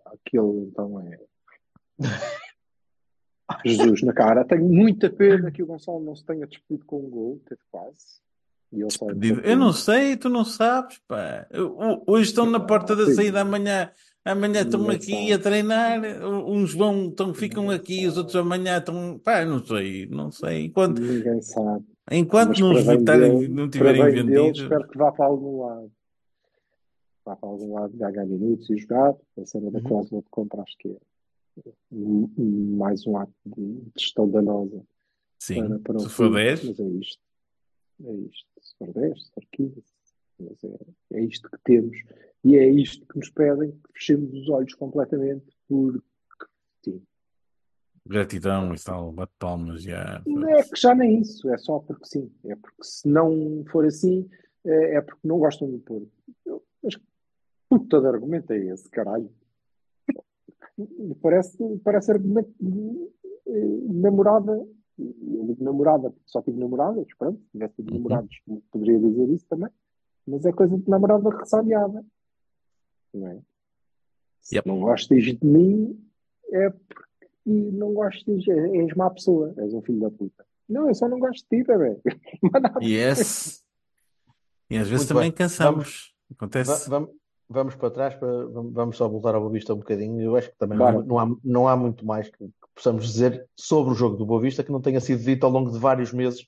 aquele 0.07 0.68
então 0.68 1.00
é. 1.00 1.18
Jesus 3.64 4.02
na 4.02 4.12
cara. 4.12 4.44
Tenho 4.44 4.64
muita 4.64 5.11
pena 5.11 5.50
que 5.50 5.62
o 5.62 5.66
Gonçalo 5.66 6.00
não 6.02 6.14
se 6.14 6.24
tenha 6.24 6.46
despedido 6.46 6.85
com 6.87 6.98
um 7.05 7.11
gol, 7.11 7.40
teve 7.46 7.61
quase. 7.70 8.20
E 8.72 8.83
Despedido. 8.85 9.40
Eu 9.42 9.57
não 9.57 9.72
sei, 9.72 10.16
tu 10.16 10.28
não 10.31 10.44
sabes, 10.44 10.98
pá. 11.07 11.46
Eu- 11.50 11.76
ho- 11.78 12.02
Hoje 12.07 12.31
estão 12.31 12.46
na 12.46 12.59
porta 12.59 12.96
da 12.96 13.12
saída, 13.14 13.42
amanhã, 13.42 13.90
amanhã 14.24 14.62
estão 14.62 14.81
Ninguém 14.81 14.96
aqui 14.96 15.33
a 15.33 15.38
treinar, 15.38 16.00
uns 16.24 16.72
vão, 16.74 17.09
estão, 17.09 17.35
ficam 17.35 17.64
Ninguém 17.64 17.78
aqui, 17.78 18.07
os 18.07 18.16
outros 18.16 18.35
amanhã 18.37 18.78
estão, 18.78 19.18
pá, 19.22 19.44
não 19.44 19.62
sei, 19.64 20.07
não 20.07 20.31
sei. 20.31 20.64
Enquanto, 20.66 21.00
Ninguém 21.02 21.42
sabe. 21.42 21.85
enquanto 22.12 22.59
não 22.61 22.72
dele- 23.05 23.48
não 23.48 23.68
tiverem 23.68 24.02
vendido. 24.11 24.62
espero 24.62 24.88
que 24.88 24.96
vá 24.96 25.12
para 25.12 25.26
algum 25.26 25.61
lado. 25.66 25.92
Vá 27.24 27.37
para 27.37 27.48
algum 27.48 27.74
lado 27.74 27.96
ganhar 27.96 28.26
minutos 28.26 28.68
e 28.70 28.76
jogar. 28.76 29.14
A 29.40 29.46
cena 29.46 29.70
da 29.70 29.78
Uhum. 29.78 29.85
cláusula 29.85 30.22
de 30.22 30.28
compra 30.28 30.62
acho 30.62 30.76
que 30.78 30.88
é 30.88 31.70
um- 31.92 32.30
um- 32.37 32.76
mais 32.76 33.06
um 33.06 33.16
ato 33.16 33.32
de 33.46 33.82
gestão 33.98 34.28
danosa. 34.28 34.82
Sim, 35.38 35.68
para, 35.68 35.78
para 35.80 35.96
o 35.96 36.00
se 36.00 36.08
for 36.08 36.24
clube, 36.28 36.35
10, 36.44 36.64
Mas 36.64 36.80
é 36.80 36.88
isto. 36.88 37.22
É 38.04 38.12
isto. 38.14 38.48
Se 38.61 38.76
for 38.78 38.92
10, 38.92 39.24
se 39.26 39.30
for 39.32 39.44
15. 39.52 39.82
Mas 40.40 40.64
é, 40.64 40.78
é 41.18 41.20
isto 41.24 41.48
que 41.50 41.58
temos. 41.64 41.96
E 42.44 42.56
é 42.56 42.68
isto 42.68 43.06
que 43.06 43.18
nos 43.18 43.30
pedem 43.30 43.70
que 43.70 43.92
fechemos 43.92 44.32
os 44.35 44.48
olhos 44.48 44.74
completamente, 44.74 45.46
porque 45.68 46.02
gratidão 48.04 48.74
e 48.74 48.78
tal, 48.82 49.12
bate 49.12 49.32
palmas, 49.38 49.82
já. 49.85 50.20
não 50.26 50.48
é 50.48 50.62
que 50.64 50.74
já 50.80 50.92
nem 50.94 51.20
isso, 51.20 51.48
é 51.50 51.56
só 51.58 51.78
porque 51.78 52.04
sim. 52.06 52.32
É 52.44 52.56
porque 52.56 52.82
se 52.82 53.06
não 53.08 53.64
for 53.70 53.85
assim, 53.87 54.28
é, 54.64 54.96
é 54.96 55.00
porque 55.00 55.20
não 55.26 55.38
gostam 55.38 55.70
do 55.70 55.78
Porto. 55.78 56.11
De 57.78 58.06
argumento 58.06 58.52
é 58.52 58.58
esse, 58.66 58.88
caralho? 58.90 59.30
Parece, 61.20 61.56
parece 61.85 62.11
argumento 62.12 62.52
de, 62.61 63.11
eh, 63.46 63.78
namorada. 63.88 64.52
Eu 64.98 65.46
digo 65.46 65.64
namorada 65.64 66.11
porque 66.11 66.24
só 66.28 66.42
tive 66.42 66.58
namoradas, 66.61 67.06
pronto, 67.18 67.40
se 67.40 67.50
tivesse 67.50 67.74
tido 67.76 67.90
Uhum. 67.92 67.96
namorados, 67.98 68.40
poderia 68.70 68.98
dizer 68.98 69.28
isso 69.30 69.46
também. 69.48 69.70
Mas 70.26 70.44
é 70.44 70.52
coisa 70.52 70.76
de 70.76 70.88
namorada 70.88 71.30
ressabiada. 71.30 72.04
Não 73.12 73.28
é? 73.28 73.40
Se 74.40 74.56
Yep. 74.56 74.68
não 74.68 74.80
gostas 74.80 75.22
de 75.24 75.38
mim, 75.42 75.98
é 76.52 76.70
porque 76.70 77.04
não 77.46 77.94
gostas, 77.94 78.46
é- 78.48 78.76
és 78.76 78.94
má 78.94 79.11
pessoa, 79.11 79.54
és 79.56 79.72
um 79.74 79.82
filho 79.82 80.00
da 80.00 80.11
puta. 80.11 80.44
Não, 80.68 80.88
eu 80.88 80.94
só 80.94 81.08
não 81.08 81.18
gosto 81.18 81.46
de 81.50 81.62
ti, 81.64 81.68
nada. 82.52 82.72
Yes. 82.82 83.62
E 84.70 84.76
às 84.76 84.88
vezes 84.88 85.04
Muito 85.04 85.08
também 85.08 85.30
bem. 85.30 85.32
cansamos. 85.32 86.14
Va- 86.28 86.35
Acontece. 86.37 86.88
Vamos, 86.88 87.11
vamos 87.52 87.74
para 87.74 87.90
trás, 87.90 88.14
para, 88.14 88.46
vamos 88.46 88.96
só 88.96 89.08
voltar 89.08 89.34
ao 89.34 89.40
Boa 89.40 89.52
Vista 89.52 89.72
um 89.74 89.78
bocadinho. 89.78 90.20
Eu 90.20 90.36
acho 90.36 90.50
que 90.50 90.56
também 90.58 90.78
Bora. 90.78 91.02
não 91.02 91.18
há, 91.18 91.36
não 91.44 91.68
há 91.68 91.76
muito 91.76 92.04
mais 92.04 92.28
que, 92.28 92.38
que 92.46 92.52
possamos 92.74 93.04
dizer 93.06 93.46
sobre 93.56 93.92
o 93.92 93.94
jogo 93.94 94.16
do 94.16 94.26
Boa 94.26 94.40
Vista 94.40 94.64
que 94.64 94.72
não 94.72 94.80
tenha 94.80 95.00
sido 95.00 95.22
dito 95.22 95.44
ao 95.44 95.52
longo 95.52 95.70
de 95.70 95.78
vários 95.78 96.12
meses. 96.12 96.46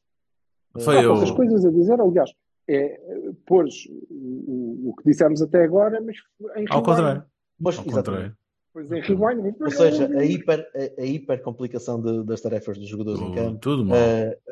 Foi 0.80 0.98
Há 0.98 1.02
eu. 1.02 1.12
poucas 1.12 1.30
coisas 1.30 1.64
a 1.64 1.70
dizer, 1.70 2.00
aliás, 2.00 2.30
é 2.68 3.00
pôr 3.46 3.66
o, 4.10 4.90
o, 4.90 4.94
que 4.96 5.04
dissemos 5.08 5.40
até 5.40 5.62
agora, 5.62 6.00
mas 6.00 6.16
em 6.56 6.64
Ao 6.68 6.82
contrário. 6.82 7.24
Mas, 7.60 7.78
Ao 7.78 7.84
contrário. 7.84 8.36
Em 8.76 9.00
rewind. 9.02 9.54
Ou 9.60 9.70
seja, 9.70 10.08
a 10.18 10.24
hiper, 10.24 10.66
a, 10.74 11.00
a 11.00 11.04
hiper 11.04 11.40
complicação 11.42 12.02
de- 12.02 12.24
das 12.24 12.40
tarefas 12.40 12.76
dos 12.76 12.88
jogadores 12.88 13.20
em 13.20 13.26
Tudo, 13.26 13.34
campo, 13.36 13.58
tudo 13.60 13.84
mal. 13.86 13.96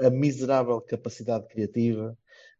a, 0.01 0.07
a 0.07 0.11
miserável 0.11 0.81
capacidade 0.81 1.49
criativa, 1.49 2.17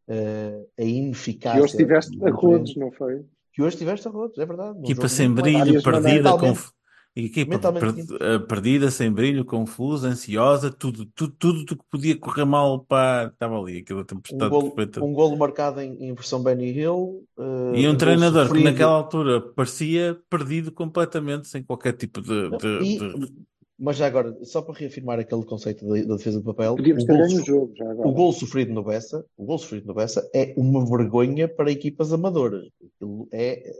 eh, 0.09 0.67
a 0.77 0.83
E 0.83 0.97
ineficácia. 0.99 1.61
hoje 1.63 1.71
estiveste 1.75 2.19
a 2.27 2.31
rodos, 2.31 2.75
não 2.75 2.91
foi? 2.91 3.25
Que 3.53 3.63
hoje 3.63 3.77
tiveste 3.77 4.09
a 4.09 4.11
rodos, 4.11 4.39
é 4.39 4.47
verdade. 4.47 4.79
Equipa 4.81 5.09
sem 5.09 5.33
brilho, 5.33 5.83
perdida, 5.83 6.33
conf... 6.35 6.71
equipa 7.15 7.59
per- 7.59 7.95
eh, 8.21 8.39
perdida, 8.39 8.91
sem 8.91 9.13
brilho, 9.13 9.45
confusa, 9.45 10.09
ansiosa, 10.09 10.71
tudo, 10.71 11.05
tudo, 11.07 11.35
tudo 11.39 11.65
do 11.65 11.77
que 11.77 11.85
podia 11.91 12.19
correr 12.19 12.45
mal, 12.47 12.81
pá, 12.85 13.27
estava 13.33 13.59
ali, 13.61 13.79
aquela 13.79 14.01
Um 14.01 14.05
tempestade 14.07 14.51
golo, 14.51 14.71
perfeita. 14.75 15.05
um 15.05 15.13
golo 15.13 15.37
marcado 15.37 15.81
em, 15.81 15.93
em 16.03 16.15
versão 16.15 16.43
Benny 16.43 16.71
Hill, 16.73 17.27
eh, 17.39 17.43
E 17.43 17.81
um 17.81 17.83
golo 17.91 17.99
treinador 17.99 18.51
que 18.53 18.63
naquela 18.65 18.93
altura 18.93 19.41
parecia 19.41 20.19
perdido 20.31 20.73
completamente, 20.73 21.47
sem 21.49 21.63
qualquer 21.63 21.93
tipo 21.93 22.21
de, 22.23 22.51
de- 22.51 22.85
e- 22.85 22.99
de- 22.99 23.43
mas 23.85 23.97
já 23.97 24.07
agora, 24.07 24.33
só 24.45 24.63
para 24.63 24.75
reafirmar 24.79 25.19
aquele 25.19 25.45
conceito 25.45 25.85
da, 25.87 25.95
da 26.03 26.15
defesa 26.17 26.39
do 26.41 26.45
papel, 26.55 26.77
Podíamos 26.77 27.03
o 27.05 27.31
so- 27.41 27.45
jogo 27.45 27.75
já 27.77 27.91
agora. 27.91 28.09
o 28.09 28.13
golo 28.13 28.33
sofrido 28.33 28.73
no 28.73 28.85
Bessa, 28.85 29.27
o 29.37 29.45
golo 29.45 29.59
sofrido 29.59 29.89
no 29.89 29.95
Bessa 29.95 30.31
é 30.33 30.55
uma 30.57 30.85
vergonha 30.87 31.49
para 31.49 31.71
equipas 31.73 32.13
amadoras. 32.13 32.69
Aquilo 32.81 33.29
é 33.33 33.73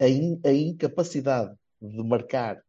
a, 0.00 0.08
in- 0.08 0.40
a 0.44 0.52
incapacidade 0.52 1.54
de 1.80 2.02
marcar, 2.02 2.60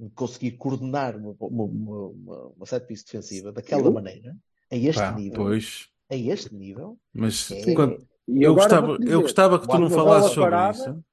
de 0.00 0.08
conseguir 0.10 0.52
coordenar 0.52 1.16
uma, 1.16 1.36
uma, 1.38 1.64
uma, 1.64 2.06
uma- 2.08 2.46
uma 2.56 2.66
set 2.66 2.86
piece 2.86 3.04
defensiva 3.04 3.52
daquela 3.52 3.84
Eu? 3.84 3.92
maneira, 3.92 4.34
a 4.72 4.76
este 4.76 5.00
pá, 5.02 5.12
nível, 5.12 5.44
pois, 5.44 5.88
a 6.10 6.16
este 6.16 6.54
nível, 6.54 6.98
mas 7.12 7.50
é, 7.50 7.74
quando- 7.74 8.06
E 8.26 8.42
eu 8.42 8.54
gostava, 8.54 8.86
vou-te 8.86 9.02
eu 9.02 9.06
dizer, 9.06 9.22
gostava 9.22 9.60
que 9.60 9.68
tu 9.68 9.78
não 9.78 9.90
falasses 9.90 10.30
sobre 10.32 10.50
parada, 10.50 10.78
isso. 10.78 11.04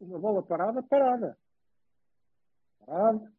uma 0.00 0.18
bola 0.18 0.42
parada, 0.42 0.82
parada. 0.82 1.38
Parada. 2.86 3.31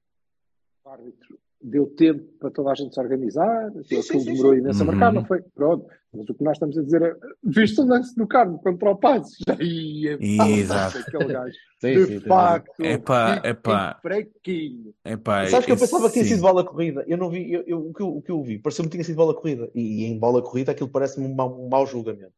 O 0.86 0.90
árbitro 0.90 1.40
deu 1.62 1.86
tempo 1.88 2.24
para 2.40 2.52
toda 2.52 2.72
a 2.72 2.76
gente 2.76 2.94
se 2.94 3.00
organizar, 3.00 3.72
Sim, 3.72 3.80
aquilo 4.00 4.04
sim, 4.04 4.26
demorou 4.26 4.54
sim. 4.54 4.60
imenso 4.60 4.84
a 4.84 4.86
marcar, 4.86 5.08
Uhum. 5.08 5.14
não 5.14 5.26
foi? 5.26 5.42
Pronto. 5.56 5.88
Mas 6.14 6.30
o 6.30 6.34
que 6.34 6.44
nós 6.44 6.54
estamos 6.58 6.78
a 6.78 6.84
dizer 6.84 7.02
é: 7.02 7.16
viste 7.44 7.80
o 7.80 7.86
lance 7.86 8.14
do 8.16 8.28
Carmo 8.28 8.60
contra 8.60 8.92
o 8.92 8.98
Passos? 8.98 9.38
Ia, 9.62 10.18
Exato. 10.22 10.98
aquele 10.98 11.26
gajo. 11.34 11.56
Sim, 11.80 11.96
De 11.96 12.20
facto, 12.22 12.84
Epá, 12.84 13.36
fiquei 13.36 13.52
epá. 13.52 14.00
fraquinho. 14.02 14.94
Epá, 15.06 15.46
Sabes 15.48 15.66
que 15.66 15.72
eu 15.72 15.78
pensava 15.78 16.08
que 16.08 16.14
tinha 16.14 16.26
sido 16.26 16.42
bola 16.42 16.64
corrida. 16.66 17.04
Eu 17.08 17.18
não 17.18 17.30
vi, 17.30 17.52
eu, 17.52 17.62
eu- 17.66 17.88
o, 17.90 17.94
que 17.94 18.02
eu, 18.02 18.08
o 18.18 18.22
que 18.22 18.32
eu 18.32 18.42
vi, 18.44 18.60
pareceu-me 18.60 18.90
que 18.90 18.96
tinha 18.98 19.04
sido 19.04 19.16
bola 19.18 19.34
corrida. 19.34 19.70
E, 19.76 20.04
em 20.06 20.18
bola 20.18 20.42
corrida 20.42 20.72
aquilo 20.72 20.90
parece-me 20.90 21.26
um 21.28 21.34
mau, 21.36 21.66
um 21.66 21.68
mau 21.70 21.86
julgamento. 21.86 22.34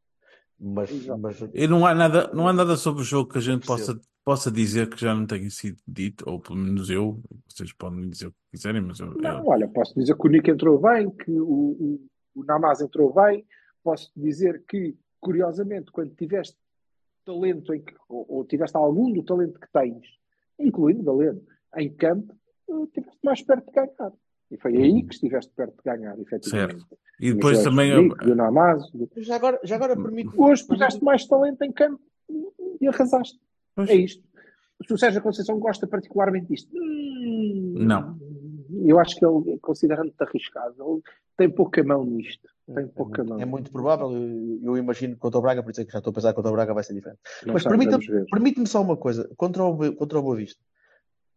Mas, 0.60 0.90
mas 1.20 1.42
E 1.54 1.68
não 1.68 1.86
há 1.86 1.94
nada, 1.94 2.32
não 2.34 2.48
há 2.48 2.54
nada 2.54 2.78
sobre 2.78 3.02
o 3.02 3.06
jogo 3.06 3.30
que 3.32 3.38
a 3.38 3.42
gente 3.42 3.66
possa, 3.68 4.00
possa 4.24 4.50
dizer 4.52 4.90
que 4.90 5.00
já 5.00 5.14
não 5.14 5.26
tenha 5.26 5.50
sido 5.50 5.78
dito, 5.88 6.24
ou 6.30 6.40
pelo 6.40 6.58
menos 6.58 6.90
eu, 6.90 7.22
vocês 7.48 7.74
podem 7.74 8.10
dizer 8.10 8.28
o 8.28 8.32
que 8.32 8.38
quiserem, 8.54 8.82
mas 8.82 9.00
eu, 9.00 9.08
eu- 9.08 9.22
Não, 9.22 9.46
olha, 9.48 9.68
posso 9.68 9.94
dizer 10.00 10.16
que 10.18 10.28
o 10.28 10.32
Nick 10.32 10.50
entrou 10.50 10.80
bem, 10.80 11.10
que 11.12 11.30
o, 11.32 11.44
o, 11.46 12.08
o 12.36 12.44
Namaz 12.46 12.80
entrou 12.82 13.14
bem. 13.14 13.46
Posso 13.84 14.10
dizer 14.16 14.64
que, 14.68 14.96
curiosamente, 15.20 15.92
quando 15.92 16.16
tiveste 16.16 16.58
talento 17.26 17.74
em 17.74 17.82
que, 17.82 17.94
ou, 18.08 18.26
ou 18.30 18.46
tiveste 18.46 18.76
algum 18.78 19.12
do 19.12 19.24
talento 19.24 19.60
que 19.60 19.68
tens, 19.72 20.06
incluindo 20.58 21.04
Galeno, 21.04 21.42
em 21.76 21.94
campo, 21.94 22.34
eh, 22.70 22.84
estiveste 22.86 23.20
mais 23.24 23.42
perto 23.42 23.66
de 23.66 23.72
ganhar. 23.74 24.14
E 24.52 24.58
foi 24.58 24.76
aí 24.78 25.04
que 25.04 25.14
estiveste 25.14 25.52
perto 25.56 25.76
de 25.78 25.84
ganhar, 25.84 26.18
efetivamente. 26.20 26.86
e 27.20 27.34
depois 27.34 27.64
também 27.64 28.10
Namaz. 28.36 28.90
do- 28.92 29.10
já 29.18 29.36
agora, 29.36 29.60
já 29.64 29.76
agora 29.76 29.96
permite. 29.96 30.30
Hoje 30.38 30.64
puseste 30.66 31.04
mais 31.04 31.26
talento 31.26 31.62
em 31.64 31.72
campo 31.72 32.00
e 32.80 32.88
arrasaste. 32.88 33.40
Pois. 33.76 33.90
É 33.90 33.96
isto. 33.96 34.24
Se 34.86 34.94
o 34.94 34.98
Sérgio 34.98 35.22
Conceição 35.22 35.58
gosta 35.60 35.88
particularmente 35.88 36.48
disto, 36.48 36.70
hum, 36.76 37.74
Não. 37.78 38.18
Eu 38.86 39.00
acho 39.00 39.16
que 39.18 39.26
ele, 39.26 39.58
considerando-te 39.60 40.22
arriscado, 40.22 40.76
ele 40.80 41.02
tem 41.38 41.50
pouca 41.50 41.84
mão 41.84 42.06
nisto. 42.06 42.48
Tem 42.74 42.88
pouca 42.88 43.22
é, 43.22 43.24
mão. 43.24 43.30
muito, 43.38 43.42
é 43.44 43.46
muito 43.46 43.72
provável. 43.72 44.12
Eu, 44.12 44.60
eu 44.64 44.78
imagino 44.78 45.14
que 45.16 45.20
contra 45.20 45.40
o 45.40 45.42
Braga, 45.42 45.64
por 45.64 45.72
isso 45.72 45.82
é 45.82 45.86
que 45.86 45.92
já 45.92 46.00
estou 46.00 46.12
a 46.12 46.14
pensar 46.14 46.30
que 46.30 46.36
contra 46.36 46.52
o 46.52 46.54
Braga 46.54 46.74
vai 46.74 46.84
ser 46.84 46.94
diferente. 46.94 47.20
Não 47.46 47.54
Mas 47.54 47.64
sei, 47.64 47.70
permita- 47.70 47.92
vamos 47.92 48.08
ver. 48.08 48.26
Permite-me 48.30 48.68
só 48.68 48.82
uma 48.82 48.98
coisa. 48.98 49.30
Contra 49.38 49.64
o, 49.64 49.96
contra 49.96 50.20
o 50.20 50.22
Boa 50.22 50.36
Vista, 50.36 50.60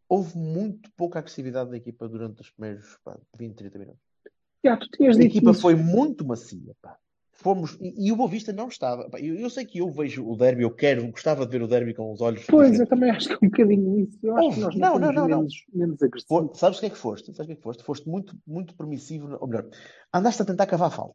houve 0.09 0.37
muito 0.39 0.91
pouca 0.97 1.19
agressividade 1.19 1.71
da 1.71 1.77
equipa 1.77 2.09
durante 2.09 2.41
os 2.41 2.51
primeiros 2.51 2.99
pá, 3.05 3.19
20, 3.39 3.55
30 3.55 3.79
minutos. 3.79 4.03
A 5.23 5.27
equipa 5.27 5.51
isso. 5.51 5.61
foi 5.61 5.75
muito 5.75 6.27
macia. 6.27 6.75
pá. 6.81 6.97
Fomos, 7.33 7.79
e, 7.81 8.09
e 8.09 8.13
o 8.13 8.17
Boa 8.17 8.29
Vista 8.29 8.53
não 8.53 8.67
estava. 8.67 9.09
pá. 9.09 9.21
Eu, 9.21 9.37
eu 9.37 9.49
sei 9.49 9.65
que 9.65 9.79
eu 9.79 9.91
vejo 9.91 10.29
o 10.29 10.37
derby, 10.37 10.63
eu 10.63 10.75
quero, 10.75 11.09
gostava 11.09 11.47
de 11.47 11.53
ver 11.53 11.63
o 11.63 11.69
derby 11.69 11.95
com 11.95 12.11
os 12.13 12.21
olhos. 12.21 12.45
Pois, 12.49 12.81
eu 12.81 12.87
também 12.87 13.11
acho 13.11 13.29
que 13.29 13.35
é 13.35 13.39
um 13.41 13.51
bocadinho 13.51 14.01
isso. 14.01 14.19
Eu 14.23 14.37
acho 14.37 14.45
Houve. 14.45 14.57
que 14.57 14.63
nós 14.63 14.75
Não, 14.77 14.99
não, 14.99 15.13
não, 15.13 15.15
fomos 15.15 15.31
não, 15.31 15.39
menos, 15.39 15.65
menos 15.73 16.03
agressivos. 16.03 16.59
Sabes 16.59 16.79
o 16.79 16.81
que 16.81 16.87
é 16.87 16.91
que 16.91 16.97
foste? 16.97 17.27
Sabes 17.27 17.41
o 17.43 17.47
que 17.47 17.53
é 17.53 17.57
que 17.57 17.63
foste? 17.63 17.85
Foste 17.85 18.09
muito, 18.09 18.37
muito 18.47 18.75
permissivo, 18.75 19.37
ou 19.41 19.47
melhor, 19.47 19.69
andaste 20.13 20.43
a 20.43 20.45
tentar 20.45 20.67
cavar 20.67 20.91
falta. 20.91 21.15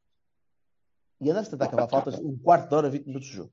E 1.19 1.29
andaste 1.29 1.49
a 1.49 1.57
tentar 1.57 1.69
cavar 1.69 1.89
faltas 1.89 2.19
um 2.19 2.37
quarto 2.37 2.69
de 2.69 2.75
hora, 2.75 2.89
20 2.89 3.05
minutos 3.05 3.27
de 3.27 3.35
jogo. 3.35 3.51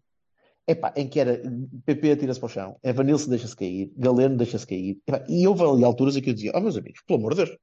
Epá, 0.70 0.92
em 0.96 1.09
que 1.09 1.18
era 1.18 1.40
PP 1.85 2.12
atira-se 2.12 2.38
para 2.40 2.46
o 2.46 2.50
chão, 2.50 2.76
Evanilson 2.83 3.30
deixa-se 3.30 3.56
cair, 3.56 3.92
Galeno 3.96 4.37
deixa-se 4.37 4.66
cair. 4.66 4.98
Epá, 5.06 5.24
e 5.28 5.46
houve 5.46 5.62
ali 5.64 5.85
alturas 5.85 6.16
em 6.16 6.22
que 6.22 6.30
eu 6.30 6.35
dizia: 6.35 6.52
Oh, 6.54 6.61
meus 6.61 6.76
amigos, 6.76 7.00
pelo 7.06 7.18
amor 7.18 7.35
de 7.35 7.44
Deus, 7.44 7.59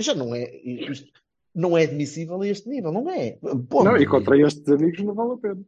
já 0.00 0.14
não 0.14 0.34
é, 0.34 0.50
isto 0.64 1.08
não 1.54 1.76
é 1.76 1.82
admissível 1.84 2.40
a 2.40 2.48
este 2.48 2.68
nível, 2.68 2.92
não 2.92 3.08
é? 3.10 3.38
Pô, 3.68 3.84
Não, 3.84 3.96
e 3.96 4.06
contra 4.06 4.38
estes 4.38 4.66
amigos 4.68 5.02
não 5.04 5.14
vale 5.14 5.32
a 5.32 5.36
pena. 5.36 5.60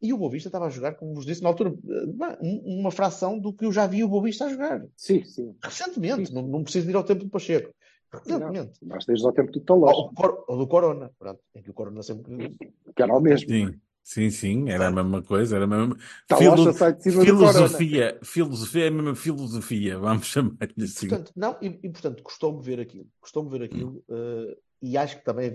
E 0.00 0.12
o 0.12 0.18
Boa 0.18 0.30
Vista 0.30 0.48
estava 0.48 0.66
a 0.66 0.70
jogar, 0.70 0.94
como 0.94 1.12
vos 1.14 1.26
disse 1.26 1.42
na 1.42 1.48
altura, 1.48 1.70
eh, 1.70 2.36
um- 2.40 2.78
uma 2.80 2.90
fração 2.90 3.36
do 3.38 3.52
que 3.52 3.64
eu 3.64 3.72
já 3.72 3.86
vi 3.86 4.04
o 4.04 4.08
Boa 4.08 4.22
Vista 4.22 4.44
a 4.44 4.48
jogar. 4.48 4.86
Sim, 4.96 5.24
sim. 5.24 5.54
Recentemente, 5.62 6.32
não, 6.32 6.42
não 6.42 6.62
preciso 6.62 6.88
ir 6.88 6.94
ao 6.96 7.02
tempo 7.04 7.24
do 7.24 7.30
Pacheco. 7.30 7.72
Recentemente. 8.12 8.78
Não, 8.80 8.88
basta 8.88 9.12
ires 9.12 9.24
ao 9.24 9.32
tempo 9.32 9.50
do 9.52 9.58
Ou, 9.58 9.64
Talós, 9.64 9.98
o 9.98 10.12
Cor- 10.14 10.44
ou 10.48 10.56
do 10.56 10.66
Corona, 10.68 11.10
pronto, 11.18 11.40
em 11.54 11.62
que 11.62 11.70
o 11.70 11.74
Corona 11.74 12.02
sempre. 12.02 12.56
que 12.96 13.02
era 13.02 13.12
o 13.14 13.20
mesmo. 13.20 13.48
sim, 13.50 13.74
sim, 14.08 14.30
sim, 14.30 14.70
era 14.70 14.88
a 14.88 14.90
mesma 14.90 15.22
coisa, 15.22 15.56
era 15.56 15.64
a 15.64 15.68
mesma 15.68 15.96
Talós 16.26 16.60
Filo- 16.60 16.72
sai 16.72 16.92
de 16.94 17.02
cima 17.02 17.24
do 17.24 17.30
Corona. 17.36 17.52
filosofia, 17.52 18.18
filosofia 18.22 18.84
é 18.84 18.88
a 18.88 18.90
mesma 18.90 19.14
filosofia, 19.14 19.98
vamos 19.98 20.26
chamar-lhe 20.32 20.84
assim. 20.84 21.08
Portanto, 21.08 21.32
não, 21.36 21.56
e, 21.60 21.66
e, 21.82 21.88
portanto, 21.90 22.22
custou-me 22.22 22.62
ver 22.62 22.80
aquilo. 22.80 23.06
Custou-me 23.20 23.50
ver 23.50 23.62
aquilo. 23.64 24.02
eh, 24.08 24.56
e 24.80 24.96
acho 24.96 25.18
que 25.18 25.24
também 25.24 25.50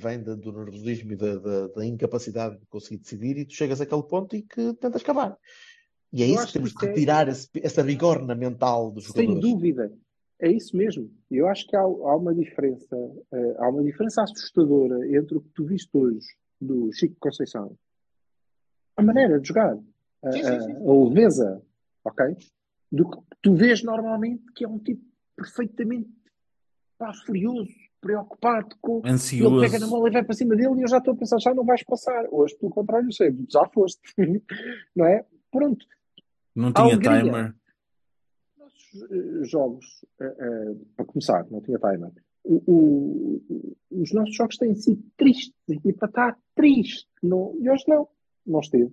vem 0.00 0.22
da- 0.22 0.34
do 0.34 0.52
nervosismo 0.52 1.12
e 1.12 1.16
da, 1.16 1.36
da- 1.36 1.68
da 1.68 1.86
incapacidade 1.86 2.58
de 2.58 2.66
conseguir 2.66 2.98
decidir, 2.98 3.38
e 3.38 3.44
tu 3.44 3.54
chegas 3.54 3.80
àquele 3.80 4.02
ponto 4.02 4.34
e 4.36 4.42
que 4.42 4.74
tentas 4.74 5.02
cavar. 5.02 5.36
E 6.12 6.22
é 6.22 6.26
Eu 6.26 6.30
isso 6.32 6.38
acho 6.42 6.46
que 6.48 6.52
temos 6.58 6.72
que 6.72 6.78
de 6.78 6.84
isso 6.84 6.86
é- 6.86 6.88
retirar 6.94 7.28
esse- 7.28 7.48
essa 7.62 7.82
rigor 7.82 8.24
na 8.26 8.34
mental 8.34 8.90
dos 8.90 9.04
Sem 9.06 9.26
jogadores. 9.26 9.40
dúvida. 9.52 9.92
É 10.42 10.50
isso 10.50 10.76
mesmo. 10.76 11.08
Eu 11.30 11.46
acho 11.48 11.66
que 11.68 11.76
há, 11.76 11.80
há 11.82 12.16
uma 12.16 12.34
diferença, 12.34 12.96
eh, 13.32 13.56
há 13.58 13.68
uma 13.68 13.82
diferença 13.84 14.22
assustadora 14.22 15.06
entre 15.16 15.36
o 15.36 15.40
que 15.40 15.50
tu 15.54 15.64
viste 15.64 15.90
hoje 15.96 16.26
do 16.60 16.92
Chico 16.92 17.16
Conceição, 17.18 17.76
a 18.96 19.02
maneira 19.02 19.40
de 19.40 19.48
jogar, 19.48 19.76
a, 20.22 20.32
Sim, 20.32 20.42
sim, 20.42 20.48
a- 20.56 20.60
sim. 20.60 20.72
a 20.88 21.04
leveza, 21.08 21.62
ok? 22.04 22.36
Do 22.92 23.08
que 23.10 23.18
tu 23.40 23.54
vês 23.54 23.82
normalmente, 23.82 24.44
que 24.52 24.64
é 24.64 24.68
um 24.68 24.78
tipo 24.78 25.02
perfeitamente 25.36 26.10
pá, 26.98 27.12
furioso, 27.24 27.70
preocupado 28.00 28.76
com. 28.80 28.98
Ele 29.04 29.10
Ansioso. 29.12 29.60
pega 29.60 29.78
na 29.78 29.86
bola 29.86 30.08
e 30.08 30.12
vai 30.12 30.24
para 30.24 30.34
cima 30.34 30.54
dele 30.56 30.80
e 30.80 30.82
eu 30.82 30.88
já 30.88 30.98
estou 30.98 31.14
a 31.14 31.16
pensar, 31.16 31.38
já 31.38 31.54
não 31.54 31.64
vais 31.64 31.82
passar. 31.84 32.26
Hoje, 32.30 32.56
pelo 32.58 32.70
contrário, 32.72 33.10
sei, 33.12 33.34
já 33.48 33.64
foste. 33.68 34.00
não 34.94 35.06
é? 35.06 35.24
Pronto. 35.50 35.86
Não 36.54 36.72
tinha 36.72 36.86
Alegria. 36.86 37.22
timer. 37.22 37.54
nossos 38.58 39.02
eh, 39.10 39.44
jogos, 39.44 40.04
eh, 40.20 40.36
eh, 40.38 40.74
para 40.96 41.04
começar, 41.06 41.46
não 41.50 41.60
tinha 41.62 41.78
timer. 41.78 42.12
O- 42.42 42.62
o- 42.66 43.76
os 43.90 44.12
nossos 44.12 44.34
jogos 44.34 44.56
têm 44.56 44.74
sido 44.74 45.02
tristes. 45.16 45.52
A 45.68 45.72
equipa 45.74 46.06
está 46.06 46.36
triste. 46.54 47.06
Não, 47.22 47.54
e 47.60 47.68
hoje 47.70 47.84
não. 47.86 48.08
Não 48.46 48.60
esteve. 48.60 48.90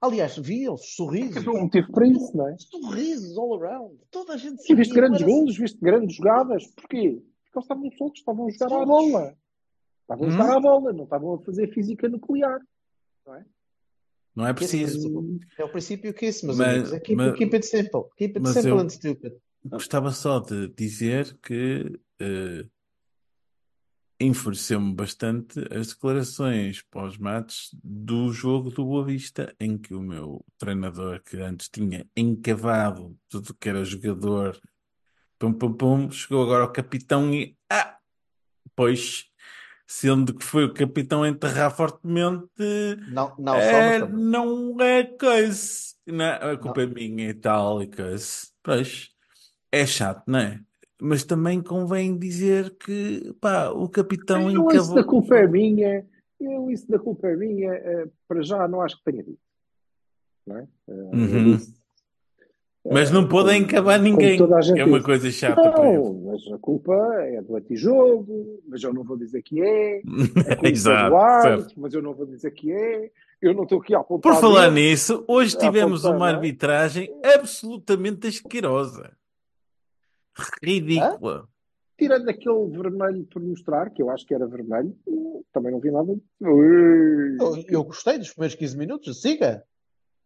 Aliás, 0.00 0.36
viam-se 0.38 0.94
sorrisos. 0.94 1.44
Não 1.44 1.68
teve 1.68 1.90
para 1.92 2.06
isso, 2.06 2.36
não 2.36 2.48
é? 2.48 2.56
Sorrisos 2.58 3.36
all 3.38 3.54
around. 3.62 3.96
Toda 4.10 4.34
a 4.34 4.36
gente 4.36 4.60
E 4.70 4.74
viste 4.74 4.92
grandes 4.94 5.20
não 5.20 5.28
era- 5.28 5.36
golos, 5.38 5.56
viste 5.56 5.78
grandes 5.80 6.16
jogadas. 6.16 6.66
Porquê? 6.68 7.22
Porque 7.44 7.58
eles 7.58 7.64
estavam 7.64 7.90
soltos, 7.92 8.18
estavam 8.20 8.46
a 8.46 8.50
jogar 8.50 8.82
à 8.82 8.86
bola. 8.86 9.36
Estavam 10.02 10.24
a 10.24 10.28
Hum? 10.28 10.30
jogar 10.32 10.56
à 10.56 10.60
bola, 10.60 10.92
não 10.92 11.04
estavam 11.04 11.34
a 11.34 11.38
fazer 11.40 11.68
física 11.72 12.08
nuclear. 12.08 12.60
Não 14.34 14.46
é 14.46 14.52
preciso. 14.52 15.38
É 15.58 15.64
o 15.64 15.68
princípio 15.70 16.12
que 16.12 16.26
isso, 16.26 16.44
meus 16.44 16.58
Mas- 16.58 16.68
amigos. 16.68 16.92
É 16.92 17.00
keep, 17.00 17.16
mas- 17.16 17.36
keep 17.38 17.54
it 17.54 17.66
simple. 17.66 18.02
Keep 18.16 18.36
it 18.36 18.40
mas 18.40 18.52
simple 18.54 18.70
eu- 18.70 18.78
and 18.80 18.88
stupid. 18.90 19.32
Gostava 19.64 20.10
só 20.10 20.40
de 20.40 20.68
dizer 20.68 21.38
que 21.42 21.98
eh, 22.20 22.66
enfureceu-me 24.20 24.94
bastante 24.94 25.60
as 25.74 25.88
declarações 25.88 26.82
pós-match 26.82 27.70
do 27.82 28.32
jogo 28.32 28.70
do 28.70 28.84
Boa 28.84 29.04
Vista, 29.04 29.54
em 29.58 29.76
que 29.76 29.94
o 29.94 30.00
meu 30.00 30.44
treinador, 30.58 31.22
que 31.22 31.38
antes 31.38 31.68
tinha 31.68 32.06
encavado 32.16 33.16
tudo 33.28 33.54
que 33.54 33.68
era 33.68 33.84
jogador, 33.84 34.60
pum, 35.38 35.52
pum, 35.52 35.72
pum, 35.72 36.10
chegou 36.10 36.42
agora 36.42 36.64
ao 36.64 36.72
capitão 36.72 37.32
e. 37.32 37.56
Ah! 37.70 37.98
Pois, 38.76 39.26
sendo 39.86 40.34
que 40.34 40.44
foi 40.44 40.64
o 40.64 40.74
capitão 40.74 41.22
a 41.22 41.28
enterrar 41.28 41.74
fortemente. 41.74 42.50
Não, 43.08 43.34
não, 43.38 43.54
É, 43.56 43.98
não 44.08 44.80
é 44.80 45.04
coisa. 45.04 45.94
Não, 46.06 46.26
a 46.26 46.56
culpa 46.56 46.82
é 46.82 46.86
minha 46.86 47.30
e 47.30 47.34
tal, 47.34 47.82
e 47.82 47.86
coisa. 47.86 48.26
Pois. 48.62 49.13
É 49.80 49.86
chato, 49.86 50.22
não 50.26 50.38
é? 50.38 50.60
Mas 51.00 51.24
também 51.24 51.60
convém 51.60 52.16
dizer 52.16 52.70
que, 52.78 53.34
pá, 53.40 53.68
o 53.70 53.88
capitão 53.88 54.50
Eu, 54.50 54.68
isso 54.68 54.94
da 54.94 55.00
encavou. 55.00 55.04
culpa 55.04 55.36
é 55.36 55.46
minha. 55.46 56.06
Eu, 56.40 56.70
isso 56.70 56.88
da 56.88 56.98
culpa 56.98 57.28
é 57.28 57.36
minha. 57.36 57.72
eh, 57.72 58.08
para 58.28 58.42
já, 58.42 58.66
não 58.68 58.80
acho 58.80 58.96
que 58.98 59.04
tenha 59.04 59.22
dito. 59.22 59.38
Não 60.46 60.58
é? 60.58 60.68
Eh, 60.88 60.92
Uhum. 61.12 61.56
disse, 61.56 61.74
Mas 62.86 63.10
não 63.10 63.24
eh, 63.24 63.28
podem 63.28 63.54
como- 63.62 63.64
encabar 63.70 63.94
como 63.98 64.04
ninguém. 64.04 64.38
É 64.76 64.84
uma 64.84 64.98
disse. 64.98 65.04
coisa 65.04 65.30
chata 65.30 65.70
para 65.70 65.88
eles. 65.90 66.04
Não, 66.04 66.14
mas 66.26 66.52
a 66.52 66.58
culpa 66.58 66.94
é 67.22 67.42
do 67.42 67.56
antijogo, 67.56 68.62
mas 68.68 68.82
eu 68.82 68.92
não 68.94 69.02
vou 69.02 69.16
dizer 69.16 69.42
que 69.42 69.60
é. 69.62 70.00
É 70.46 70.54
do 70.56 70.66
Exato, 70.68 71.16
árbitro, 71.16 71.68
certo. 71.68 71.80
mas 71.80 71.92
eu 71.94 72.02
não 72.02 72.14
vou 72.14 72.26
dizer 72.26 72.50
que 72.52 72.70
é. 72.72 73.10
Eu 73.42 73.52
não 73.52 73.64
estou 73.64 73.80
aqui 73.80 73.94
a 73.94 73.98
Por 73.98 74.04
apontar 74.04 74.40
falar 74.40 74.64
dedo, 74.66 74.74
nisso, 74.74 75.24
hoje 75.26 75.56
tivemos 75.58 76.04
apontar, 76.04 76.16
uma 76.16 76.30
é? 76.30 76.34
arbitragem 76.34 77.10
absolutamente 77.36 78.26
asquerosa. 78.26 79.12
Ridícula. 80.62 81.48
Tirando 81.96 82.28
aquele 82.28 82.66
vermelho 82.70 83.24
por 83.26 83.40
mostrar, 83.42 83.90
que 83.90 84.02
eu 84.02 84.10
acho 84.10 84.26
que 84.26 84.34
era 84.34 84.46
vermelho, 84.46 84.96
também 85.52 85.70
não 85.72 85.78
vi 85.78 85.90
nada. 85.92 86.12
Eu, 86.40 87.64
eu 87.68 87.84
gostei 87.84 88.18
dos 88.18 88.30
primeiros 88.32 88.56
15 88.56 88.76
minutos. 88.76 89.20
Siga. 89.22 89.62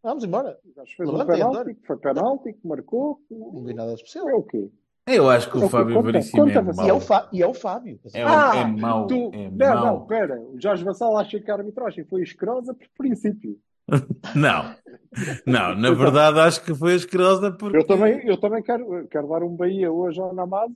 Vamos 0.01 0.23
embora. 0.23 0.57
Acho 0.77 0.95
que 0.95 1.03
um 1.03 1.25
penalti, 1.25 1.77
foi 1.85 1.97
penalti, 1.97 2.53
que 2.53 2.67
marcou. 2.67 3.19
Não 3.29 3.63
vi 3.63 3.73
nada 3.73 3.93
especial. 3.93 4.29
É 4.29 4.33
o 4.35 4.43
quê? 4.43 4.69
Eu 5.07 5.29
acho 5.29 5.49
que 5.51 5.57
É 5.57 5.59
o 5.59 5.63
que 5.63 5.69
Fábio 5.69 5.95
conta- 5.95 6.11
Veríssimo 6.11 6.49
é 6.49 6.53
conta 6.53 6.61
você. 6.73 6.81
E 6.81 6.89
é 6.89 6.93
o, 6.93 6.95
mau. 6.95 6.99
Fá- 7.01 7.29
e 7.33 7.43
é 7.43 7.47
o 7.47 7.53
Fábio. 7.53 7.99
É, 8.13 8.23
Ah, 8.23 8.51
é 8.57 8.65
mau. 8.65 9.07
Tu, 9.07 9.31
É 9.33 9.49
não, 9.51 9.75
não, 9.75 9.85
mau. 9.85 10.05
pera. 10.07 10.39
O 10.39 10.59
Jorge 10.61 10.83
Vassal 10.83 11.17
acha 11.17 11.39
que 11.39 11.49
a 11.51 11.55
arbitragem 11.55 12.03
foi 12.05 12.21
asquerosa 12.23 12.73
por 12.73 12.87
princípio. 12.97 13.57
Não. 14.35 14.75
Não, 15.45 15.75
na 15.75 15.91
verdade 15.91 16.39
acho 16.39 16.63
que 16.63 16.73
foi 16.73 16.93
asquerosa 16.93 17.51
porque. 17.51 17.77
Eu 17.77 17.85
também, 17.85 18.25
eu 18.27 18.37
também 18.39 18.61
quero, 18.61 19.07
quero 19.09 19.27
dar 19.27 19.43
um 19.43 19.55
Bahia 19.55 19.91
hoje 19.91 20.19
ao 20.19 20.33
Namaz 20.35 20.71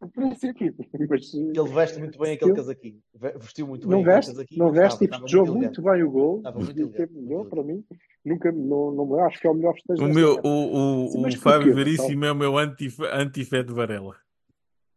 por 0.00 0.08
princípio. 0.12 0.74
Mas, 1.10 1.34
Ele 1.34 1.68
veste 1.74 1.98
muito 1.98 2.18
bem 2.18 2.32
aquele 2.32 2.52
Eu- 2.52 2.56
casaquinho. 2.56 2.98
Ve- 3.14 3.34
Vestiu 3.38 3.66
muito 3.66 3.86
não 3.86 3.98
bem 3.98 4.00
aquele 4.00 4.16
veste, 4.16 4.30
casaquinho. 4.32 4.58
não 4.64 4.72
veste 4.72 4.86
Estava- 4.86 5.02
e 5.02 5.04
estava 5.04 5.22
festejou 5.24 5.46
muito 5.46 5.82
muito, 5.82 5.82
bem 5.82 6.02
o 6.02 6.10
gol. 6.10 6.36
Estava 6.38 6.58
muito 6.58 6.80
elegante, 6.80 7.12
elegante. 7.18 7.48
para 7.50 7.62
mim, 7.62 7.84
nunca, 8.24 8.52
não, 8.52 8.90
não, 8.92 9.24
acho 9.26 9.38
que 9.40 9.46
é 9.46 9.50
o 9.50 9.54
melhor 9.54 9.74
festejo 9.74 10.02
O 10.04 10.08
meu, 10.08 10.32
época. 10.32 10.48
o, 10.48 11.04
o, 11.04 11.08
Sim, 11.10 11.26
o 11.26 11.40
Fábio 11.40 11.74
Veríssimo 11.74 12.24
é 12.24 12.32
o 12.32 12.34
meu 12.34 12.56
anti- 12.56 12.96
anti-fé 13.12 13.62
de 13.62 13.74
Varela. 13.74 14.16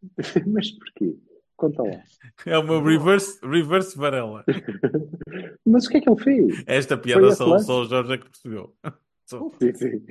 Mas 0.48 0.72
porquê? 0.72 1.16
Conta 1.64 1.82
lá. 1.84 2.04
É 2.46 2.58
o 2.58 2.64
meu 2.64 2.84
reverse, 2.84 3.40
reverse 3.42 3.98
Varela. 3.98 4.44
Mas 5.66 5.86
o 5.86 5.90
que 5.90 5.98
é 5.98 6.02
que 6.02 6.10
ele 6.10 6.22
fez? 6.22 6.64
Esta 6.68 6.98
piada 6.98 7.32
só, 7.32 7.58
só 7.60 7.82
o 7.82 7.86
Jorge 7.86 8.14
é 8.14 8.18
que 8.18 8.30
percebeu. 8.30 8.76
Só. 9.26 9.50
Sim, 9.58 9.74
sim. 9.74 10.06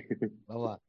Vamos 0.49 0.63
lá. 0.65 0.81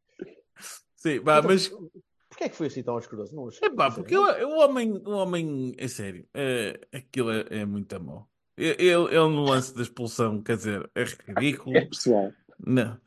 Sim, 0.95 1.19
vá, 1.19 1.39
Então, 1.39 1.51
mas 1.51 1.67
Porquê 1.67 2.45
é 2.45 2.49
que 2.49 2.55
foi 2.55 2.67
assim 2.67 2.81
tão 2.81 2.95
asqueroso? 2.95 3.35
Não 3.35 3.49
achei. 3.49 3.67
Epá, 3.67 3.91
porque 3.91 4.15
o, 4.15 4.21
o 4.23 4.59
homem, 4.59 4.93
o 5.05 5.11
homem, 5.11 5.75
é 5.77 5.89
sério, 5.89 6.25
é, 6.33 6.79
aquilo 6.93 7.29
é, 7.31 7.45
é 7.49 7.65
muito 7.65 7.93
amor. 7.93 8.25
Ele, 8.57 8.81
ele 8.81 9.09
no 9.27 9.43
lance 9.43 9.75
da 9.75 9.81
expulsão, 9.81 10.41
quer 10.41 10.55
dizer, 10.55 10.89
é 10.95 11.03
ridículo. 11.27 11.75
É 11.75 11.85
pessoal. 11.85 12.31
Não. 12.65 12.97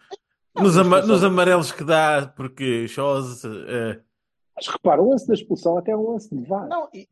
Não, 0.54 0.62
Nos, 0.64 0.76
ama- 0.76 1.00
nos 1.00 1.24
amarelos 1.24 1.72
que 1.72 1.82
dá, 1.82 2.30
porque 2.36 2.86
chose, 2.86 3.48
é, 3.66 4.00
Mas 4.56 4.66
repara, 4.68 5.02
o 5.02 5.10
lance 5.10 5.26
da 5.28 5.34
expulsão 5.34 5.76
até 5.76 5.90
é 5.92 5.96
um 5.96 6.12
lance 6.12 6.34
de 6.34 6.42
VAR. 6.48 6.66
Não, 6.66 6.88
ele 6.92 7.06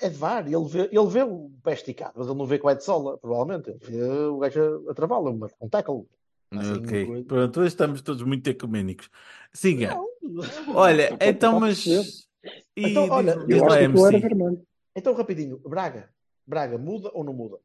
é 0.00 0.08
de 0.08 0.16
VAR, 0.16 0.46
ele 0.46 0.64
vê, 0.68 0.88
ele 0.92 1.06
vê 1.08 1.22
o 1.24 1.50
pé 1.62 1.72
esticado, 1.74 2.12
mas 2.16 2.28
ele 2.28 2.38
não 2.38 2.46
vê 2.46 2.56
que 2.58 2.64
vai 2.64 2.76
de 2.76 2.84
sola, 2.84 3.18
provavelmente. 3.18 3.70
Ele 3.70 3.78
vê 3.80 4.02
o 4.26 4.38
gajo 4.38 4.84
a, 4.88 4.92
a 4.92 4.94
travá-lo, 4.94 5.30
uma- 5.32 5.50
um 5.60 5.68
tackle. 5.68 6.06
Assim, 6.52 6.74
ok. 6.76 7.06
coisa. 7.06 7.24
Pronto, 7.26 7.60
hoje 7.60 7.68
estamos 7.68 8.00
todos 8.00 8.22
muito 8.22 8.46
ecuménicos. 8.48 9.10
Siga. 9.52 9.96
Não. 10.22 10.74
Olha, 10.74 11.18
então, 11.20 11.58
mas. 11.58 11.84
E 11.84 12.90
Então, 12.90 13.08
olha, 13.10 13.36
diz, 13.44 13.58
Eu 13.58 13.64
acho 13.66 13.78
que 13.78 13.84
era 14.06 14.18
vermelho. 14.20 14.66
Então, 14.94 15.14
rapidinho, 15.14 15.58
Braga. 15.58 16.08
Braga, 16.46 16.78
muda 16.78 17.10
ou 17.12 17.24
não 17.24 17.32
muda? 17.32 17.58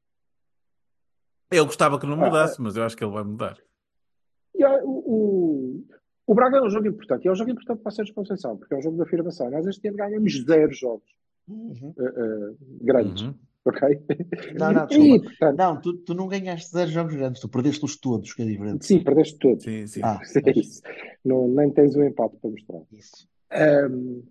Eu 1.51 1.65
gostava 1.65 1.99
que 1.99 2.05
não 2.07 2.13
Ah, 2.13 2.25
mudasse, 2.25 2.59
mas 2.61 2.75
eu 2.75 2.83
acho 2.83 2.95
que 2.97 3.03
ele 3.03 3.11
vai 3.13 3.23
mudar. 3.23 3.57
E, 4.55 4.63
ah, 4.63 4.81
o, 4.83 4.89
o, 5.05 5.85
o 6.31 6.35
Braga 6.35 6.57
é 6.57 6.61
um 6.61 6.69
jogo 6.69 6.87
importante. 6.87 7.25
E 7.25 7.27
é 7.27 7.31
um 7.31 7.35
jogo 7.35 7.49
importante 7.49 7.79
para 7.81 7.89
a 7.89 7.91
Sérgio 7.91 8.13
Conceição, 8.13 8.55
porque 8.55 8.73
é 8.73 8.77
um 8.77 8.81
jogo 8.81 8.97
de 8.97 9.01
afirmação. 9.03 9.49
Nós 9.49 9.65
este 9.65 9.87
ano 9.87 9.97
ganhamos 9.97 10.43
zero 10.45 10.71
jogos 10.71 11.09
Uhum. 11.47 11.93
ah, 11.97 12.03
ah, 12.03 12.53
grandes. 12.81 13.23
Uhum. 13.23 13.33
Ok? 13.65 13.81
Não, 14.57 14.71
não, 14.71 14.85
E, 14.93 15.19
portanto, 15.19 15.57
Não, 15.57 15.81
tu, 15.81 15.93
tu 15.97 16.13
não 16.13 16.27
ganhaste 16.27 16.69
zero 16.71 16.91
jogos 16.91 17.15
grandes, 17.15 17.41
tu 17.41 17.49
perdeste-os 17.49 17.97
todos, 17.99 18.33
que 18.33 18.43
é 18.43 18.45
diferente. 18.45 18.85
sim, 18.85 19.03
perdeste 19.03 19.39
todos. 19.39 19.63
Sim, 19.63 19.87
sim. 19.87 20.01
Ah, 20.03 20.19
É 20.45 20.51
isso. 20.59 20.81
Não, 21.25 21.47
nem 21.47 21.71
tens 21.71 21.95
um 21.95 22.03
empate 22.03 22.37
para 22.37 22.49
mostrar. 22.51 22.81
isso. 22.91 23.27
Ahm, 23.51 24.21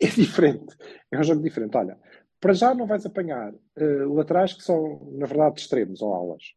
é 0.00 0.06
diferente. 0.06 0.76
É 1.10 1.18
um 1.18 1.24
jogo 1.24 1.42
diferente. 1.42 1.76
Olha, 1.76 1.98
para 2.40 2.52
já 2.52 2.72
não 2.72 2.86
vais 2.86 3.04
apanhar 3.04 3.52
eh, 3.76 4.04
laterais 4.06 4.52
que 4.54 4.62
são, 4.62 5.10
na 5.18 5.26
verdade, 5.26 5.60
extremos 5.60 6.00
ou 6.00 6.14
alas. 6.14 6.54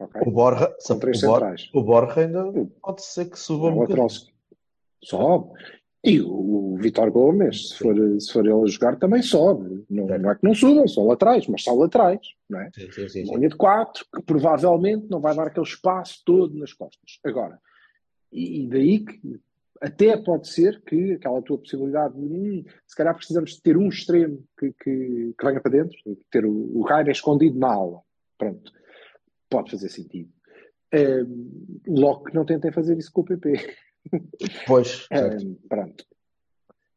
Ok? 0.00 0.22
O 0.26 0.30
Borja, 0.30 0.74
São 0.78 0.98
três 0.98 1.22
o 1.22 1.26
Borja, 1.26 1.40
centrais. 1.56 1.70
o 1.74 1.82
Borja 1.82 2.20
ainda 2.20 2.52
pode 2.82 3.04
ser 3.04 3.30
que 3.30 3.38
suba 3.38 3.68
Um 3.68 3.80
lateral 3.80 4.08
bocadinho. 4.08 4.34
sobe. 5.04 5.52
E 6.02 6.18
o, 6.22 6.32
o 6.72 6.76
Vitor 6.78 7.10
Gomes, 7.10 7.68
se 7.70 7.76
for, 7.78 7.94
se 8.18 8.32
for 8.32 8.46
ele 8.46 8.62
a 8.62 8.66
jogar, 8.66 8.96
também 8.98 9.20
sobe. 9.22 9.84
Não, 9.90 10.06
não 10.06 10.30
é 10.30 10.34
que 10.34 10.44
não 10.44 10.54
subam, 10.54 10.88
são 10.88 11.06
laterais, 11.06 11.46
mas 11.46 11.62
são 11.62 11.76
laterais. 11.76 12.20
Não 12.48 12.58
é? 12.60 12.70
Sim, 12.74 12.90
sim, 12.90 13.08
sim, 13.08 13.24
Uma 13.24 13.36
linha 13.36 13.50
de 13.50 13.56
quatro 13.56 14.06
que 14.14 14.22
provavelmente 14.22 15.06
não 15.10 15.20
vai 15.20 15.36
dar 15.36 15.48
aquele 15.48 15.66
espaço 15.66 16.22
todo 16.24 16.56
nas 16.58 16.72
costas. 16.72 17.18
Agora, 17.22 17.58
e, 18.32 18.62
e 18.64 18.68
daí 18.68 19.00
que 19.04 19.20
até 19.82 20.16
pode 20.16 20.48
ser 20.48 20.80
que 20.82 21.12
aquela 21.12 21.42
tua 21.42 21.58
possibilidade 21.58 22.14
de 22.14 22.20
hum, 22.20 22.64
se 22.86 22.96
calhar 22.96 23.14
precisamos 23.14 23.50
de 23.56 23.62
ter 23.62 23.76
um 23.76 23.88
extremo 23.88 24.42
que, 24.58 24.72
que, 24.82 25.34
que 25.38 25.46
venha 25.46 25.60
para 25.60 25.70
dentro, 25.72 25.96
ter 26.30 26.46
o, 26.46 26.78
o 26.78 26.82
Rainer 26.82 27.12
escondido 27.12 27.58
na 27.58 27.74
aula. 27.74 28.00
Pronto. 28.38 28.72
Pode 29.50 29.70
fazer 29.72 29.88
sentido. 29.88 30.32
Hum, 30.94 31.80
logo 31.86 32.24
que 32.24 32.34
não 32.34 32.44
tentem 32.44 32.72
fazer 32.72 32.96
isso 32.96 33.12
com 33.12 33.22
o 33.22 33.24
PP. 33.24 33.52
Pois. 34.66 35.06
Hum, 35.12 35.56
pronto. 35.68 36.06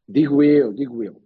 Digo 0.07 0.41
eu, 0.41 0.71
digo 0.71 1.03
eu. 1.03 1.21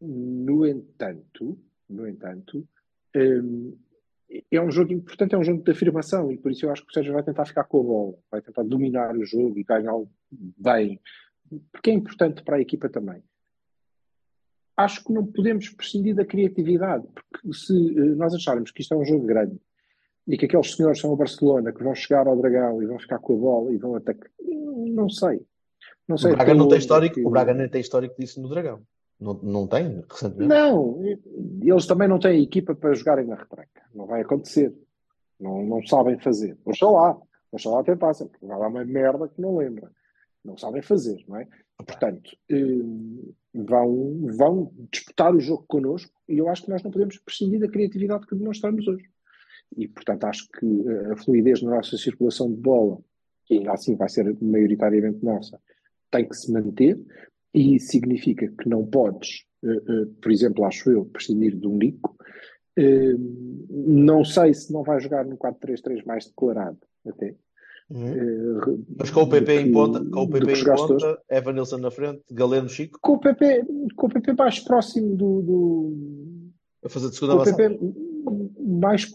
No 0.00 0.66
entanto, 0.66 1.58
no 1.90 2.08
entanto, 2.08 2.66
hum, 3.14 3.76
é 4.50 4.60
um 4.60 4.70
jogo 4.70 4.92
importante, 4.92 5.34
é 5.34 5.38
um 5.38 5.44
jogo 5.44 5.62
de 5.62 5.70
afirmação 5.70 6.32
e 6.32 6.38
por 6.38 6.50
isso 6.50 6.64
eu 6.64 6.70
acho 6.70 6.82
que 6.82 6.90
o 6.90 6.94
Sérgio 6.94 7.12
vai 7.12 7.22
tentar 7.22 7.44
ficar 7.44 7.64
com 7.64 7.80
a 7.80 7.82
bola, 7.82 8.18
vai 8.30 8.40
tentar 8.40 8.62
dominar 8.62 9.14
o 9.16 9.24
jogo 9.24 9.58
e 9.58 9.64
ganhá-lo 9.64 10.08
bem, 10.30 11.00
porque 11.72 11.90
é 11.90 11.92
importante 11.92 12.42
para 12.42 12.56
a 12.56 12.60
equipa 12.60 12.88
também. 12.88 13.22
Acho 14.76 15.04
que 15.04 15.12
não 15.12 15.26
podemos 15.26 15.68
prescindir 15.68 16.14
da 16.14 16.24
criatividade, 16.24 17.06
porque 17.12 17.52
se 17.52 17.74
eh, 17.74 18.14
nós 18.14 18.34
acharmos 18.34 18.70
que 18.70 18.80
isto 18.80 18.94
é 18.94 18.96
um 18.96 19.04
jogo 19.04 19.26
grande 19.26 19.60
e 20.30 20.38
que 20.38 20.46
aqueles 20.46 20.74
senhores 20.74 21.00
são 21.00 21.10
o 21.12 21.16
Barcelona 21.16 21.72
que 21.72 21.82
vão 21.82 21.94
chegar 21.94 22.26
ao 22.26 22.36
Dragão 22.36 22.82
e 22.82 22.86
vão 22.86 22.98
ficar 22.98 23.18
com 23.18 23.34
a 23.34 23.36
bola 23.36 23.72
e 23.72 23.76
vão 23.76 23.94
atacar, 23.96 24.30
não 24.40 25.08
sei. 25.08 25.40
Não 26.08 26.16
O 26.16 26.18
sei 26.18 26.32
Braga 26.32 26.52
até 26.52 26.58
não 26.58 26.68
tem 26.68 26.78
histórico, 26.78 27.14
que- 27.16 27.24
o 27.26 27.30
Braga 27.30 27.54
nem 27.54 27.68
tem 27.68 27.80
histórico 27.80 28.14
disso 28.18 28.40
no 28.40 28.48
Dragão. 28.48 28.80
Não, 29.20 29.34
não 29.42 29.66
tem, 29.66 30.02
recentemente. 30.10 30.48
Não, 30.48 31.02
eles 31.62 31.86
também 31.86 32.08
não 32.08 32.18
têm 32.18 32.42
equipa 32.42 32.74
para 32.74 32.94
jogarem 32.94 33.26
na 33.26 33.36
retranca. 33.36 33.82
Não 33.94 34.06
vai 34.06 34.22
acontecer. 34.22 34.74
Não, 35.38 35.62
não 35.64 35.82
sabem 35.86 36.18
fazer. 36.18 36.56
Oxalá. 36.64 37.18
Oxalá 37.52 37.80
até 37.80 37.94
passa, 37.96 38.24
porque 38.26 38.46
vai 38.46 38.58
lá 38.58 38.68
uma 38.68 38.84
merda 38.84 39.28
que 39.28 39.40
não 39.40 39.56
lembra. 39.56 39.90
Não 40.44 40.56
sabem 40.56 40.80
fazer, 40.80 41.22
não 41.28 41.36
é? 41.36 41.46
Portanto, 41.76 42.30
eh, 42.50 42.78
vão, 43.54 44.20
vão 44.36 44.72
disputar 44.90 45.34
o 45.34 45.40
jogo 45.40 45.64
connosco 45.68 46.12
e 46.28 46.38
eu 46.38 46.48
acho 46.48 46.62
que 46.64 46.70
nós 46.70 46.82
não 46.82 46.90
podemos 46.90 47.18
prescindir 47.18 47.60
da 47.60 47.68
criatividade 47.68 48.26
que 48.26 48.34
demonstramos 48.34 48.86
hoje. 48.88 49.04
E, 49.76 49.86
portanto, 49.88 50.24
acho 50.24 50.48
que 50.50 50.66
eh, 50.66 51.12
a 51.12 51.16
fluidez 51.16 51.62
na 51.62 51.70
nossa 51.70 51.96
circulação 51.96 52.50
de 52.50 52.56
bola, 52.56 52.98
que 53.46 53.54
ainda 53.54 53.72
assim 53.72 53.94
vai 53.96 54.08
ser 54.08 54.36
maioritariamente 54.40 55.24
nossa, 55.24 55.60
tem 56.10 56.28
que 56.28 56.36
se 56.36 56.52
manter 56.52 56.98
e 57.54 57.78
significa 57.78 58.48
que 58.48 58.68
não 58.68 58.86
podes, 58.86 59.44
eh, 59.64 59.68
eh, 59.68 60.06
por 60.20 60.30
exemplo, 60.30 60.64
acho 60.64 60.90
eu, 60.90 61.04
prescindir 61.04 61.56
de 61.56 61.66
um 61.66 61.76
Nico. 61.76 62.16
Eh, 62.76 63.14
não 63.68 64.24
sei 64.24 64.54
se 64.54 64.72
não 64.72 64.82
vai 64.82 65.00
jogar 65.00 65.24
no 65.24 65.36
4-3-3 65.36 66.04
mais 66.04 66.26
declarado, 66.26 66.78
até. 67.06 67.34
Uhum. 67.90 68.84
Mas 68.96 69.10
com 69.10 69.22
o 69.22 69.28
PP 69.28 69.52
em 69.52 69.72
ponta, 69.72 70.04
com 70.04 70.20
o 70.22 70.28
PP 70.30 70.46
em 70.46 70.52
hoje. 70.52 70.64
ponta, 70.64 71.22
Evan 71.28 71.52
Nilsson 71.54 71.78
na 71.78 71.90
frente, 71.90 72.22
Galeno 72.30 72.68
Chico, 72.68 73.00
Com 73.02 73.14
o 73.14 73.18
PP, 73.18 73.64
com 73.96 74.06
o 74.06 74.10
PP 74.10 74.32
mais 74.34 74.60
próximo 74.60 75.16
do, 75.16 75.42
do 75.42 75.96
a 76.84 76.88
fazer 76.88 77.10
de 77.10 77.18
com 77.18 77.26
segunda 77.26 77.34
o 77.34 77.40
avançada. 77.40 77.68
PP 77.68 77.80
mais 78.60 79.12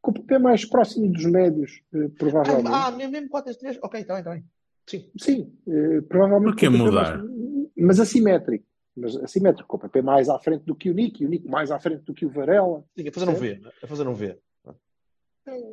com 0.00 0.10
o 0.10 0.14
PP 0.14 0.38
mais 0.38 0.64
próximo 0.64 1.10
dos 1.12 1.24
médios, 1.26 1.82
eh, 1.94 2.08
provavelmente. 2.18 2.68
Ah, 2.68 2.86
ah, 2.86 2.90
mesmo, 2.90 3.12
mesmo 3.12 3.28
4-3, 3.30 3.78
ok, 3.82 4.00
está 4.00 4.14
bem, 4.14 4.20
está 4.20 4.30
bem. 4.32 4.44
Sim. 4.86 5.10
Sim, 5.18 5.52
eh, 5.68 6.00
provavelmente. 6.02 6.52
Por 6.52 6.56
que 6.56 6.66
com 6.66 6.74
o 6.74 6.78
PP 6.78 6.84
mudar? 6.90 7.18
mais- 7.18 7.68
mas 7.76 8.00
assimétrico. 8.00 8.66
Mas 8.96 9.16
assimétrico, 9.16 9.68
com 9.68 9.76
o 9.76 9.80
PP 9.80 10.02
mais 10.02 10.28
à 10.28 10.38
frente 10.40 10.64
do 10.64 10.74
que 10.74 10.90
o 10.90 10.94
Nico, 10.94 11.22
e 11.22 11.26
o 11.26 11.28
Nico 11.28 11.48
mais 11.48 11.70
à 11.70 11.78
frente 11.78 12.02
do 12.02 12.12
que 12.12 12.26
o 12.26 12.30
Varela. 12.30 12.84
Sim, 12.96 13.08
a 13.08 13.12
fazer 13.12 13.28
um 13.28 13.34
V, 13.34 13.60
a 13.82 13.86
fazer 13.86 14.08
um 14.08 14.14
V. 14.14 14.38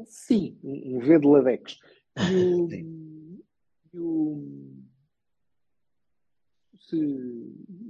Sim, 0.06 0.58
um 0.64 1.00
V 1.00 1.20
de 1.20 1.28
Ladex. 1.28 1.78
E 2.32 2.36
o, 2.36 2.70
e 3.94 4.00
o, 4.00 4.76
se, 6.80 6.98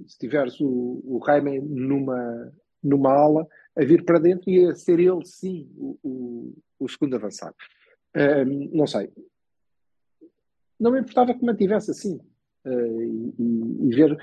se 0.08 0.18
tiveres 0.18 0.60
o, 0.62 1.02
o 1.04 1.22
Jaime 1.26 1.60
numa, 1.60 2.54
numa 2.86 3.12
ala, 3.12 3.48
a 3.76 3.84
vir 3.84 4.06
para 4.06 4.20
dentro 4.20 4.50
e 4.50 4.66
a 4.66 4.76
ser 4.76 5.00
ele, 5.00 5.26
sim, 5.26 5.70
o, 5.78 5.98
o, 6.04 6.54
o 6.80 6.90
segundo 6.90 7.16
avançado. 7.16 7.56
Um, 8.16 8.70
não 8.78 8.88
sei. 8.88 9.12
Não 10.80 10.92
me 10.92 11.00
importava 11.00 11.34
que 11.34 11.46
mantivesse 11.46 11.92
assim. 11.92 12.20
Uh, 12.66 13.34
e, 13.38 13.88
e, 13.88 13.96
ver 13.96 14.16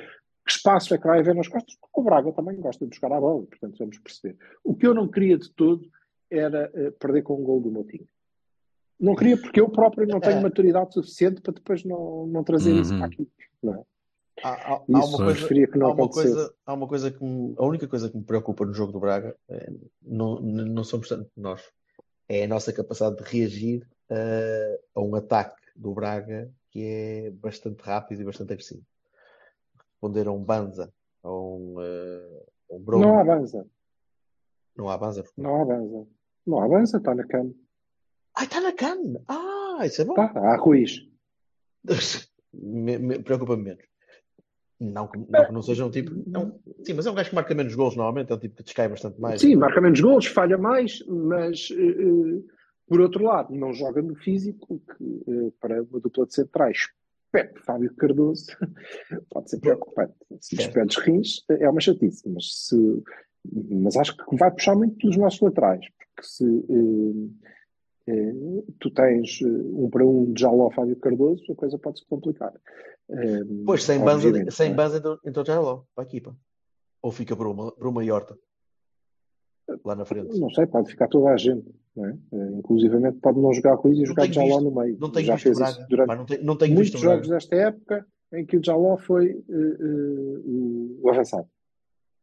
que 0.45 0.51
espaço 0.51 0.93
é 0.95 0.99
que 0.99 1.07
vai 1.07 1.21
haver 1.21 1.35
nas 1.35 1.47
costas, 1.47 1.77
porque 1.77 2.01
o 2.01 2.03
Braga 2.03 2.33
também 2.33 2.57
gosta 2.57 2.85
de 2.87 2.97
jogar 2.97 3.17
a 3.17 3.21
bola, 3.21 3.45
portanto 3.45 3.79
vamos 3.79 3.99
perceber. 3.99 4.37
O 4.65 4.75
que 4.75 4.87
eu 4.87 4.95
não 4.95 5.07
queria 5.07 5.39
de 5.39 5.51
todo 5.53 5.89
era 6.31 6.71
uh, 6.75 6.93
perder 6.93 7.23
com 7.23 7.41
um 7.41 7.45
gol 7.45 7.61
do 7.61 7.71
Moutinho. 7.71 8.09
Não 8.99 9.15
queria 9.15 9.37
porque 9.37 9.61
eu 9.61 9.69
próprio 9.69 10.07
não 10.07 10.21
tenho 10.21 10.39
é. 10.39 10.41
maturidade 10.41 10.95
suficiente 10.95 11.41
para 11.41 11.53
depois 11.53 11.85
não, 11.85 12.27
não 12.27 12.43
trazer 12.43 12.73
uhum. 12.73 12.81
isso 12.81 12.97
para 12.97 13.07
aqui. 13.07 13.29
Não 13.63 13.75
é? 13.75 13.83
Há, 14.43 14.51
há, 14.51 14.75
há, 14.75 15.05
uma 15.05 15.19
coisa, 15.19 15.49
que 15.49 15.79
não 15.79 15.87
há, 15.87 15.93
uma 15.93 16.09
coisa, 16.09 16.55
há 16.67 16.73
uma 16.75 16.89
coisa 16.89 17.11
que 17.11 17.25
me, 17.25 17.55
a 17.57 17.65
única 17.65 17.87
coisa 17.87 18.11
que 18.11 18.17
me 18.17 18.25
preocupa 18.25 18.67
no 18.67 18.75
jogo 18.75 18.93
do 18.93 18.99
Braga 18.99 19.37
é, 19.49 19.73
não, 20.03 20.41
não 20.41 20.83
somos 20.83 21.09
tanto 21.09 21.31
nós, 21.37 21.63
é 22.29 22.45
a 22.45 22.49
nossa 22.49 22.73
capacidade 22.73 23.17
de 23.17 23.23
reagir 23.23 23.87
uh, 24.11 24.83
a 24.95 25.01
um 25.01 25.15
ataque 25.15 25.63
do 25.77 25.93
Braga 25.95 26.51
que 26.71 26.85
é 26.85 27.31
bastante 27.31 27.83
rápido 27.83 28.23
e 28.23 28.25
bastante 28.25 28.53
agressivo. 28.53 28.83
Responder 29.79 30.27
a 30.27 30.33
um 30.33 30.43
Banza, 30.43 30.93
a 31.23 31.31
um, 31.31 31.77
uh, 31.79 32.47
um 32.71 32.81
Bruno. 32.81 33.07
Não 33.07 33.19
há 33.19 33.25
Banza. 33.25 33.67
Não 34.75 34.89
há 34.89 34.99
Banza? 34.99 35.25
Não 35.37 35.61
há 35.61 35.65
Banza. 35.65 36.07
Não 36.47 36.61
há 36.61 36.69
Banza, 36.69 36.97
está 36.97 37.15
na 37.15 37.27
cama. 37.27 37.55
Ah, 38.35 38.45
está 38.45 38.61
na 38.61 38.73
cana! 38.73 39.23
Ah, 39.29 39.81
isso 39.85 40.01
é 40.01 40.05
bom. 40.05 40.15
Tá, 40.15 40.33
há 40.35 40.57
Ruiz. 40.57 41.07
me, 42.53 42.99
me, 42.99 43.19
Preocupa-me 43.23 43.63
menos. 43.63 43.92
Não 44.83 45.07
que 45.07 45.17
não, 45.17 45.47
que 45.47 45.53
não 45.53 45.63
seja 45.63 45.87
um 45.87 45.91
tipo. 45.91 46.11
Não, 46.27 46.59
sim, 46.83 46.93
mas 46.93 47.07
é 47.07 47.11
um 47.11 47.15
gajo 47.15 47.29
que 47.29 47.35
marca 47.37 47.55
menos 47.55 47.75
gols 47.75 47.95
normalmente, 47.95 48.33
é 48.33 48.35
um 48.35 48.39
tipo 48.39 48.57
que 48.57 48.65
descai 48.65 48.89
bastante 48.89 49.21
mais. 49.21 49.41
Sim, 49.41 49.55
marca 49.55 49.81
menos 49.81 50.01
gols, 50.01 50.27
falha 50.27 50.59
mais, 50.59 51.05
mas 51.07 51.71
uh, 51.71 52.45
por 52.89 53.01
outro 53.01 53.23
lado, 53.23 53.55
não 53.55 53.73
joga 53.73 54.03
no 54.03 54.17
físico, 54.17 54.81
que 54.81 55.05
uh, 55.05 55.55
para 55.61 55.83
uma 55.85 56.01
dupla 56.01 56.27
de 56.27 56.35
centrais, 56.35 56.89
Pepe, 57.31 57.61
Fábio 57.61 57.95
Cardoso, 57.95 58.47
pode 59.31 59.51
ser 59.51 59.61
preocupante. 59.61 60.15
Se 60.41 60.57
despedes 60.57 60.97
rins, 60.97 61.45
é 61.49 61.69
uma 61.69 61.81
chatice, 61.81 62.29
mas 62.29 62.67
se. 62.67 63.03
Mas 63.71 63.97
acho 63.97 64.17
que 64.17 64.37
vai 64.37 64.51
puxar 64.51 64.75
muito 64.75 64.97
pelos 64.97 65.17
nossos 65.17 65.41
laterais, 65.41 65.87
porque 65.97 66.29
se. 66.29 66.45
Uh, 66.45 67.33
tu 68.81 68.91
tens 68.91 69.41
um 69.43 69.89
para 69.89 70.05
um 70.05 70.33
de 70.33 70.41
Jaló 70.43 70.69
Fábio 70.71 70.97
Cardoso, 70.97 71.53
a 71.53 71.55
coisa 71.55 71.79
pode 71.79 72.01
se 72.01 72.07
complicar. 72.07 72.53
Pois, 73.67 73.85
sem 73.85 74.01
Banza, 74.01 74.51
sem 74.51 74.75
Banza 74.75 74.99
então, 74.99 75.19
então 75.25 75.45
já 75.45 75.55
é 75.55 75.59
logo 75.59 75.87
para 75.95 76.05
a 76.05 76.07
equipa. 76.07 76.37
Ou 77.03 77.11
fica 77.11 77.37
por 77.37 77.47
uma, 77.47 77.73
por 77.73 77.87
uma 77.87 78.03
Horta 78.13 78.37
lá 79.85 79.95
na 79.95 80.05
frente. 80.05 80.39
Não 80.39 80.51
sei, 80.51 80.67
pode 80.67 80.91
ficar 80.91 81.09
toda 81.09 81.31
a 81.31 81.37
gente. 81.37 81.75
Não 81.95 82.07
é? 82.07 82.17
Inclusivamente 82.59 83.19
pode 83.19 83.39
não 83.39 83.53
jogar 83.53 83.75
Ruiz 83.75 83.99
e 83.99 84.07
jogar 84.07 84.27
Jaló 84.27 84.61
no 84.61 84.75
meio. 84.75 84.97
Não 84.99 85.11
tenho 85.11 85.27
já 85.27 85.39
fez 85.39 85.59
Braga, 85.59 85.73
isso 85.73 85.89
durante 85.89 86.17
não 86.17 86.25
tenho, 86.25 86.45
não 86.45 86.57
tenho 86.57 86.75
muitos 86.75 87.01
jogos 87.01 87.29
desta 87.29 87.55
época 87.55 88.07
em 88.33 88.47
que 88.47 88.57
o 88.57 88.65
Jaló 88.65 88.97
foi 88.97 89.35
uh, 89.35 89.53
uh, 89.53 91.01
o 91.03 91.11
avançado. 91.11 91.47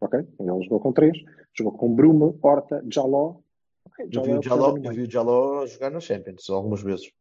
Ok? 0.02 0.20
Ele 0.20 0.64
jogou 0.64 0.80
com 0.80 0.92
três, 0.92 1.18
jogou 1.56 1.74
com 1.74 1.94
Bruma, 1.94 2.34
Horta, 2.42 2.84
Jaló. 2.92 3.36
Okay, 3.86 4.10
eu, 4.12 4.24
vi 4.24 4.32
o 4.32 4.42
Jaló 4.42 4.78
eu 4.78 4.92
vi 4.92 5.04
o 5.04 5.12
Jaló 5.12 5.66
jogar 5.68 5.92
na 5.92 6.00
Champions 6.00 6.50
algumas 6.50 6.82
vezes. 6.82 7.12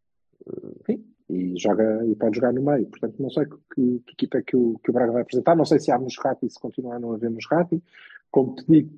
E, 1.39 1.57
joga, 1.57 2.05
e 2.05 2.17
pode 2.17 2.37
jogar 2.37 2.53
no 2.53 2.63
meio. 2.63 2.87
Portanto, 2.87 3.15
não 3.21 3.31
sei 3.31 3.45
que, 3.47 3.57
que, 3.75 3.99
que 4.01 4.13
equipa 4.13 4.39
é 4.39 4.43
que 4.43 4.57
o, 4.57 4.79
que 4.83 4.91
o 4.91 4.93
Braga 4.93 5.13
vai 5.13 5.23
apresentar. 5.23 5.55
Não 5.55 5.65
sei 5.65 5.79
se 5.79 5.93
há 5.93 5.99
Musrati 5.99 6.47
e 6.47 6.51
se 6.51 6.59
continuar 6.59 6.97
a 6.97 6.99
não 6.99 7.13
haver 7.13 7.31
Musrati. 7.31 7.81
Como 8.31 8.57
te 8.57 8.65
digo, 8.69 8.91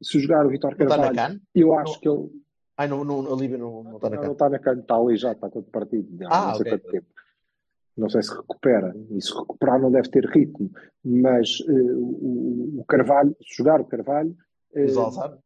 se 0.00 0.20
jogar 0.20 0.46
o 0.46 0.48
Vitor 0.48 0.76
Carvalho, 0.76 1.40
eu 1.54 1.74
acho 1.74 1.94
não, 1.94 2.00
que 2.00 2.08
ele. 2.08 2.42
Ai, 2.76 2.86
não, 2.86 3.04
não, 3.04 3.32
a 3.32 3.36
Líbia 3.36 3.58
não, 3.58 3.82
não 3.82 3.96
está 3.96 4.08
na 4.08 4.16
CAN. 4.16 4.26
Não 4.26 4.32
está 4.32 4.48
na 4.48 4.58
CAN, 4.60 4.78
está 4.78 4.96
ali 4.96 5.16
já, 5.16 5.32
está 5.32 5.50
todo 5.50 5.64
partido. 5.64 6.08
Já, 6.16 6.28
ah, 6.30 6.46
não 6.46 6.54
sei 6.54 6.60
okay. 6.60 6.78
quanto 6.78 6.92
tempo. 6.92 7.06
Não 7.96 8.08
sei 8.08 8.22
se 8.22 8.32
recupera. 8.32 8.94
E 9.10 9.20
se 9.20 9.34
recuperar 9.34 9.80
não 9.80 9.90
deve 9.90 10.08
ter 10.08 10.24
ritmo. 10.24 10.70
Mas 11.04 11.58
uh, 11.60 11.98
o, 11.98 12.78
o, 12.78 12.84
Carvalho, 12.84 13.36
se 13.42 13.56
jogar 13.56 13.80
o 13.80 13.84
Carvalho. 13.84 14.36
Uh, 14.72 15.40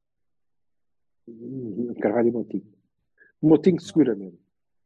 Carvalho 1.99 2.29
e 2.29 2.33
Montinho. 2.33 2.67
Motinho 3.41 3.81
seguramente. 3.81 4.39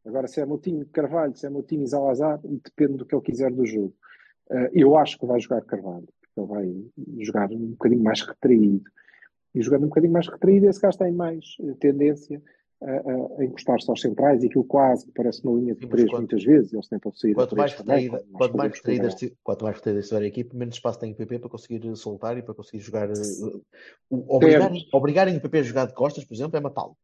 Agora, 0.06 0.28
se 0.28 0.40
é 0.40 0.46
Moutinho 0.46 0.84
de 0.84 0.90
Carvalho, 0.90 1.36
se 1.36 1.46
é 1.46 1.50
Moutinho 1.50 1.82
e 1.82 1.86
Zalazar, 1.86 2.40
depende 2.42 2.98
do 2.98 3.04
que 3.04 3.14
ele 3.14 3.22
quiser 3.22 3.50
do 3.52 3.66
jogo. 3.66 3.94
Uh, 4.48 4.68
eu 4.72 4.96
acho 4.96 5.18
que 5.18 5.26
vai 5.26 5.40
jogar 5.40 5.62
Carvalho, 5.62 6.08
porque 6.20 6.40
ele 6.40 6.46
vai 6.46 7.24
jogar 7.24 7.50
um 7.50 7.70
bocadinho 7.70 8.02
mais 8.02 8.22
retraído. 8.22 8.82
E 9.54 9.62
jogando 9.62 9.84
um 9.84 9.88
bocadinho 9.88 10.12
mais 10.12 10.28
retraído, 10.28 10.68
esse 10.68 10.80
gajo 10.80 10.98
tem 10.98 11.12
mais 11.12 11.56
uh, 11.60 11.74
tendência 11.76 12.40
a, 12.82 13.40
a, 13.40 13.44
encostar-se 13.44 13.88
aos 13.88 14.00
centrais 14.00 14.42
e 14.42 14.46
aquilo 14.46 14.64
quase 14.64 15.10
parece 15.12 15.42
uma 15.42 15.58
linha 15.58 15.74
de 15.74 15.86
três 15.86 16.10
muitas 16.12 16.44
vezes. 16.44 16.72
Eles 16.72 16.88
tentam 16.88 17.12
sair 17.12 17.34
quanto 17.34 17.56
mais 17.56 17.72
retraída, 17.72 18.24
quanto, 18.32 18.56
mais 18.56 18.72
retraída, 18.74 19.08
quanto 19.42 19.64
mais 19.64 19.76
retraída 19.76 20.00
estiver 20.00 20.22
a 20.22 20.26
equipe, 20.26 20.54
menos 20.54 20.74
espaço 20.74 21.00
tem 21.00 21.12
o 21.12 21.16
PP 21.16 21.38
para 21.38 21.50
conseguir 21.50 21.96
soltar 21.96 22.36
e 22.36 22.42
para 22.42 22.54
conseguir 22.54 22.82
jogar. 22.82 23.08
Uh, 23.10 23.64
obrigar, 24.10 24.70
obrigarem 24.92 25.36
o 25.36 25.40
PP 25.40 25.58
a 25.58 25.62
jogar 25.62 25.86
de 25.86 25.94
costas, 25.94 26.24
por 26.24 26.34
exemplo, 26.34 26.56
é 26.56 26.60
matá-lo. 26.60 26.96